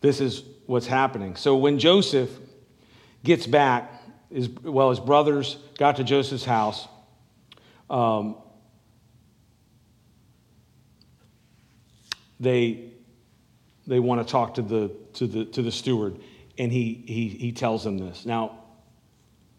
this 0.00 0.22
is 0.22 0.42
what's 0.70 0.86
happening. 0.86 1.34
So 1.34 1.56
when 1.56 1.80
Joseph 1.80 2.30
gets 3.24 3.44
back, 3.44 3.90
his, 4.32 4.48
well, 4.48 4.90
his 4.90 5.00
brothers 5.00 5.56
got 5.76 5.96
to 5.96 6.04
Joseph's 6.04 6.44
house. 6.44 6.86
Um, 7.90 8.36
they 12.38 12.92
they 13.88 13.98
want 13.98 14.24
to 14.24 14.30
talk 14.30 14.54
to 14.54 14.62
the 14.62 14.92
to 15.14 15.26
the 15.26 15.44
to 15.46 15.62
the 15.62 15.72
steward, 15.72 16.20
and 16.56 16.70
he 16.70 17.02
he 17.04 17.28
he 17.28 17.50
tells 17.50 17.82
them 17.82 17.98
this. 17.98 18.24
Now, 18.24 18.60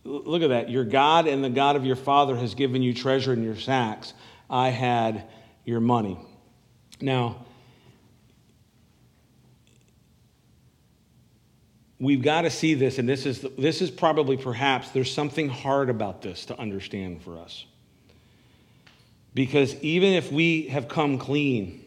look 0.05 0.43
at 0.43 0.47
that. 0.47 0.69
Your 0.69 0.85
God 0.85 1.27
and 1.27 1.43
the 1.43 1.49
God 1.49 1.75
of 1.75 1.85
your 1.85 1.97
father 1.97 2.37
has 2.37 2.55
given 2.55 2.81
you 2.81 2.93
treasure 2.93 3.33
in 3.33 3.43
your 3.43 3.57
sacks. 3.57 4.13
I 4.49 4.69
had 4.69 5.25
your 5.65 5.81
money. 5.81 6.17
Now, 7.01 7.45
we've 12.01 12.23
got 12.23 12.41
to 12.41 12.49
see 12.49 12.73
this, 12.73 12.97
and 12.97 13.07
this 13.07 13.27
is, 13.27 13.45
this 13.57 13.79
is 13.79 13.91
probably 13.91 14.35
perhaps 14.35 14.89
there's 14.89 15.13
something 15.13 15.47
hard 15.47 15.89
about 15.89 16.23
this 16.23 16.45
to 16.47 16.59
understand 16.59 17.21
for 17.21 17.37
us. 17.37 17.65
Because 19.35 19.75
even 19.75 20.11
if 20.13 20.31
we 20.31 20.63
have 20.63 20.89
come 20.89 21.19
clean 21.19 21.85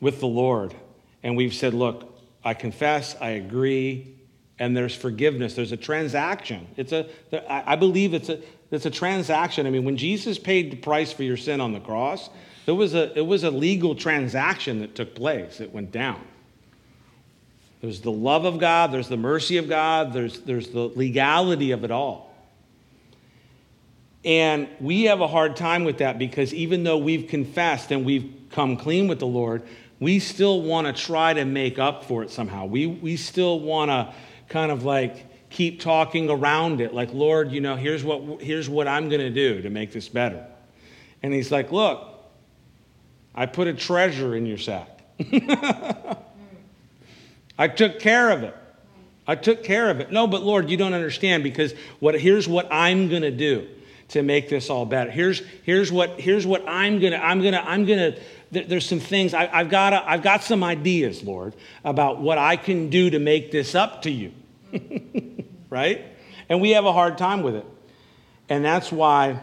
with 0.00 0.20
the 0.20 0.26
Lord 0.26 0.74
and 1.22 1.36
we've 1.36 1.54
said, 1.54 1.74
Look, 1.74 2.14
I 2.44 2.54
confess, 2.54 3.16
I 3.20 3.30
agree, 3.30 4.14
and 4.58 4.76
there's 4.76 4.94
forgiveness, 4.94 5.54
there's 5.54 5.72
a 5.72 5.76
transaction. 5.76 6.68
It's 6.76 6.92
a, 6.92 7.08
I 7.50 7.76
believe 7.76 8.14
it's 8.14 8.28
a, 8.28 8.40
it's 8.70 8.86
a 8.86 8.90
transaction. 8.90 9.66
I 9.66 9.70
mean, 9.70 9.84
when 9.84 9.96
Jesus 9.96 10.38
paid 10.38 10.70
the 10.70 10.76
price 10.76 11.12
for 11.12 11.22
your 11.22 11.38
sin 11.38 11.60
on 11.60 11.72
the 11.72 11.80
cross, 11.80 12.30
it 12.66 12.72
was 12.72 12.94
a, 12.94 13.18
it 13.18 13.26
was 13.26 13.42
a 13.42 13.50
legal 13.50 13.94
transaction 13.94 14.80
that 14.80 14.94
took 14.94 15.14
place, 15.14 15.60
it 15.60 15.72
went 15.72 15.90
down. 15.90 16.20
There's 17.80 18.00
the 18.00 18.12
love 18.12 18.44
of 18.44 18.58
God, 18.58 18.92
there's 18.92 19.08
the 19.08 19.16
mercy 19.16 19.56
of 19.56 19.68
God, 19.68 20.12
there's, 20.12 20.40
there's 20.40 20.68
the 20.68 20.90
legality 20.94 21.70
of 21.70 21.84
it 21.84 21.90
all. 21.90 22.34
And 24.22 24.68
we 24.80 25.04
have 25.04 25.22
a 25.22 25.26
hard 25.26 25.56
time 25.56 25.84
with 25.84 25.98
that 25.98 26.18
because 26.18 26.52
even 26.52 26.84
though 26.84 26.98
we've 26.98 27.26
confessed 27.28 27.90
and 27.90 28.04
we've 28.04 28.30
come 28.50 28.76
clean 28.76 29.08
with 29.08 29.18
the 29.18 29.26
Lord, 29.26 29.62
we 29.98 30.18
still 30.18 30.60
want 30.60 30.86
to 30.86 30.92
try 30.92 31.32
to 31.32 31.44
make 31.44 31.78
up 31.78 32.04
for 32.04 32.22
it 32.22 32.30
somehow. 32.30 32.66
We, 32.66 32.86
we 32.86 33.16
still 33.16 33.60
want 33.60 33.90
to 33.90 34.12
kind 34.48 34.70
of 34.70 34.84
like 34.84 35.26
keep 35.50 35.80
talking 35.80 36.30
around 36.30 36.80
it, 36.80 36.94
like, 36.94 37.12
Lord, 37.12 37.50
you 37.50 37.60
know, 37.60 37.76
here's 37.76 38.04
what, 38.04 38.40
here's 38.40 38.68
what 38.68 38.86
I'm 38.86 39.08
going 39.08 39.20
to 39.20 39.30
do 39.30 39.62
to 39.62 39.70
make 39.70 39.92
this 39.92 40.08
better. 40.08 40.46
And 41.22 41.34
He's 41.34 41.50
like, 41.50 41.72
Look, 41.72 42.06
I 43.34 43.46
put 43.46 43.68
a 43.68 43.74
treasure 43.74 44.34
in 44.36 44.46
your 44.46 44.58
sack. 44.58 45.00
I 47.60 47.68
took 47.68 48.00
care 48.00 48.30
of 48.30 48.42
it. 48.42 48.56
I 49.26 49.34
took 49.34 49.62
care 49.62 49.90
of 49.90 50.00
it. 50.00 50.10
No, 50.10 50.26
but 50.26 50.42
Lord, 50.42 50.70
you 50.70 50.78
don't 50.78 50.94
understand 50.94 51.42
because 51.42 51.74
what 51.98 52.18
here's 52.18 52.48
what 52.48 52.66
I'm 52.72 53.10
going 53.10 53.20
to 53.20 53.30
do 53.30 53.68
to 54.08 54.22
make 54.22 54.48
this 54.48 54.70
all 54.70 54.86
better. 54.86 55.10
Here's 55.10 55.42
here's 55.64 55.92
what 55.92 56.18
here's 56.18 56.46
what 56.46 56.66
I'm 56.66 57.00
going 57.00 57.12
to 57.12 57.22
I'm 57.22 57.42
going 57.42 57.52
to 57.52 57.62
I'm 57.62 57.84
going 57.84 58.14
to 58.14 58.20
there's 58.50 58.86
some 58.86 58.98
things 58.98 59.34
I, 59.34 59.44
have 59.44 59.68
got 59.68 59.92
I've 59.92 60.22
got 60.22 60.42
some 60.42 60.64
ideas, 60.64 61.22
Lord, 61.22 61.54
about 61.84 62.18
what 62.18 62.38
I 62.38 62.56
can 62.56 62.88
do 62.88 63.10
to 63.10 63.18
make 63.18 63.52
this 63.52 63.74
up 63.74 64.02
to 64.02 64.10
you. 64.10 64.32
right? 65.68 66.02
And 66.48 66.62
we 66.62 66.70
have 66.70 66.86
a 66.86 66.94
hard 66.94 67.18
time 67.18 67.42
with 67.42 67.56
it. 67.56 67.66
And 68.48 68.64
that's 68.64 68.90
why 68.90 69.38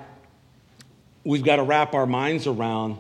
we've 1.24 1.44
got 1.44 1.58
to 1.58 1.64
wrap 1.64 1.94
our 1.94 2.08
minds 2.08 2.48
around 2.48 2.98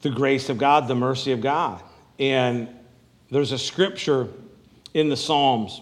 the 0.00 0.10
grace 0.10 0.48
of 0.48 0.58
God, 0.58 0.88
the 0.88 0.96
mercy 0.96 1.30
of 1.30 1.40
God. 1.40 1.80
And 2.18 2.68
there's 3.32 3.52
a 3.52 3.58
scripture 3.58 4.28
in 4.92 5.08
the 5.08 5.16
Psalms, 5.16 5.80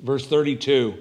verse 0.00 0.24
32, 0.26 0.94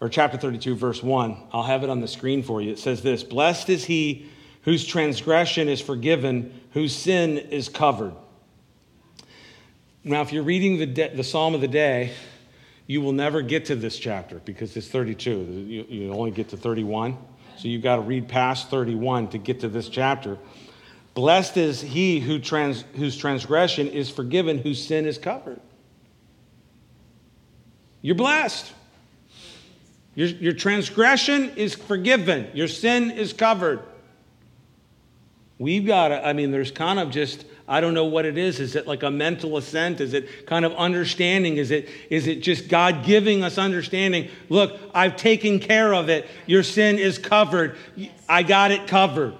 or 0.00 0.08
chapter 0.08 0.36
32, 0.36 0.74
verse 0.74 1.00
1. 1.00 1.36
I'll 1.52 1.62
have 1.62 1.84
it 1.84 1.88
on 1.88 2.00
the 2.00 2.08
screen 2.08 2.42
for 2.42 2.60
you. 2.60 2.72
It 2.72 2.80
says 2.80 3.00
this 3.00 3.22
Blessed 3.22 3.70
is 3.70 3.84
he 3.84 4.28
whose 4.62 4.84
transgression 4.84 5.68
is 5.68 5.80
forgiven, 5.80 6.60
whose 6.72 6.94
sin 6.94 7.38
is 7.38 7.68
covered. 7.68 8.12
Now, 10.02 10.20
if 10.22 10.32
you're 10.32 10.42
reading 10.42 10.78
the, 10.78 10.86
de- 10.86 11.14
the 11.14 11.24
Psalm 11.24 11.54
of 11.54 11.60
the 11.60 11.68
day, 11.68 12.12
you 12.88 13.00
will 13.00 13.12
never 13.12 13.40
get 13.40 13.66
to 13.66 13.76
this 13.76 13.96
chapter 13.96 14.40
because 14.44 14.76
it's 14.76 14.88
32. 14.88 15.30
You, 15.30 15.86
you 15.88 16.12
only 16.12 16.32
get 16.32 16.48
to 16.48 16.56
31. 16.56 17.16
So 17.56 17.68
you've 17.68 17.82
got 17.82 17.96
to 17.96 18.02
read 18.02 18.26
past 18.26 18.68
31 18.68 19.28
to 19.28 19.38
get 19.38 19.60
to 19.60 19.68
this 19.68 19.88
chapter. 19.88 20.38
Blessed 21.14 21.56
is 21.58 21.80
he 21.80 22.20
who 22.20 22.38
trans, 22.38 22.84
whose 22.94 23.16
transgression 23.16 23.88
is 23.88 24.08
forgiven, 24.08 24.58
whose 24.58 24.84
sin 24.84 25.06
is 25.06 25.18
covered. 25.18 25.60
You're 28.00 28.14
blessed. 28.14 28.72
Your, 30.14 30.28
your 30.28 30.52
transgression 30.52 31.50
is 31.56 31.74
forgiven, 31.74 32.48
your 32.52 32.68
sin 32.68 33.10
is 33.10 33.32
covered. 33.32 33.80
We've 35.58 35.86
got 35.86 36.08
to, 36.08 36.26
I 36.26 36.32
mean, 36.32 36.50
there's 36.50 36.72
kind 36.72 36.98
of 36.98 37.10
just, 37.10 37.44
I 37.68 37.80
don't 37.80 37.94
know 37.94 38.06
what 38.06 38.24
it 38.24 38.36
is. 38.36 38.58
Is 38.58 38.74
it 38.74 38.86
like 38.88 39.04
a 39.04 39.10
mental 39.10 39.56
assent? 39.56 40.00
Is 40.00 40.12
it 40.12 40.46
kind 40.46 40.64
of 40.64 40.74
understanding? 40.74 41.56
Is 41.56 41.70
it, 41.70 41.88
is 42.10 42.26
it 42.26 42.42
just 42.42 42.68
God 42.68 43.04
giving 43.04 43.44
us 43.44 43.58
understanding? 43.58 44.28
Look, 44.48 44.78
I've 44.92 45.16
taken 45.16 45.60
care 45.60 45.94
of 45.94 46.08
it. 46.08 46.26
Your 46.46 46.64
sin 46.64 46.98
is 46.98 47.16
covered. 47.16 47.76
I 48.28 48.42
got 48.42 48.72
it 48.72 48.88
covered. 48.88 49.34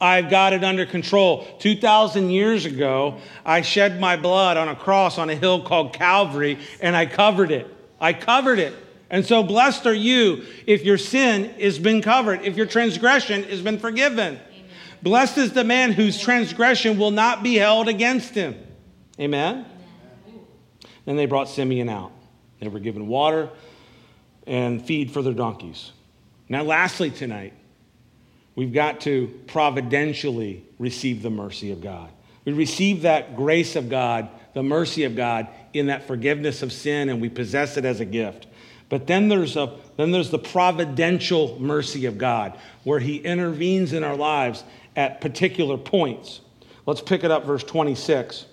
I've 0.00 0.30
got 0.30 0.52
it 0.52 0.64
under 0.64 0.86
control. 0.86 1.46
2,000 1.58 2.30
years 2.30 2.64
ago, 2.64 3.18
I 3.44 3.60
shed 3.60 4.00
my 4.00 4.16
blood 4.16 4.56
on 4.56 4.68
a 4.68 4.74
cross 4.74 5.18
on 5.18 5.28
a 5.28 5.34
hill 5.34 5.62
called 5.62 5.92
Calvary, 5.92 6.58
and 6.80 6.96
I 6.96 7.04
covered 7.06 7.50
it. 7.50 7.66
I 8.00 8.14
covered 8.14 8.58
it. 8.58 8.74
And 9.10 9.26
so, 9.26 9.42
blessed 9.42 9.86
are 9.86 9.94
you 9.94 10.44
if 10.66 10.84
your 10.84 10.96
sin 10.96 11.50
has 11.60 11.78
been 11.78 12.00
covered, 12.00 12.42
if 12.42 12.56
your 12.56 12.66
transgression 12.66 13.42
has 13.44 13.60
been 13.60 13.78
forgiven. 13.78 14.36
Amen. 14.36 14.40
Blessed 15.02 15.38
is 15.38 15.52
the 15.52 15.64
man 15.64 15.92
whose 15.92 16.18
transgression 16.18 16.96
will 16.96 17.10
not 17.10 17.42
be 17.42 17.56
held 17.56 17.88
against 17.88 18.34
him. 18.34 18.54
Amen? 19.18 19.66
Amen. 20.28 20.40
Then 21.04 21.16
they 21.16 21.26
brought 21.26 21.48
Simeon 21.48 21.88
out. 21.88 22.12
They 22.60 22.68
were 22.68 22.78
given 22.78 23.08
water 23.08 23.50
and 24.46 24.84
feed 24.84 25.10
for 25.10 25.22
their 25.22 25.34
donkeys. 25.34 25.92
Now, 26.48 26.62
lastly, 26.62 27.10
tonight, 27.10 27.52
we've 28.54 28.72
got 28.72 29.00
to 29.02 29.28
providentially 29.46 30.64
receive 30.78 31.22
the 31.22 31.30
mercy 31.30 31.72
of 31.72 31.80
God. 31.80 32.10
We 32.44 32.52
receive 32.52 33.02
that 33.02 33.36
grace 33.36 33.76
of 33.76 33.88
God, 33.88 34.28
the 34.54 34.62
mercy 34.62 35.04
of 35.04 35.14
God, 35.14 35.48
in 35.72 35.86
that 35.86 36.06
forgiveness 36.06 36.62
of 36.62 36.72
sin, 36.72 37.08
and 37.08 37.20
we 37.20 37.28
possess 37.28 37.76
it 37.76 37.84
as 37.84 38.00
a 38.00 38.04
gift. 38.04 38.46
But 38.88 39.06
then 39.06 39.28
there's, 39.28 39.56
a, 39.56 39.76
then 39.96 40.10
there's 40.10 40.30
the 40.30 40.38
providential 40.38 41.60
mercy 41.60 42.06
of 42.06 42.18
God, 42.18 42.58
where 42.82 42.98
He 42.98 43.16
intervenes 43.16 43.92
in 43.92 44.02
our 44.02 44.16
lives 44.16 44.64
at 44.96 45.20
particular 45.20 45.76
points. 45.76 46.40
Let's 46.86 47.00
pick 47.00 47.22
it 47.22 47.30
up, 47.30 47.44
verse 47.44 47.62
26. 47.62 48.46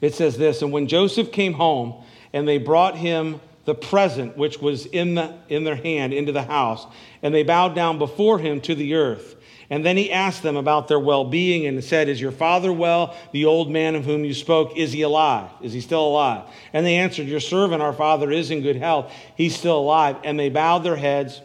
It 0.00 0.14
says 0.14 0.38
this 0.38 0.62
And 0.62 0.72
when 0.72 0.86
Joseph 0.86 1.32
came 1.32 1.52
home, 1.52 2.02
and 2.36 2.46
they 2.46 2.58
brought 2.58 2.96
him 2.96 3.40
the 3.66 3.74
present 3.74 4.36
which 4.36 4.60
was 4.60 4.86
in, 4.86 5.16
the, 5.16 5.34
in 5.48 5.64
their 5.64 5.76
hand 5.76 6.14
into 6.14 6.32
the 6.32 6.42
house, 6.42 6.86
and 7.22 7.34
they 7.34 7.42
bowed 7.42 7.74
down 7.74 7.98
before 7.98 8.38
him 8.38 8.60
to 8.62 8.74
the 8.74 8.94
earth. 8.94 9.34
And 9.68 9.84
then 9.84 9.96
he 9.96 10.12
asked 10.12 10.44
them 10.44 10.56
about 10.56 10.86
their 10.86 11.00
well 11.00 11.24
being 11.24 11.66
and 11.66 11.82
said, 11.82 12.08
Is 12.08 12.20
your 12.20 12.30
father 12.30 12.72
well? 12.72 13.16
The 13.32 13.44
old 13.46 13.68
man 13.68 13.96
of 13.96 14.04
whom 14.04 14.24
you 14.24 14.32
spoke, 14.32 14.76
is 14.76 14.92
he 14.92 15.02
alive? 15.02 15.50
Is 15.60 15.72
he 15.72 15.80
still 15.80 16.06
alive? 16.06 16.44
And 16.72 16.86
they 16.86 16.94
answered, 16.94 17.26
Your 17.26 17.40
servant, 17.40 17.82
our 17.82 17.92
father, 17.92 18.30
is 18.30 18.52
in 18.52 18.62
good 18.62 18.76
health. 18.76 19.12
He's 19.36 19.56
still 19.56 19.78
alive. 19.78 20.16
And 20.22 20.38
they 20.38 20.50
bowed 20.50 20.84
their 20.84 20.94
heads 20.94 21.40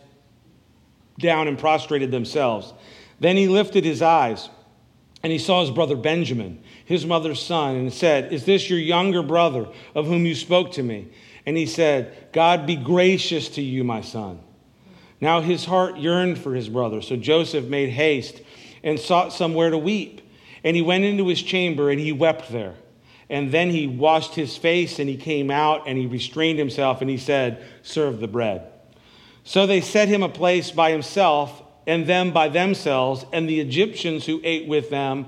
down 1.20 1.48
and 1.48 1.58
prostrated 1.58 2.12
themselves. 2.12 2.72
Then 3.20 3.38
he 3.38 3.48
lifted 3.48 3.84
his 3.84 4.04
eyes 4.04 4.50
and 5.24 5.32
he 5.32 5.40
saw 5.40 5.62
his 5.62 5.72
brother 5.72 5.96
Benjamin, 5.96 6.64
his 6.86 7.06
mother's 7.06 7.42
son, 7.42 7.76
and 7.76 7.94
said, 7.94 8.34
Is 8.34 8.46
this 8.46 8.70
your 8.70 8.80
younger 8.80 9.22
brother 9.22 9.68
of 9.94 10.08
whom 10.08 10.26
you 10.26 10.36
spoke 10.36 10.72
to 10.74 10.84
me? 10.84 11.10
And 11.46 11.58
he 11.58 11.66
said, 11.66 12.30
God 12.34 12.66
be 12.66 12.76
gracious 12.76 13.50
to 13.50 13.62
you, 13.62 13.84
my 13.84 14.02
son. 14.02 14.40
Now 15.20 15.42
his 15.42 15.66
heart 15.66 15.98
yearned 15.98 16.40
for 16.40 16.54
his 16.54 16.70
brother. 16.70 17.02
So 17.02 17.16
Joseph 17.16 17.66
made 17.66 17.90
haste 17.90 18.42
and 18.84 19.00
sought 19.00 19.34
somewhere 19.34 19.70
to 19.70 19.78
weep. 19.78 20.22
And 20.64 20.76
he 20.76 20.82
went 20.82 21.04
into 21.04 21.28
his 21.28 21.42
chamber 21.42 21.90
and 21.90 22.00
he 22.00 22.12
wept 22.12 22.52
there. 22.52 22.76
And 23.30 23.52
then 23.52 23.70
he 23.70 23.88
washed 23.88 24.36
his 24.36 24.58
face 24.58 25.00
and 25.00 25.08
he 25.08 25.18
came 25.18 25.50
out 25.50 25.88
and 25.88 25.98
he 25.98 26.06
restrained 26.06 26.60
himself 26.60 27.02
and 27.02 27.10
he 27.10 27.18
said, 27.18 27.64
Serve 27.82 28.20
the 28.20 28.28
bread. 28.28 28.68
So 29.44 29.66
they 29.66 29.82
set 29.82 30.08
him 30.08 30.22
a 30.22 30.30
place 30.30 30.72
by 30.72 30.92
himself 30.92 31.64
and 31.88 32.06
them 32.06 32.32
by 32.32 32.48
themselves, 32.48 33.26
and 33.34 33.50
the 33.50 33.60
Egyptians 33.60 34.26
who 34.26 34.40
ate 34.44 34.68
with 34.68 34.90
them 34.90 35.28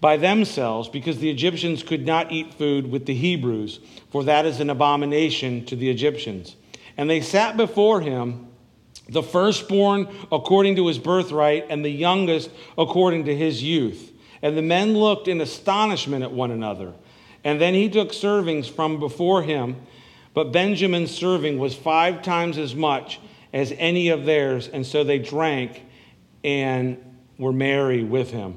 by 0.00 0.16
themselves, 0.16 0.88
because 0.88 1.18
the 1.18 1.30
Egyptians 1.30 1.82
could 1.82 2.06
not 2.06 2.32
eat 2.32 2.54
food 2.54 2.90
with 2.90 3.06
the 3.06 3.14
Hebrews, 3.14 3.80
for 4.10 4.24
that 4.24 4.46
is 4.46 4.60
an 4.60 4.70
abomination 4.70 5.64
to 5.66 5.76
the 5.76 5.90
Egyptians. 5.90 6.56
And 6.96 7.08
they 7.08 7.20
sat 7.20 7.56
before 7.56 8.00
him, 8.00 8.46
the 9.08 9.22
firstborn 9.22 10.08
according 10.30 10.76
to 10.76 10.86
his 10.86 10.98
birthright, 10.98 11.66
and 11.68 11.84
the 11.84 11.90
youngest 11.90 12.50
according 12.78 13.24
to 13.26 13.36
his 13.36 13.62
youth. 13.62 14.12
And 14.40 14.56
the 14.56 14.62
men 14.62 14.94
looked 14.94 15.28
in 15.28 15.40
astonishment 15.40 16.22
at 16.22 16.32
one 16.32 16.50
another. 16.50 16.94
And 17.44 17.60
then 17.60 17.74
he 17.74 17.88
took 17.90 18.10
servings 18.10 18.70
from 18.70 19.00
before 19.00 19.42
him, 19.42 19.76
but 20.32 20.52
Benjamin's 20.52 21.10
serving 21.10 21.58
was 21.58 21.74
five 21.74 22.22
times 22.22 22.56
as 22.56 22.74
much 22.74 23.20
as 23.52 23.72
any 23.76 24.08
of 24.08 24.24
theirs, 24.24 24.68
and 24.68 24.86
so 24.86 25.02
they 25.02 25.18
drank 25.18 25.84
and 26.44 26.96
were 27.36 27.52
merry 27.52 28.04
with 28.04 28.30
him. 28.30 28.56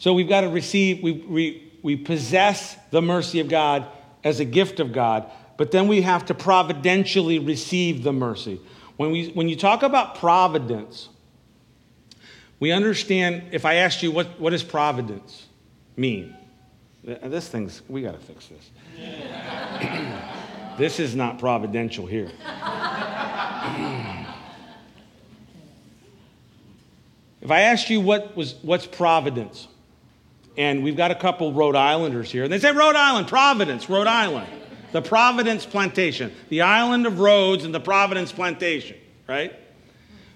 So 0.00 0.14
we've 0.14 0.28
got 0.28 0.40
to 0.40 0.48
receive, 0.48 1.02
we, 1.02 1.12
we, 1.12 1.72
we 1.82 1.94
possess 1.94 2.74
the 2.90 3.02
mercy 3.02 3.38
of 3.40 3.48
God 3.48 3.86
as 4.24 4.40
a 4.40 4.46
gift 4.46 4.80
of 4.80 4.92
God, 4.92 5.30
but 5.58 5.72
then 5.72 5.88
we 5.88 6.00
have 6.00 6.24
to 6.26 6.34
providentially 6.34 7.38
receive 7.38 8.02
the 8.02 8.12
mercy. 8.12 8.62
When, 8.96 9.10
we, 9.10 9.28
when 9.28 9.50
you 9.50 9.56
talk 9.56 9.82
about 9.82 10.14
providence, 10.14 11.10
we 12.58 12.72
understand, 12.72 13.50
if 13.52 13.66
I 13.66 13.74
asked 13.74 14.02
you, 14.02 14.10
what, 14.10 14.40
what 14.40 14.50
does 14.50 14.62
providence 14.62 15.46
mean? 15.96 16.34
Uh, 17.06 17.28
this 17.28 17.48
thing's, 17.48 17.82
we 17.86 18.00
got 18.00 18.12
to 18.12 18.20
fix 18.20 18.48
this. 18.48 18.70
this 20.78 20.98
is 20.98 21.14
not 21.14 21.38
providential 21.38 22.06
here. 22.06 22.24
if 27.42 27.50
I 27.50 27.60
asked 27.60 27.90
you 27.90 28.00
what 28.00 28.34
was, 28.34 28.54
what's 28.62 28.86
providence, 28.86 29.68
and 30.60 30.84
we've 30.84 30.96
got 30.96 31.10
a 31.10 31.14
couple 31.14 31.54
Rhode 31.54 31.74
Islanders 31.74 32.30
here. 32.30 32.44
And 32.44 32.52
they 32.52 32.58
say, 32.58 32.70
Rhode 32.70 32.94
Island, 32.94 33.28
Providence, 33.28 33.88
Rhode 33.88 34.06
Island. 34.06 34.46
The 34.92 35.00
Providence 35.00 35.64
Plantation, 35.64 36.34
the 36.50 36.60
island 36.60 37.06
of 37.06 37.18
Rhodes 37.18 37.64
and 37.64 37.74
the 37.74 37.80
Providence 37.80 38.30
Plantation, 38.30 38.98
right? 39.26 39.54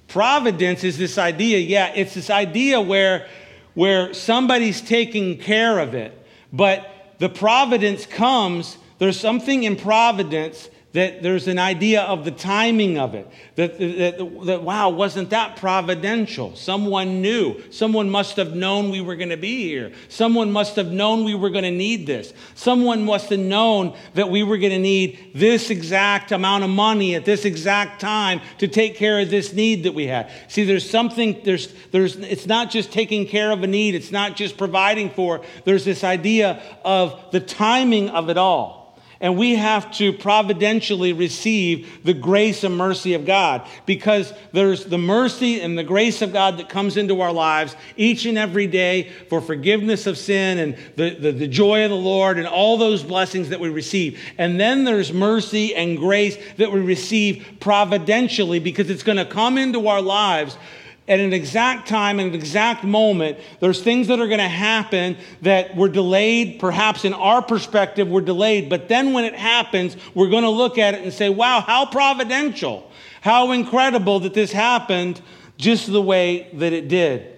Providence 0.08 0.82
is 0.82 0.96
this 0.96 1.18
idea, 1.18 1.58
yeah, 1.58 1.92
it's 1.94 2.14
this 2.14 2.30
idea 2.30 2.80
where, 2.80 3.26
where 3.74 4.14
somebody's 4.14 4.80
taking 4.80 5.36
care 5.36 5.78
of 5.78 5.92
it, 5.94 6.16
but 6.52 6.88
the 7.18 7.28
providence 7.28 8.06
comes, 8.06 8.78
there's 8.98 9.20
something 9.20 9.64
in 9.64 9.76
providence 9.76 10.70
that 10.94 11.24
there's 11.24 11.48
an 11.48 11.58
idea 11.58 12.02
of 12.02 12.24
the 12.24 12.30
timing 12.30 12.98
of 12.98 13.14
it. 13.14 13.28
That, 13.56 13.78
that, 13.78 14.46
that, 14.46 14.62
wow, 14.62 14.90
wasn't 14.90 15.30
that 15.30 15.56
providential? 15.56 16.54
Someone 16.54 17.20
knew. 17.20 17.60
Someone 17.72 18.08
must 18.08 18.36
have 18.36 18.54
known 18.54 18.90
we 18.90 19.00
were 19.00 19.16
going 19.16 19.30
to 19.30 19.36
be 19.36 19.64
here. 19.64 19.92
Someone 20.08 20.52
must 20.52 20.76
have 20.76 20.92
known 20.92 21.24
we 21.24 21.34
were 21.34 21.50
going 21.50 21.64
to 21.64 21.72
need 21.72 22.06
this. 22.06 22.32
Someone 22.54 23.04
must 23.04 23.28
have 23.30 23.40
known 23.40 23.96
that 24.14 24.30
we 24.30 24.44
were 24.44 24.56
going 24.56 24.70
to 24.70 24.78
need 24.78 25.32
this 25.34 25.68
exact 25.68 26.30
amount 26.30 26.62
of 26.62 26.70
money 26.70 27.16
at 27.16 27.24
this 27.24 27.44
exact 27.44 28.00
time 28.00 28.40
to 28.58 28.68
take 28.68 28.94
care 28.94 29.18
of 29.18 29.30
this 29.30 29.52
need 29.52 29.82
that 29.82 29.94
we 29.94 30.06
had. 30.06 30.30
See, 30.46 30.62
there's 30.62 30.88
something, 30.88 31.40
there's, 31.42 31.74
there's, 31.90 32.14
it's 32.16 32.46
not 32.46 32.70
just 32.70 32.92
taking 32.92 33.26
care 33.26 33.50
of 33.50 33.64
a 33.64 33.66
need, 33.66 33.96
it's 33.96 34.12
not 34.12 34.36
just 34.36 34.56
providing 34.56 35.10
for, 35.10 35.44
there's 35.64 35.84
this 35.84 36.04
idea 36.04 36.62
of 36.84 37.20
the 37.32 37.40
timing 37.40 38.10
of 38.10 38.30
it 38.30 38.38
all. 38.38 38.83
And 39.24 39.38
we 39.38 39.54
have 39.54 39.90
to 39.92 40.12
providentially 40.12 41.14
receive 41.14 42.04
the 42.04 42.12
grace 42.12 42.62
and 42.62 42.76
mercy 42.76 43.14
of 43.14 43.24
God 43.24 43.66
because 43.86 44.34
there's 44.52 44.84
the 44.84 44.98
mercy 44.98 45.62
and 45.62 45.78
the 45.78 45.82
grace 45.82 46.20
of 46.20 46.30
God 46.30 46.58
that 46.58 46.68
comes 46.68 46.98
into 46.98 47.22
our 47.22 47.32
lives 47.32 47.74
each 47.96 48.26
and 48.26 48.36
every 48.36 48.66
day 48.66 49.08
for 49.30 49.40
forgiveness 49.40 50.06
of 50.06 50.18
sin 50.18 50.58
and 50.58 50.76
the, 50.96 51.14
the, 51.14 51.32
the 51.32 51.48
joy 51.48 51.84
of 51.84 51.90
the 51.90 51.96
Lord 51.96 52.36
and 52.36 52.46
all 52.46 52.76
those 52.76 53.02
blessings 53.02 53.48
that 53.48 53.60
we 53.60 53.70
receive. 53.70 54.20
And 54.36 54.60
then 54.60 54.84
there's 54.84 55.10
mercy 55.10 55.74
and 55.74 55.96
grace 55.96 56.36
that 56.58 56.70
we 56.70 56.80
receive 56.80 57.46
providentially 57.60 58.58
because 58.58 58.90
it's 58.90 59.02
going 59.02 59.16
to 59.16 59.24
come 59.24 59.56
into 59.56 59.88
our 59.88 60.02
lives 60.02 60.58
at 61.06 61.20
an 61.20 61.34
exact 61.34 61.86
time, 61.86 62.18
at 62.18 62.26
an 62.26 62.34
exact 62.34 62.82
moment, 62.82 63.38
there's 63.60 63.82
things 63.82 64.08
that 64.08 64.20
are 64.20 64.26
going 64.26 64.38
to 64.38 64.48
happen 64.48 65.16
that 65.42 65.76
were 65.76 65.88
delayed. 65.88 66.58
Perhaps 66.58 67.04
in 67.04 67.12
our 67.12 67.42
perspective, 67.42 68.08
were 68.08 68.22
delayed. 68.22 68.70
But 68.70 68.88
then 68.88 69.12
when 69.12 69.24
it 69.24 69.34
happens, 69.34 69.96
we're 70.14 70.30
going 70.30 70.44
to 70.44 70.50
look 70.50 70.78
at 70.78 70.94
it 70.94 71.02
and 71.02 71.12
say, 71.12 71.28
wow, 71.28 71.60
how 71.60 71.84
providential, 71.86 72.90
how 73.20 73.52
incredible 73.52 74.20
that 74.20 74.32
this 74.32 74.50
happened 74.50 75.20
just 75.58 75.92
the 75.92 76.02
way 76.02 76.48
that 76.54 76.72
it 76.72 76.88
did. 76.88 77.30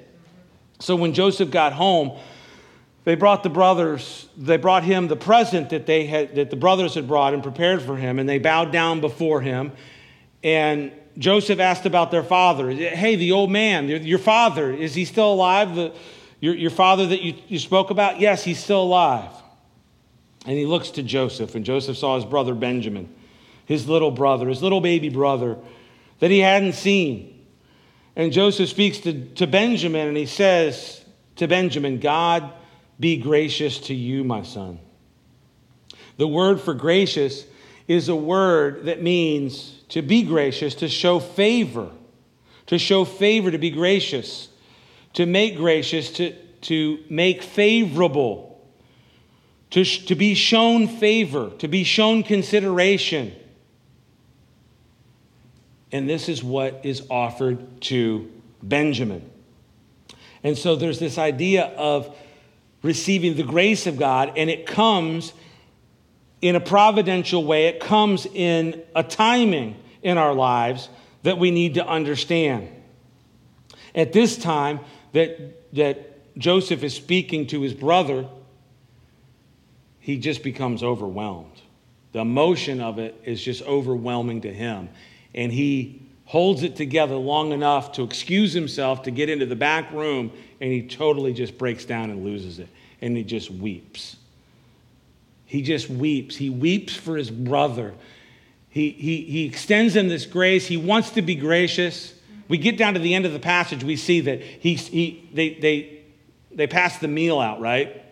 So 0.78 0.94
when 0.94 1.12
Joseph 1.12 1.50
got 1.50 1.72
home, 1.72 2.18
they 3.04 3.14
brought 3.14 3.42
the 3.42 3.50
brothers, 3.50 4.28
they 4.36 4.56
brought 4.56 4.84
him 4.84 5.08
the 5.08 5.16
present 5.16 5.70
that 5.70 5.86
they 5.86 6.06
had, 6.06 6.34
that 6.34 6.50
the 6.50 6.56
brothers 6.56 6.94
had 6.94 7.06
brought 7.06 7.34
and 7.34 7.42
prepared 7.42 7.82
for 7.82 7.96
him, 7.96 8.18
and 8.18 8.28
they 8.28 8.38
bowed 8.38 8.72
down 8.72 9.00
before 9.00 9.40
him. 9.40 9.72
And 10.42 10.92
Joseph 11.18 11.58
asked 11.60 11.86
about 11.86 12.10
their 12.10 12.22
father. 12.22 12.70
Hey, 12.70 13.16
the 13.16 13.32
old 13.32 13.50
man, 13.50 13.88
your 13.88 14.18
father, 14.18 14.72
is 14.72 14.94
he 14.94 15.04
still 15.04 15.32
alive? 15.32 15.92
Your, 16.40 16.54
your 16.54 16.70
father 16.70 17.06
that 17.06 17.22
you, 17.22 17.34
you 17.48 17.58
spoke 17.58 17.90
about? 17.90 18.20
Yes, 18.20 18.44
he's 18.44 18.62
still 18.62 18.82
alive. 18.82 19.30
And 20.44 20.56
he 20.56 20.66
looks 20.66 20.90
to 20.90 21.02
Joseph, 21.02 21.54
and 21.54 21.64
Joseph 21.64 21.96
saw 21.96 22.16
his 22.16 22.24
brother 22.24 22.54
Benjamin, 22.54 23.08
his 23.64 23.88
little 23.88 24.10
brother, 24.10 24.48
his 24.48 24.62
little 24.62 24.80
baby 24.80 25.08
brother 25.08 25.56
that 26.20 26.30
he 26.30 26.38
hadn't 26.40 26.74
seen. 26.74 27.44
And 28.14 28.32
Joseph 28.32 28.68
speaks 28.68 28.98
to, 28.98 29.26
to 29.34 29.46
Benjamin, 29.46 30.08
and 30.08 30.16
he 30.16 30.26
says 30.26 31.04
to 31.36 31.48
Benjamin, 31.48 31.98
God 31.98 32.52
be 32.98 33.16
gracious 33.16 33.78
to 33.80 33.94
you, 33.94 34.24
my 34.24 34.42
son. 34.42 34.78
The 36.16 36.28
word 36.28 36.60
for 36.60 36.74
gracious 36.74 37.44
is 37.88 38.08
a 38.08 38.16
word 38.16 38.84
that 38.86 39.02
means 39.02 39.75
to 39.90 40.02
be 40.02 40.22
gracious, 40.22 40.74
to 40.76 40.88
show 40.88 41.20
favor, 41.20 41.90
to 42.66 42.78
show 42.78 43.04
favor, 43.04 43.50
to 43.50 43.58
be 43.58 43.70
gracious. 43.70 44.48
to 45.16 45.24
make 45.24 45.56
gracious, 45.56 46.12
to, 46.12 46.32
to 46.60 47.02
make 47.08 47.42
favorable, 47.42 48.62
to, 49.70 49.82
to 49.82 50.14
be 50.14 50.34
shown 50.34 50.86
favor, 50.86 51.50
to 51.58 51.68
be 51.68 51.84
shown 51.84 52.22
consideration. 52.22 53.34
And 55.90 56.06
this 56.06 56.28
is 56.28 56.44
what 56.44 56.82
is 56.84 57.02
offered 57.08 57.80
to 57.82 58.30
Benjamin. 58.62 59.30
And 60.42 60.56
so 60.56 60.76
there's 60.76 60.98
this 60.98 61.16
idea 61.16 61.64
of 61.64 62.14
receiving 62.82 63.36
the 63.36 63.42
grace 63.42 63.86
of 63.86 63.96
God, 63.96 64.34
and 64.36 64.50
it 64.50 64.66
comes 64.66 65.32
in 66.42 66.56
a 66.56 66.60
providential 66.60 67.44
way, 67.44 67.66
it 67.66 67.80
comes 67.80 68.26
in 68.26 68.82
a 68.94 69.02
timing 69.02 69.76
in 70.02 70.18
our 70.18 70.34
lives 70.34 70.88
that 71.22 71.38
we 71.38 71.50
need 71.50 71.74
to 71.74 71.86
understand. 71.86 72.68
At 73.94 74.12
this 74.12 74.36
time 74.36 74.80
that, 75.12 75.72
that 75.74 76.36
Joseph 76.38 76.82
is 76.82 76.94
speaking 76.94 77.46
to 77.48 77.62
his 77.62 77.72
brother, 77.72 78.28
he 79.98 80.18
just 80.18 80.42
becomes 80.42 80.82
overwhelmed. 80.82 81.60
The 82.12 82.20
emotion 82.20 82.80
of 82.80 82.98
it 82.98 83.20
is 83.24 83.42
just 83.42 83.62
overwhelming 83.62 84.42
to 84.42 84.52
him. 84.52 84.88
And 85.34 85.50
he 85.50 86.02
holds 86.24 86.62
it 86.62 86.76
together 86.76 87.16
long 87.16 87.52
enough 87.52 87.92
to 87.92 88.02
excuse 88.02 88.52
himself 88.52 89.02
to 89.04 89.10
get 89.10 89.28
into 89.28 89.46
the 89.46 89.56
back 89.56 89.90
room, 89.92 90.30
and 90.60 90.72
he 90.72 90.86
totally 90.86 91.32
just 91.32 91.58
breaks 91.58 91.84
down 91.84 92.10
and 92.10 92.24
loses 92.24 92.58
it. 92.58 92.68
And 93.00 93.16
he 93.16 93.24
just 93.24 93.50
weeps. 93.50 94.16
He 95.46 95.62
just 95.62 95.88
weeps. 95.88 96.36
He 96.36 96.50
weeps 96.50 96.94
for 96.94 97.16
his 97.16 97.30
brother. 97.30 97.94
He, 98.68 98.90
he, 98.90 99.22
he 99.22 99.46
extends 99.46 99.96
him 99.96 100.08
this 100.08 100.26
grace. 100.26 100.66
He 100.66 100.76
wants 100.76 101.10
to 101.10 101.22
be 101.22 101.34
gracious. 101.34 102.12
We 102.48 102.58
get 102.58 102.76
down 102.76 102.94
to 102.94 103.00
the 103.00 103.14
end 103.14 103.24
of 103.26 103.32
the 103.32 103.38
passage, 103.38 103.82
we 103.82 103.96
see 103.96 104.20
that 104.20 104.42
he, 104.42 104.74
he, 104.74 105.28
they, 105.32 105.54
they, 105.54 106.00
they 106.52 106.66
pass 106.66 106.98
the 106.98 107.08
meal 107.08 107.40
out, 107.40 107.60
right? 107.60 108.02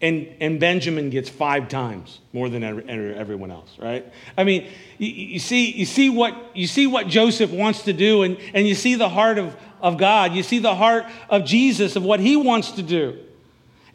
And, 0.00 0.28
and 0.40 0.58
Benjamin 0.58 1.10
gets 1.10 1.28
five 1.28 1.68
times 1.68 2.18
more 2.32 2.48
than 2.48 2.64
every, 2.64 3.14
everyone 3.14 3.50
else, 3.52 3.78
right? 3.78 4.12
I 4.36 4.44
mean, 4.44 4.68
you, 4.98 5.08
you, 5.08 5.38
see, 5.38 5.70
you, 5.70 5.86
see 5.86 6.10
what, 6.10 6.56
you 6.56 6.66
see 6.66 6.86
what 6.86 7.06
Joseph 7.06 7.52
wants 7.52 7.82
to 7.82 7.92
do, 7.92 8.22
and, 8.24 8.36
and 8.52 8.66
you 8.66 8.74
see 8.74 8.96
the 8.96 9.08
heart 9.08 9.38
of, 9.38 9.56
of 9.80 9.98
God. 9.98 10.32
You 10.32 10.42
see 10.42 10.58
the 10.58 10.74
heart 10.74 11.06
of 11.30 11.44
Jesus, 11.44 11.94
of 11.94 12.02
what 12.02 12.18
he 12.18 12.36
wants 12.36 12.72
to 12.72 12.82
do. 12.82 13.18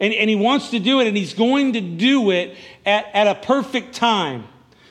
And, 0.00 0.14
and 0.14 0.30
he 0.30 0.36
wants 0.36 0.70
to 0.70 0.78
do 0.78 1.00
it, 1.00 1.08
and 1.08 1.16
he's 1.16 1.34
going 1.34 1.72
to 1.72 1.80
do 1.80 2.30
it 2.30 2.56
at, 2.86 3.06
at 3.14 3.26
a 3.26 3.34
perfect 3.34 3.94
time. 3.94 4.46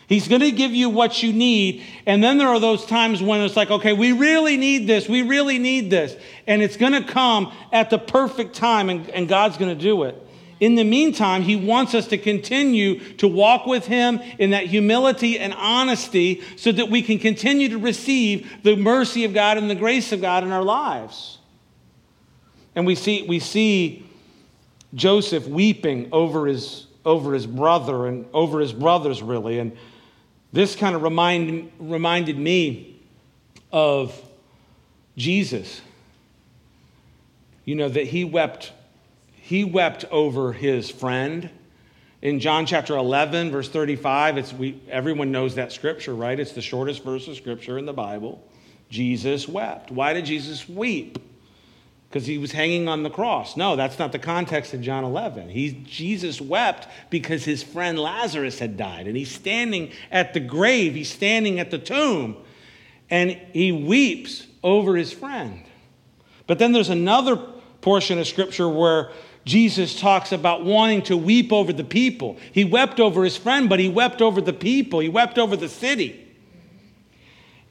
He's 0.07 0.29
going 0.29 0.41
to 0.41 0.51
give 0.51 0.71
you 0.71 0.89
what 0.89 1.21
you 1.21 1.33
need. 1.33 1.83
And 2.05 2.23
then 2.23 2.37
there 2.37 2.47
are 2.47 2.59
those 2.59 2.85
times 2.85 3.21
when 3.21 3.41
it's 3.41 3.57
like, 3.57 3.69
okay, 3.69 3.91
we 3.91 4.13
really 4.13 4.55
need 4.55 4.87
this. 4.87 5.09
We 5.09 5.21
really 5.21 5.59
need 5.59 5.89
this. 5.89 6.15
And 6.45 6.61
it's 6.61 6.77
going 6.77 6.93
to 6.93 7.03
come 7.03 7.51
at 7.73 7.89
the 7.89 7.99
perfect 7.99 8.55
time, 8.55 8.89
and, 8.89 9.09
and 9.09 9.27
God's 9.27 9.57
going 9.57 9.77
to 9.77 9.81
do 9.81 10.03
it. 10.03 10.21
In 10.59 10.75
the 10.75 10.83
meantime, 10.83 11.43
He 11.43 11.55
wants 11.55 11.93
us 11.93 12.07
to 12.07 12.17
continue 12.17 12.99
to 13.15 13.27
walk 13.27 13.65
with 13.65 13.85
Him 13.85 14.19
in 14.39 14.51
that 14.51 14.65
humility 14.65 15.37
and 15.37 15.53
honesty 15.53 16.41
so 16.55 16.71
that 16.71 16.89
we 16.89 17.01
can 17.01 17.19
continue 17.19 17.69
to 17.69 17.77
receive 17.77 18.63
the 18.63 18.75
mercy 18.75 19.23
of 19.25 19.33
God 19.33 19.57
and 19.57 19.69
the 19.69 19.75
grace 19.75 20.11
of 20.11 20.21
God 20.21 20.43
in 20.43 20.51
our 20.51 20.63
lives. 20.63 21.37
And 22.75 22.85
we 22.85 22.95
see, 22.95 23.23
we 23.23 23.39
see 23.39 24.06
Joseph 24.93 25.47
weeping 25.47 26.09
over 26.11 26.47
his, 26.47 26.87
over 27.03 27.33
his 27.33 27.45
brother 27.45 28.07
and 28.07 28.25
over 28.33 28.59
his 28.59 28.73
brothers, 28.73 29.21
really. 29.21 29.59
And 29.59 29.75
this 30.53 30.75
kind 30.75 30.95
of 30.95 31.03
remind, 31.03 31.71
reminded 31.79 32.37
me 32.37 32.99
of 33.71 34.19
Jesus. 35.17 35.81
You 37.65 37.75
know, 37.75 37.89
that 37.89 38.05
he 38.05 38.23
wept, 38.23 38.71
he 39.33 39.63
wept 39.63 40.05
over 40.05 40.53
his 40.53 40.89
friend. 40.89 41.49
In 42.21 42.39
John 42.39 42.65
chapter 42.65 42.95
11, 42.95 43.51
verse 43.51 43.69
35, 43.69 44.37
it's, 44.37 44.53
we, 44.53 44.81
everyone 44.89 45.31
knows 45.31 45.55
that 45.55 45.71
scripture, 45.71 46.15
right? 46.15 46.39
It's 46.39 46.53
the 46.53 46.61
shortest 46.61 47.03
verse 47.03 47.27
of 47.27 47.35
scripture 47.35 47.77
in 47.77 47.85
the 47.85 47.93
Bible. 47.93 48.43
Jesus 48.89 49.47
wept. 49.47 49.91
Why 49.91 50.13
did 50.13 50.25
Jesus 50.25 50.67
weep? 50.67 51.19
Because 52.09 52.25
he 52.25 52.37
was 52.37 52.51
hanging 52.51 52.87
on 52.87 53.03
the 53.03 53.09
cross. 53.09 53.57
No, 53.57 53.75
that's 53.75 53.99
not 53.99 54.11
the 54.11 54.19
context 54.19 54.73
of 54.73 54.81
John 54.81 55.03
11. 55.03 55.49
He, 55.49 55.71
Jesus 55.85 56.39
wept 56.39 56.87
because 57.09 57.43
his 57.43 57.63
friend 57.63 57.99
Lazarus 57.99 58.59
had 58.59 58.77
died, 58.77 59.07
and 59.07 59.17
he's 59.17 59.31
standing 59.31 59.91
at 60.09 60.33
the 60.33 60.39
grave, 60.39 60.95
he's 60.95 61.11
standing 61.11 61.59
at 61.59 61.69
the 61.69 61.77
tomb, 61.77 62.37
and 63.09 63.31
he 63.53 63.71
weeps 63.71 64.47
over 64.63 64.95
his 64.95 65.11
friend. 65.11 65.63
But 66.45 66.59
then 66.59 66.71
there's 66.71 66.89
another 66.89 67.35
portion 67.81 68.19
of 68.19 68.27
scripture 68.27 68.69
where 68.69 69.11
Jesus 69.43 69.99
talks 69.99 70.31
about 70.31 70.63
wanting 70.63 71.03
to 71.03 71.17
weep 71.17 71.51
over 71.51 71.71
the 71.71 71.83
people. 71.83 72.37
He 72.51 72.65
wept 72.65 72.99
over 72.99 73.23
his 73.23 73.37
friend, 73.37 73.69
but 73.69 73.79
he 73.79 73.89
wept 73.89 74.21
over 74.21 74.41
the 74.41 74.53
people, 74.53 74.99
he 74.99 75.09
wept 75.09 75.37
over 75.37 75.57
the 75.57 75.69
city. 75.69 76.26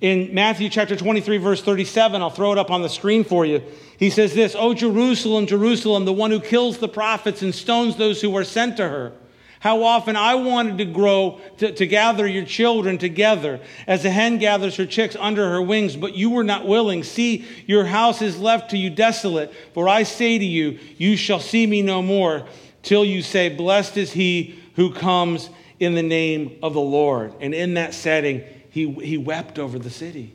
In 0.00 0.34
Matthew 0.34 0.68
chapter 0.68 0.94
23, 0.94 1.38
verse 1.38 1.62
37, 1.62 2.20
I'll 2.20 2.28
throw 2.28 2.52
it 2.52 2.58
up 2.58 2.70
on 2.70 2.82
the 2.82 2.88
screen 2.88 3.24
for 3.24 3.46
you. 3.46 3.62
He 3.98 4.10
says 4.10 4.34
this 4.34 4.54
O 4.54 4.74
Jerusalem, 4.74 5.46
Jerusalem, 5.46 6.04
the 6.04 6.12
one 6.12 6.30
who 6.30 6.40
kills 6.40 6.78
the 6.78 6.88
prophets 6.88 7.42
and 7.42 7.54
stones 7.54 7.96
those 7.96 8.20
who 8.20 8.36
are 8.36 8.44
sent 8.44 8.76
to 8.76 8.88
her. 8.88 9.12
How 9.58 9.82
often 9.82 10.14
I 10.14 10.34
wanted 10.34 10.78
to 10.78 10.84
grow, 10.84 11.40
to, 11.58 11.72
to, 11.72 11.86
gather 11.86 12.26
your 12.26 12.44
children 12.44 12.98
together 12.98 13.58
as 13.86 14.04
a 14.04 14.10
hen 14.10 14.36
gathers 14.38 14.76
her 14.76 14.84
chicks 14.84 15.16
under 15.18 15.48
her 15.50 15.62
wings, 15.62 15.96
but 15.96 16.14
you 16.14 16.28
were 16.30 16.44
not 16.44 16.66
willing. 16.66 17.02
See, 17.02 17.46
your 17.66 17.86
house 17.86 18.20
is 18.20 18.38
left 18.38 18.70
to 18.72 18.78
you 18.78 18.90
desolate. 18.90 19.52
For 19.72 19.88
I 19.88 20.02
say 20.02 20.38
to 20.38 20.44
you, 20.44 20.78
you 20.98 21.16
shall 21.16 21.40
see 21.40 21.66
me 21.66 21.80
no 21.80 22.02
more 22.02 22.46
till 22.82 23.04
you 23.04 23.22
say, 23.22 23.48
Blessed 23.48 23.96
is 23.96 24.12
he 24.12 24.62
who 24.76 24.92
comes 24.92 25.48
in 25.80 25.94
the 25.94 26.02
name 26.02 26.58
of 26.62 26.74
the 26.74 26.80
Lord. 26.80 27.32
And 27.40 27.54
in 27.54 27.74
that 27.74 27.94
setting, 27.94 28.44
he, 28.76 28.92
he 28.92 29.16
wept 29.16 29.58
over 29.58 29.78
the 29.78 29.88
city. 29.88 30.34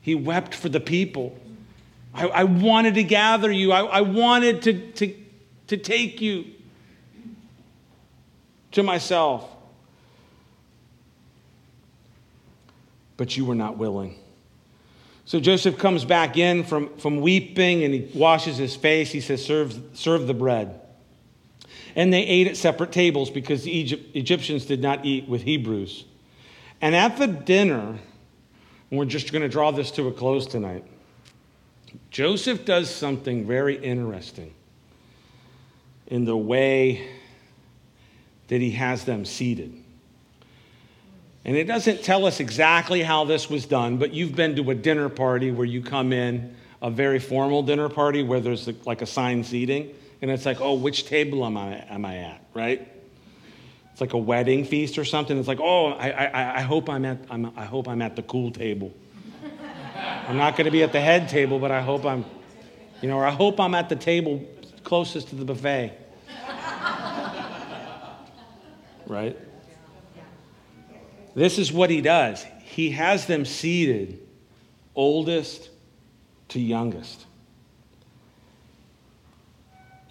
He 0.00 0.14
wept 0.14 0.54
for 0.54 0.68
the 0.68 0.78
people. 0.78 1.36
I, 2.14 2.28
I 2.28 2.44
wanted 2.44 2.94
to 2.94 3.02
gather 3.02 3.50
you, 3.50 3.72
I, 3.72 3.80
I 3.80 4.00
wanted 4.02 4.62
to, 4.62 4.92
to, 4.92 5.14
to 5.66 5.76
take 5.76 6.20
you 6.20 6.44
to 8.70 8.84
myself. 8.84 9.50
But 13.16 13.36
you 13.36 13.44
were 13.44 13.56
not 13.56 13.76
willing. 13.76 14.14
So 15.24 15.40
Joseph 15.40 15.78
comes 15.78 16.04
back 16.04 16.36
in 16.36 16.62
from, 16.62 16.96
from 16.98 17.20
weeping 17.20 17.82
and 17.82 17.92
he 17.92 18.08
washes 18.14 18.56
his 18.56 18.76
face. 18.76 19.10
He 19.10 19.20
says, 19.20 19.44
serve, 19.44 19.76
serve 19.94 20.28
the 20.28 20.34
bread. 20.34 20.80
And 21.96 22.12
they 22.12 22.22
ate 22.22 22.46
at 22.46 22.56
separate 22.56 22.92
tables 22.92 23.30
because 23.30 23.64
the 23.64 23.72
Egypt, 23.72 24.14
Egyptians 24.14 24.64
did 24.64 24.80
not 24.80 25.04
eat 25.04 25.28
with 25.28 25.42
Hebrews. 25.42 26.04
And 26.80 26.94
at 26.94 27.16
the 27.16 27.26
dinner, 27.26 27.98
we're 28.90 29.04
just 29.04 29.32
going 29.32 29.42
to 29.42 29.48
draw 29.48 29.70
this 29.70 29.90
to 29.92 30.08
a 30.08 30.12
close 30.12 30.46
tonight, 30.46 30.84
Joseph 32.10 32.64
does 32.64 32.94
something 32.94 33.46
very 33.46 33.76
interesting 33.76 34.54
in 36.06 36.24
the 36.24 36.36
way 36.36 37.08
that 38.48 38.60
he 38.60 38.72
has 38.72 39.04
them 39.04 39.24
seated. 39.24 39.74
And 41.44 41.56
it 41.56 41.64
doesn't 41.64 42.02
tell 42.02 42.26
us 42.26 42.40
exactly 42.40 43.02
how 43.02 43.24
this 43.24 43.48
was 43.48 43.66
done, 43.66 43.98
but 43.98 44.12
you've 44.12 44.34
been 44.34 44.56
to 44.56 44.70
a 44.70 44.74
dinner 44.74 45.08
party 45.08 45.50
where 45.50 45.66
you 45.66 45.82
come 45.82 46.12
in, 46.12 46.54
a 46.80 46.90
very 46.90 47.18
formal 47.18 47.62
dinner 47.62 47.88
party 47.88 48.22
where 48.22 48.40
there's 48.40 48.68
like 48.86 49.02
assigned 49.02 49.46
seating, 49.46 49.94
and 50.20 50.30
it's 50.30 50.46
like, 50.46 50.60
oh, 50.60 50.74
which 50.74 51.06
table 51.06 51.44
am 51.44 51.56
I, 51.56 51.76
am 51.88 52.04
I 52.04 52.18
at, 52.18 52.44
right? 52.54 52.88
It's 53.98 54.00
like 54.00 54.12
a 54.12 54.16
wedding 54.16 54.64
feast 54.64 54.96
or 54.96 55.04
something. 55.04 55.36
It's 55.36 55.48
like, 55.48 55.58
oh, 55.58 55.86
I, 55.86 56.10
I, 56.10 56.58
I 56.58 56.60
hope 56.60 56.88
I'm 56.88 57.04
at, 57.04 57.18
I'm, 57.28 57.46
I 57.56 57.64
hope 57.64 57.88
I'm 57.88 58.00
at 58.00 58.14
the 58.14 58.22
cool 58.22 58.52
table. 58.52 58.94
I'm 60.28 60.36
not 60.36 60.56
going 60.56 60.66
to 60.66 60.70
be 60.70 60.84
at 60.84 60.92
the 60.92 61.00
head 61.00 61.28
table, 61.28 61.58
but 61.58 61.72
I 61.72 61.80
hope 61.80 62.06
I'm, 62.06 62.24
you 63.02 63.08
know, 63.08 63.16
or 63.16 63.26
I 63.26 63.32
hope 63.32 63.58
I'm 63.58 63.74
at 63.74 63.88
the 63.88 63.96
table 63.96 64.48
closest 64.84 65.30
to 65.30 65.34
the 65.34 65.44
buffet. 65.44 65.98
right? 69.08 69.36
This 71.34 71.58
is 71.58 71.72
what 71.72 71.90
he 71.90 72.00
does. 72.00 72.46
He 72.62 72.90
has 72.90 73.26
them 73.26 73.44
seated, 73.44 74.20
oldest 74.94 75.70
to 76.50 76.60
youngest. 76.60 77.26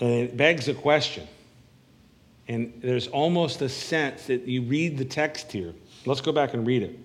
And 0.02 0.12
it 0.12 0.36
begs 0.36 0.68
a 0.68 0.74
question 0.74 1.26
and 2.48 2.74
there's 2.82 3.08
almost 3.08 3.62
a 3.62 3.70
sense 3.70 4.28
that 4.28 4.48
you 4.48 4.62
read 4.62 4.98
the 4.98 5.06
text 5.06 5.52
here. 5.52 5.74
Let's 6.06 6.22
go 6.22 6.32
back 6.32 6.54
and 6.54 6.66
read 6.66 6.84
it. 6.84 6.98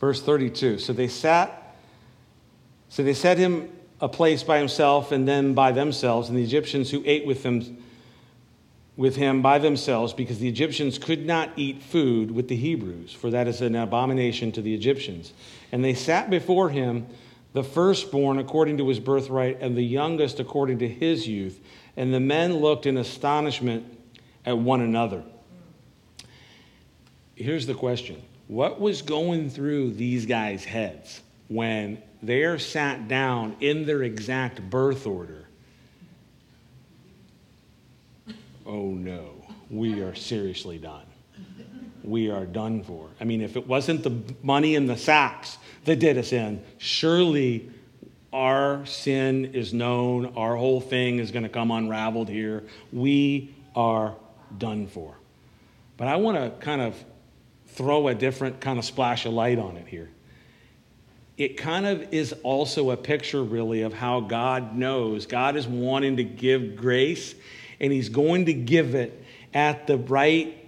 Verse 0.00 0.20
32. 0.20 0.78
So 0.78 0.92
they 0.92 1.08
sat, 1.08 1.74
so 2.88 3.02
they 3.02 3.14
set 3.14 3.38
him 3.38 3.70
a 4.00 4.08
place 4.08 4.42
by 4.42 4.58
himself 4.58 5.12
and 5.12 5.26
then 5.26 5.54
by 5.54 5.72
themselves, 5.72 6.28
and 6.28 6.36
the 6.36 6.42
Egyptians 6.42 6.90
who 6.90 7.02
ate 7.06 7.26
with 7.26 7.42
them 7.42 7.78
with 8.96 9.16
him 9.16 9.42
by 9.42 9.58
themselves, 9.58 10.14
because 10.14 10.38
the 10.38 10.48
Egyptians 10.48 10.98
could 10.98 11.26
not 11.26 11.50
eat 11.56 11.82
food 11.82 12.30
with 12.30 12.48
the 12.48 12.56
Hebrews, 12.56 13.12
for 13.12 13.28
that 13.30 13.46
is 13.46 13.60
an 13.60 13.76
abomination 13.76 14.52
to 14.52 14.62
the 14.62 14.74
Egyptians. 14.74 15.34
And 15.70 15.84
they 15.84 15.92
sat 15.92 16.30
before 16.30 16.70
him 16.70 17.06
the 17.56 17.64
firstborn 17.64 18.36
according 18.38 18.76
to 18.76 18.86
his 18.86 19.00
birthright, 19.00 19.62
and 19.62 19.74
the 19.74 19.82
youngest 19.82 20.40
according 20.40 20.78
to 20.78 20.86
his 20.86 21.26
youth. 21.26 21.58
And 21.96 22.12
the 22.12 22.20
men 22.20 22.56
looked 22.58 22.84
in 22.84 22.98
astonishment 22.98 23.98
at 24.44 24.58
one 24.58 24.82
another. 24.82 25.22
Here's 27.34 27.66
the 27.66 27.72
question 27.72 28.22
What 28.46 28.78
was 28.78 29.00
going 29.00 29.48
through 29.48 29.92
these 29.92 30.26
guys' 30.26 30.66
heads 30.66 31.22
when 31.48 32.02
they're 32.22 32.58
sat 32.58 33.08
down 33.08 33.56
in 33.60 33.86
their 33.86 34.02
exact 34.02 34.60
birth 34.68 35.06
order? 35.06 35.48
Oh 38.66 38.90
no, 38.90 39.46
we 39.70 40.02
are 40.02 40.14
seriously 40.14 40.76
done. 40.76 41.05
We 42.06 42.30
are 42.30 42.46
done 42.46 42.82
for. 42.82 43.08
I 43.20 43.24
mean, 43.24 43.40
if 43.40 43.56
it 43.56 43.66
wasn't 43.66 44.02
the 44.02 44.22
money 44.42 44.74
in 44.74 44.86
the 44.86 44.96
sacks 44.96 45.58
that 45.84 45.98
did 45.98 46.16
us 46.18 46.32
in, 46.32 46.62
surely 46.78 47.70
our 48.32 48.84
sin 48.86 49.46
is 49.46 49.72
known. 49.72 50.34
Our 50.36 50.56
whole 50.56 50.80
thing 50.80 51.18
is 51.18 51.30
going 51.30 51.42
to 51.42 51.48
come 51.48 51.70
unraveled 51.70 52.28
here. 52.28 52.64
We 52.92 53.54
are 53.74 54.14
done 54.58 54.86
for. 54.86 55.14
But 55.96 56.08
I 56.08 56.16
want 56.16 56.36
to 56.36 56.64
kind 56.64 56.80
of 56.82 56.94
throw 57.68 58.08
a 58.08 58.14
different 58.14 58.60
kind 58.60 58.78
of 58.78 58.84
splash 58.84 59.26
of 59.26 59.32
light 59.32 59.58
on 59.58 59.76
it 59.76 59.86
here. 59.86 60.10
It 61.36 61.58
kind 61.58 61.86
of 61.86 62.14
is 62.14 62.34
also 62.42 62.90
a 62.90 62.96
picture, 62.96 63.42
really, 63.42 63.82
of 63.82 63.92
how 63.92 64.20
God 64.20 64.74
knows. 64.74 65.26
God 65.26 65.56
is 65.56 65.66
wanting 65.66 66.16
to 66.16 66.24
give 66.24 66.76
grace, 66.76 67.34
and 67.78 67.92
He's 67.92 68.08
going 68.08 68.46
to 68.46 68.54
give 68.54 68.94
it 68.94 69.22
at 69.52 69.86
the 69.86 69.98
right 69.98 70.65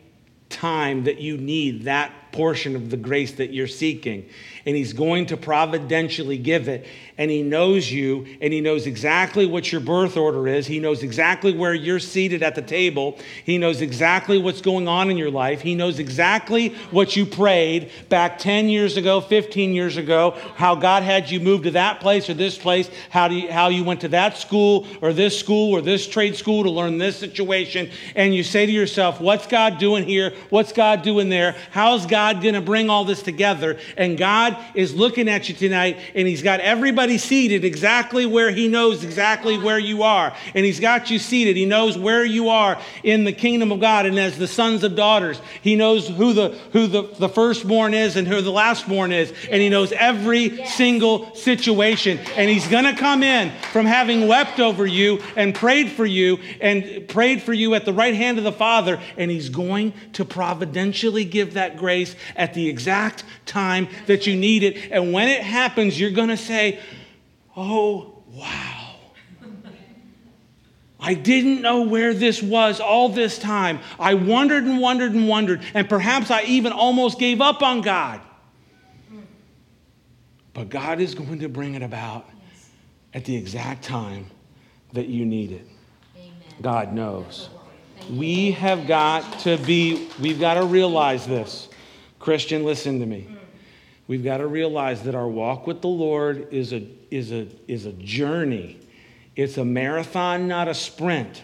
time 0.49 1.05
that 1.05 1.21
you 1.21 1.37
need 1.37 1.85
that 1.85 2.13
portion 2.33 2.77
of 2.77 2.91
the 2.91 2.97
grace 2.97 3.33
that 3.33 3.53
you're 3.53 3.67
seeking. 3.67 4.29
And 4.67 4.77
He's 4.77 4.93
going 4.93 5.27
to 5.27 5.37
providentially 5.37 6.39
give 6.39 6.69
it 6.69 6.87
and 7.19 7.33
He 7.33 7.43
knows 7.43 7.91
you, 7.91 8.27
and 8.41 8.53
He 8.53 8.61
knows 8.61 8.87
exactly 8.87 9.45
what 9.45 9.71
your 9.73 9.81
birth 9.81 10.17
order 10.17 10.47
is. 10.47 10.69
He 10.69 10.79
knows 10.79 11.03
exactly 11.03 11.53
where 11.53 11.75
you're 11.75 11.99
seated 11.99 12.45
at 12.45 12.55
the 12.55 12.63
table. 12.63 13.19
He 13.45 13.59
knows 13.59 13.83
exactly 13.83 14.39
what's 14.39 14.61
going 14.61 14.87
on 14.87 15.11
in 15.11 15.19
your 15.19 15.31
life. 15.31 15.61
He 15.61 15.75
knows 15.75 15.99
exactly 15.99 16.69
what 16.93 17.17
you 17.17 17.27
prayed 17.27 17.91
back 18.09 18.39
10 18.39 18.69
years 18.69 18.97
ago, 18.97 19.21
15 19.21 19.75
years 19.75 19.97
ago, 19.97 20.37
how 20.55 20.77
God 20.77 21.03
had 21.03 21.29
you 21.29 21.41
move 21.41 21.65
to 21.65 21.73
that 21.73 21.99
place 21.99 22.31
or 22.31 22.35
this 22.35 22.57
place, 22.57 22.89
how, 23.11 23.29
you, 23.29 23.51
how 23.51 23.69
you 23.69 23.83
went 23.83 24.03
to 24.03 24.09
that 24.09 24.39
school 24.39 24.87
or 25.03 25.13
this 25.13 25.39
school 25.39 25.73
or 25.73 25.83
this 25.83 26.07
trade 26.07 26.37
school 26.37 26.63
to 26.63 26.71
learn 26.71 26.99
this 26.99 27.17
situation. 27.17 27.91
And 28.15 28.33
you 28.33 28.45
say 28.45 28.65
to 28.65 28.73
yourself, 28.73 29.21
What's 29.21 29.49
God 29.49 29.79
doing 29.79 30.05
here? 30.05 30.35
What's 30.51 30.73
God 30.73 31.03
doing 31.03 31.29
there? 31.29 31.57
How's 31.73 32.07
God 32.07 32.43
going 32.43 32.55
to 32.55 32.61
bring 32.61 32.91
all 32.91 33.05
this 33.05 33.23
together? 33.23 33.81
And 33.97 34.17
God 34.17 34.48
is 34.75 34.95
looking 34.95 35.29
at 35.29 35.49
you 35.49 35.55
tonight, 35.55 35.99
and 36.15 36.29
He's 36.29 36.43
got 36.43 36.61
everybody 36.61 36.99
everybody 36.99 37.19
seated 37.19 37.65
exactly 37.65 38.27
where 38.27 38.51
He 38.51 38.67
knows 38.67 39.05
exactly 39.05 39.59
where 39.59 39.79
you 39.79 40.03
are. 40.03 40.35
And 40.55 40.65
He's 40.65 40.81
got 40.81 41.11
you 41.11 41.19
seated. 41.19 41.57
He 41.57 41.65
knows 41.65 41.97
where 41.97 42.25
you 42.25 42.49
are 42.49 42.81
in 43.03 43.25
the 43.25 43.33
kingdom 43.33 43.71
of 43.71 43.81
God. 43.81 44.07
And 44.07 44.19
as 44.19 44.39
the 44.39 44.49
sons 44.49 44.85
of 44.85 44.97
daughters, 44.97 45.41
He 45.63 45.77
knows 45.77 46.09
who 46.09 46.33
the, 46.33 46.59
who 46.73 46.87
the, 46.87 47.03
the 47.19 47.29
firstborn 47.29 47.95
is 47.95 48.17
and 48.17 48.27
who 48.27 48.41
the 48.41 48.51
lastborn 48.51 49.13
is. 49.13 49.33
And 49.51 49.63
He 49.63 49.69
knows 49.69 49.93
every 49.93 50.57
yes. 50.57 50.75
single 50.75 51.35
situation. 51.35 52.19
And 52.37 52.51
He's 52.51 52.67
going 52.67 52.85
to 52.85 52.97
come 52.97 53.23
in 53.23 53.53
from 53.71 53.87
having 53.87 54.27
wept 54.27 54.61
over 54.61 54.87
you 54.87 55.23
and 55.37 55.55
prayed 55.55 55.91
for 55.91 56.07
you 56.07 56.39
and 56.61 57.07
prayed 57.07 57.43
for 57.43 57.53
you 57.53 57.75
at 57.75 57.85
the 57.85 57.93
right 57.93 58.15
hand 58.15 58.39
of 58.39 58.45
the 58.45 58.53
Father. 58.53 58.99
And 59.17 59.31
He's 59.31 59.51
going 59.51 59.93
to 60.15 60.25
providentially 60.25 61.25
give 61.25 61.55
that 61.55 61.77
grace 61.77 62.17
at 62.35 62.55
the 62.55 62.69
exact 62.69 63.25
time 63.47 63.89
that 64.07 64.27
you 64.27 64.35
need 64.39 64.63
it. 64.63 64.91
And 64.91 65.13
when 65.13 65.29
it 65.29 65.43
happens, 65.43 65.99
you're 65.99 66.11
going 66.11 66.29
to 66.29 66.37
say, 66.37 66.81
Oh, 67.57 68.23
wow. 68.29 68.79
I 71.01 71.15
didn't 71.15 71.63
know 71.63 71.83
where 71.83 72.13
this 72.13 72.43
was 72.43 72.81
all 72.81 73.09
this 73.09 73.39
time. 73.39 73.81
I 73.99 74.15
wondered 74.15 74.65
and 74.65 74.81
wondered 74.81 75.13
and 75.13 75.29
wondered, 75.29 75.63
and 75.75 75.89
perhaps 75.89 76.31
I 76.31 76.43
even 76.43 76.73
almost 76.73 77.19
gave 77.19 77.41
up 77.41 77.63
on 77.63 77.81
God. 77.81 78.21
But 80.55 80.71
God 80.71 81.01
is 81.01 81.15
going 81.15 81.39
to 81.39 81.49
bring 81.49 81.75
it 81.75 81.83
about 81.83 82.29
at 83.15 83.25
the 83.25 83.37
exact 83.37 83.85
time 83.85 84.27
that 84.93 85.07
you 85.07 85.25
need 85.25 85.53
it. 85.53 85.67
Amen. 86.17 86.33
God 86.61 86.93
knows. 86.93 87.49
We 88.11 88.51
have 88.53 88.89
got 88.89 89.39
to 89.41 89.57
be, 89.59 90.09
we've 90.21 90.41
got 90.41 90.55
to 90.55 90.65
realize 90.65 91.27
this. 91.27 91.69
Christian, 92.19 92.65
listen 92.65 92.99
to 92.99 93.07
me. 93.07 93.29
We've 94.09 94.25
got 94.25 94.39
to 94.39 94.47
realize 94.47 95.03
that 95.03 95.15
our 95.15 95.29
walk 95.29 95.67
with 95.67 95.83
the 95.83 95.89
Lord 95.89 96.49
is 96.51 96.73
a, 96.73 96.89
is 97.11 97.31
a, 97.31 97.47
is 97.69 97.85
a 97.85 97.93
journey. 97.93 98.81
It's 99.37 99.59
a 99.59 99.65
marathon, 99.65 100.49
not 100.49 100.67
a 100.67 100.75
sprint. 100.75 101.43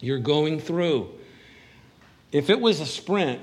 You're 0.00 0.18
going 0.18 0.60
through. 0.60 1.10
If 2.32 2.48
it 2.48 2.58
was 2.58 2.80
a 2.80 2.86
sprint, 2.86 3.42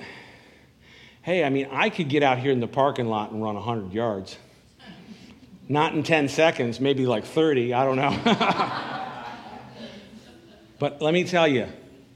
hey, 1.22 1.44
I 1.44 1.52
mean, 1.52 1.68
I 1.72 1.92
could 1.92 2.10
get 2.10 2.24
out 2.24 2.40
here 2.40 2.52
in 2.52 2.60
the 2.60 2.68
parking 2.68 3.06
lot 3.06 3.32
and 3.32 3.44
run 3.44 3.54
100 3.54 3.94
yards. 3.94 4.40
Not 5.70 5.94
in 5.94 6.02
10 6.02 6.28
seconds, 6.28 6.80
maybe 6.80 7.06
like 7.06 7.26
30, 7.26 7.76
I 7.76 7.86
don't 7.86 7.96
know. 7.96 8.10
but 10.80 11.00
let 11.00 11.14
me 11.14 11.26
tell 11.26 11.48
you, 11.48 11.68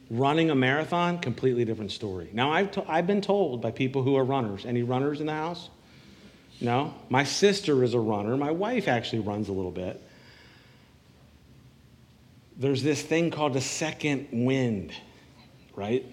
running 0.10 0.50
a 0.50 0.56
marathon, 0.56 1.20
completely 1.20 1.66
different 1.66 1.92
story. 1.92 2.32
Now, 2.34 2.52
I've, 2.52 2.72
to, 2.72 2.92
I've 2.92 3.06
been 3.06 3.22
told 3.22 3.62
by 3.62 3.70
people 3.70 4.02
who 4.02 4.16
are 4.16 4.24
runners, 4.24 4.66
any 4.66 4.82
runners 4.82 5.20
in 5.20 5.28
the 5.28 5.34
house? 5.34 5.70
No, 6.62 6.94
my 7.10 7.24
sister 7.24 7.84
is 7.84 7.94
a 7.94 8.00
runner. 8.00 8.36
My 8.36 8.52
wife 8.52 8.88
actually 8.88 9.20
runs 9.20 9.48
a 9.48 9.54
little 9.54 9.72
bit. 9.72 10.02
There's 12.58 12.84
this 12.84 13.02
thing 13.02 13.32
called 13.32 13.56
a 13.56 13.62
second 13.62 14.28
wind, 14.32 14.92
right? 15.76 16.06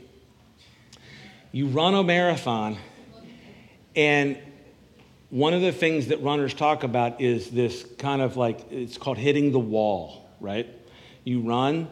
You 1.51 1.66
run 1.66 1.94
a 1.94 2.05
marathon, 2.05 2.76
and 3.97 4.38
one 5.30 5.55
of 5.55 5.62
the 5.62 5.72
things 5.72 6.07
that 6.09 6.22
runners 6.22 6.55
talk 6.55 6.84
about 6.84 7.20
is 7.20 7.51
this 7.51 7.84
kind 7.99 8.22
of 8.22 8.36
like 8.36 8.70
it's 8.70 8.97
called 8.97 9.18
hitting 9.18 9.51
the 9.51 9.59
wall, 9.59 10.30
right? 10.40 10.68
You 11.24 11.40
run, 11.40 11.88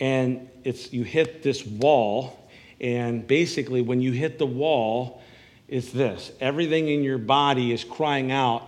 and 0.00 0.48
it's 0.64 0.90
you 0.90 1.02
hit 1.02 1.42
this 1.42 1.66
wall, 1.66 2.48
and 2.80 3.26
basically 3.26 3.82
when 3.82 4.00
you 4.00 4.12
hit 4.12 4.38
the 4.38 4.46
wall, 4.46 5.22
is 5.68 5.92
this 5.92 6.32
everything 6.40 6.88
in 6.88 7.04
your 7.04 7.18
body 7.18 7.72
is 7.72 7.84
crying 7.84 8.32
out, 8.32 8.62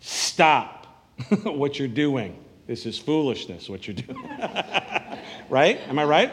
Stop 0.00 0.86
what 1.42 1.78
you're 1.78 1.88
doing. 1.88 2.38
This 2.66 2.86
is 2.86 2.98
foolishness, 2.98 3.68
what 3.68 3.86
you're 3.86 3.96
doing. 3.96 4.22
right? 5.48 5.80
Am 5.88 5.98
I 5.98 6.04
right? 6.04 6.32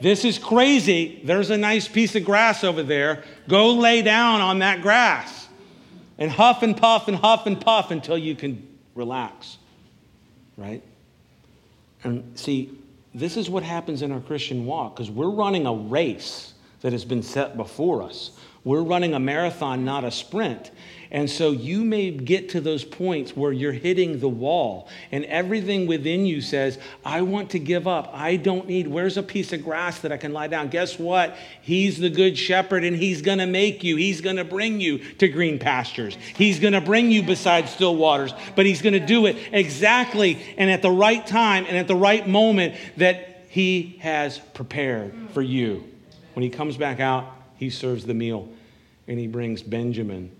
This 0.00 0.24
is 0.24 0.38
crazy. 0.38 1.20
There's 1.24 1.50
a 1.50 1.56
nice 1.56 1.86
piece 1.86 2.16
of 2.16 2.24
grass 2.24 2.64
over 2.64 2.82
there. 2.82 3.24
Go 3.48 3.74
lay 3.74 4.02
down 4.02 4.40
on 4.40 4.58
that 4.60 4.82
grass 4.82 5.48
and 6.18 6.30
huff 6.30 6.62
and 6.62 6.76
puff 6.76 7.08
and 7.08 7.16
huff 7.16 7.46
and 7.46 7.60
puff 7.60 7.90
until 7.90 8.18
you 8.18 8.34
can 8.34 8.66
relax. 8.94 9.58
Right? 10.56 10.82
And 12.02 12.38
see, 12.38 12.78
this 13.14 13.36
is 13.36 13.50
what 13.50 13.62
happens 13.62 14.02
in 14.02 14.12
our 14.12 14.20
Christian 14.20 14.66
walk 14.66 14.96
because 14.96 15.10
we're 15.10 15.30
running 15.30 15.66
a 15.66 15.72
race 15.72 16.54
that 16.80 16.92
has 16.92 17.04
been 17.04 17.22
set 17.22 17.56
before 17.56 18.02
us. 18.02 18.32
We're 18.62 18.82
running 18.82 19.14
a 19.14 19.20
marathon, 19.20 19.84
not 19.84 20.04
a 20.04 20.10
sprint. 20.10 20.70
And 21.12 21.28
so 21.28 21.50
you 21.50 21.82
may 21.82 22.12
get 22.12 22.50
to 22.50 22.60
those 22.60 22.84
points 22.84 23.36
where 23.36 23.50
you're 23.50 23.72
hitting 23.72 24.20
the 24.20 24.28
wall 24.28 24.88
and 25.10 25.24
everything 25.24 25.88
within 25.88 26.24
you 26.24 26.40
says, 26.40 26.78
I 27.04 27.22
want 27.22 27.50
to 27.50 27.58
give 27.58 27.88
up. 27.88 28.10
I 28.14 28.36
don't 28.36 28.68
need, 28.68 28.86
where's 28.86 29.16
a 29.16 29.22
piece 29.22 29.52
of 29.52 29.64
grass 29.64 29.98
that 30.00 30.12
I 30.12 30.16
can 30.18 30.32
lie 30.32 30.46
down? 30.46 30.68
Guess 30.68 31.00
what? 31.00 31.36
He's 31.62 31.98
the 31.98 32.10
good 32.10 32.38
shepherd 32.38 32.84
and 32.84 32.94
he's 32.94 33.22
going 33.22 33.38
to 33.38 33.46
make 33.46 33.82
you. 33.82 33.96
He's 33.96 34.20
going 34.20 34.36
to 34.36 34.44
bring 34.44 34.80
you 34.80 34.98
to 35.14 35.26
green 35.26 35.58
pastures. 35.58 36.16
He's 36.36 36.60
going 36.60 36.74
to 36.74 36.80
bring 36.80 37.10
you 37.10 37.24
beside 37.24 37.68
still 37.68 37.96
waters, 37.96 38.32
but 38.54 38.64
he's 38.64 38.82
going 38.82 38.92
to 38.92 39.04
do 39.04 39.26
it 39.26 39.36
exactly 39.50 40.38
and 40.56 40.70
at 40.70 40.82
the 40.82 40.92
right 40.92 41.26
time 41.26 41.64
and 41.66 41.76
at 41.76 41.88
the 41.88 41.96
right 41.96 42.28
moment 42.28 42.76
that 42.98 43.46
he 43.48 43.98
has 44.00 44.38
prepared 44.38 45.12
for 45.32 45.42
you. 45.42 45.82
When 46.34 46.44
he 46.44 46.50
comes 46.50 46.76
back 46.76 47.00
out, 47.00 47.39
he 47.60 47.68
serves 47.68 48.06
the 48.06 48.14
meal 48.14 48.48
and 49.06 49.18
he 49.18 49.26
brings 49.26 49.62
Benjamin 49.62 50.34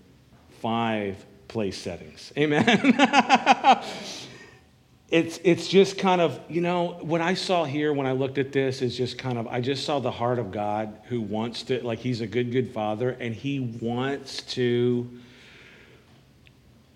five 0.59 1.23
place 1.47 1.77
settings. 1.77 2.33
Amen. 2.35 2.63
it's, 5.11 5.39
it's 5.43 5.67
just 5.67 5.99
kind 5.99 6.19
of, 6.19 6.39
you 6.49 6.61
know, 6.61 6.97
what 7.01 7.21
I 7.21 7.35
saw 7.35 7.63
here 7.63 7.93
when 7.93 8.07
I 8.07 8.13
looked 8.13 8.39
at 8.39 8.51
this 8.51 8.81
is 8.81 8.97
just 8.97 9.19
kind 9.19 9.37
of, 9.37 9.45
I 9.45 9.61
just 9.61 9.85
saw 9.85 9.99
the 9.99 10.09
heart 10.09 10.39
of 10.39 10.51
God 10.51 10.97
who 11.09 11.21
wants 11.21 11.61
to, 11.63 11.85
like, 11.85 11.99
he's 11.99 12.21
a 12.21 12.27
good, 12.27 12.51
good 12.51 12.73
father, 12.73 13.11
and 13.11 13.35
he 13.35 13.59
wants 13.59 14.41
to 14.53 15.07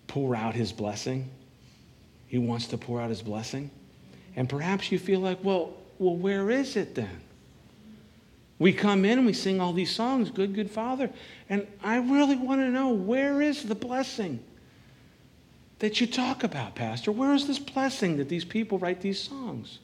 pour 0.08 0.36
out 0.36 0.56
his 0.56 0.72
blessing. 0.72 1.30
He 2.26 2.40
wants 2.40 2.66
to 2.68 2.80
pour 2.80 3.00
out 3.00 3.10
his 3.10 3.22
blessing. 3.22 3.70
And 4.36 4.50
perhaps 4.50 4.92
you 4.92 4.98
feel 4.98 5.20
like, 5.20 5.44
well, 5.44 5.76
well, 6.00 6.16
where 6.16 6.50
is 6.50 6.78
it 6.78 6.96
then? 6.96 7.22
We 8.58 8.72
come 8.72 9.04
in 9.06 9.18
and 9.18 9.26
we 9.28 9.34
sing 9.34 9.60
all 9.60 9.74
these 9.74 9.94
songs, 9.94 10.32
Good, 10.32 10.56
Good 10.56 10.72
Father. 10.72 11.10
And 11.50 11.68
I 11.84 11.98
really 11.98 12.38
want 12.38 12.62
to 12.62 12.70
know 12.70 12.90
where 12.90 13.42
is 13.42 13.64
the 13.64 13.76
blessing? 13.76 14.40
that 15.80 16.00
you 16.00 16.08
talk 16.08 16.44
about, 16.44 16.76
Pastor? 16.76 17.12
Where 17.12 17.34
is 17.34 17.48
this 17.48 17.60
blessing 17.60 18.18
that 18.18 18.30
these 18.30 18.46
people 18.46 18.80
write 18.80 19.02
these 19.02 19.22
songs? 19.22 19.80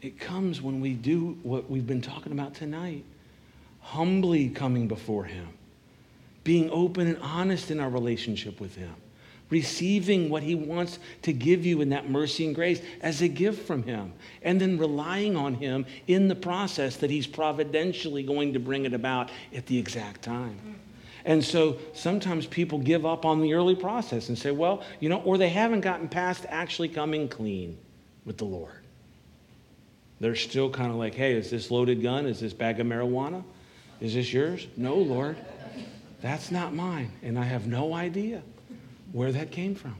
It 0.00 0.18
comes 0.18 0.62
when 0.62 0.80
we 0.80 0.94
do 0.94 1.38
what 1.42 1.70
we've 1.70 1.86
been 1.86 2.02
talking 2.02 2.32
about 2.32 2.54
tonight 2.54 3.04
humbly 3.80 4.50
coming 4.50 4.86
before 4.86 5.24
Him, 5.24 5.48
being 6.44 6.68
open 6.70 7.06
and 7.06 7.16
honest 7.22 7.70
in 7.70 7.80
our 7.80 7.88
relationship 7.88 8.60
with 8.60 8.74
Him, 8.74 8.94
receiving 9.50 10.28
what 10.28 10.42
He 10.42 10.54
wants 10.54 10.98
to 11.22 11.32
give 11.32 11.64
you 11.64 11.80
in 11.80 11.90
that 11.90 12.10
mercy 12.10 12.46
and 12.46 12.54
grace 12.54 12.80
as 13.00 13.22
a 13.22 13.28
gift 13.28 13.66
from 13.66 13.82
Him, 13.82 14.12
and 14.42 14.60
then 14.60 14.78
relying 14.78 15.36
on 15.36 15.54
Him 15.54 15.86
in 16.06 16.28
the 16.28 16.34
process 16.34 16.96
that 16.96 17.10
He's 17.10 17.26
providentially 17.26 18.22
going 18.22 18.52
to 18.52 18.58
bring 18.58 18.84
it 18.84 18.94
about 18.94 19.30
at 19.54 19.66
the 19.66 19.78
exact 19.78 20.22
time. 20.22 20.76
And 21.24 21.44
so 21.44 21.78
sometimes 21.92 22.46
people 22.46 22.78
give 22.78 23.04
up 23.04 23.24
on 23.24 23.42
the 23.42 23.54
early 23.54 23.74
process 23.74 24.28
and 24.28 24.38
say, 24.38 24.50
well, 24.50 24.82
you 25.00 25.08
know, 25.08 25.20
or 25.22 25.36
they 25.36 25.50
haven't 25.50 25.82
gotten 25.82 26.08
past 26.08 26.46
actually 26.48 26.88
coming 26.88 27.28
clean 27.28 27.76
with 28.24 28.38
the 28.38 28.44
Lord. 28.44 28.72
They're 30.20 30.34
still 30.34 30.70
kind 30.70 30.90
of 30.90 30.96
like, 30.96 31.14
hey, 31.14 31.34
is 31.34 31.50
this 31.50 31.70
loaded 31.70 32.02
gun? 32.02 32.26
Is 32.26 32.40
this 32.40 32.52
bag 32.52 32.80
of 32.80 32.86
marijuana? 32.86 33.44
Is 34.00 34.14
this 34.14 34.32
yours? 34.32 34.66
No, 34.76 34.94
Lord. 34.94 35.36
That's 36.20 36.50
not 36.50 36.74
mine. 36.74 37.12
And 37.22 37.38
I 37.38 37.44
have 37.44 37.66
no 37.66 37.94
idea 37.94 38.42
where 39.12 39.32
that 39.32 39.50
came 39.50 39.74
from. 39.74 39.96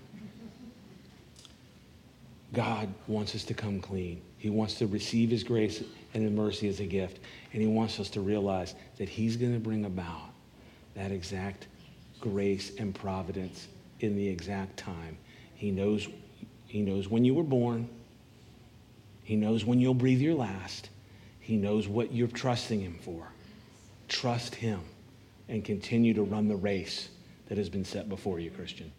God 2.52 2.88
wants 3.06 3.34
us 3.34 3.44
to 3.44 3.54
come 3.54 3.80
clean. 3.80 4.22
He 4.38 4.50
wants 4.50 4.74
to 4.74 4.86
receive 4.86 5.30
His 5.30 5.44
grace 5.44 5.82
and 6.14 6.22
His 6.22 6.32
mercy 6.32 6.68
as 6.68 6.80
a 6.80 6.86
gift. 6.86 7.18
And 7.52 7.60
He 7.60 7.68
wants 7.68 8.00
us 8.00 8.08
to 8.10 8.20
realize 8.20 8.74
that 8.96 9.08
He's 9.08 9.36
going 9.36 9.52
to 9.52 9.60
bring 9.60 9.84
about 9.84 10.30
that 10.94 11.12
exact 11.12 11.66
grace 12.20 12.72
and 12.78 12.94
providence 12.94 13.68
in 14.00 14.16
the 14.16 14.26
exact 14.26 14.76
time. 14.76 15.16
He 15.54 15.70
knows, 15.70 16.08
he 16.66 16.80
knows 16.80 17.08
when 17.08 17.24
you 17.24 17.34
were 17.34 17.42
born. 17.42 17.88
He 19.22 19.36
knows 19.36 19.64
when 19.64 19.78
you'll 19.78 19.94
breathe 19.94 20.20
your 20.20 20.34
last. 20.34 20.88
He 21.40 21.56
knows 21.56 21.86
what 21.86 22.12
you're 22.12 22.28
trusting 22.28 22.80
Him 22.80 22.98
for. 23.02 23.28
Trust 24.08 24.54
Him 24.54 24.80
and 25.48 25.64
continue 25.64 26.14
to 26.14 26.22
run 26.22 26.48
the 26.48 26.56
race 26.56 27.08
that 27.48 27.58
has 27.58 27.68
been 27.68 27.84
set 27.84 28.08
before 28.08 28.38
you, 28.38 28.50
Christian. 28.50 28.92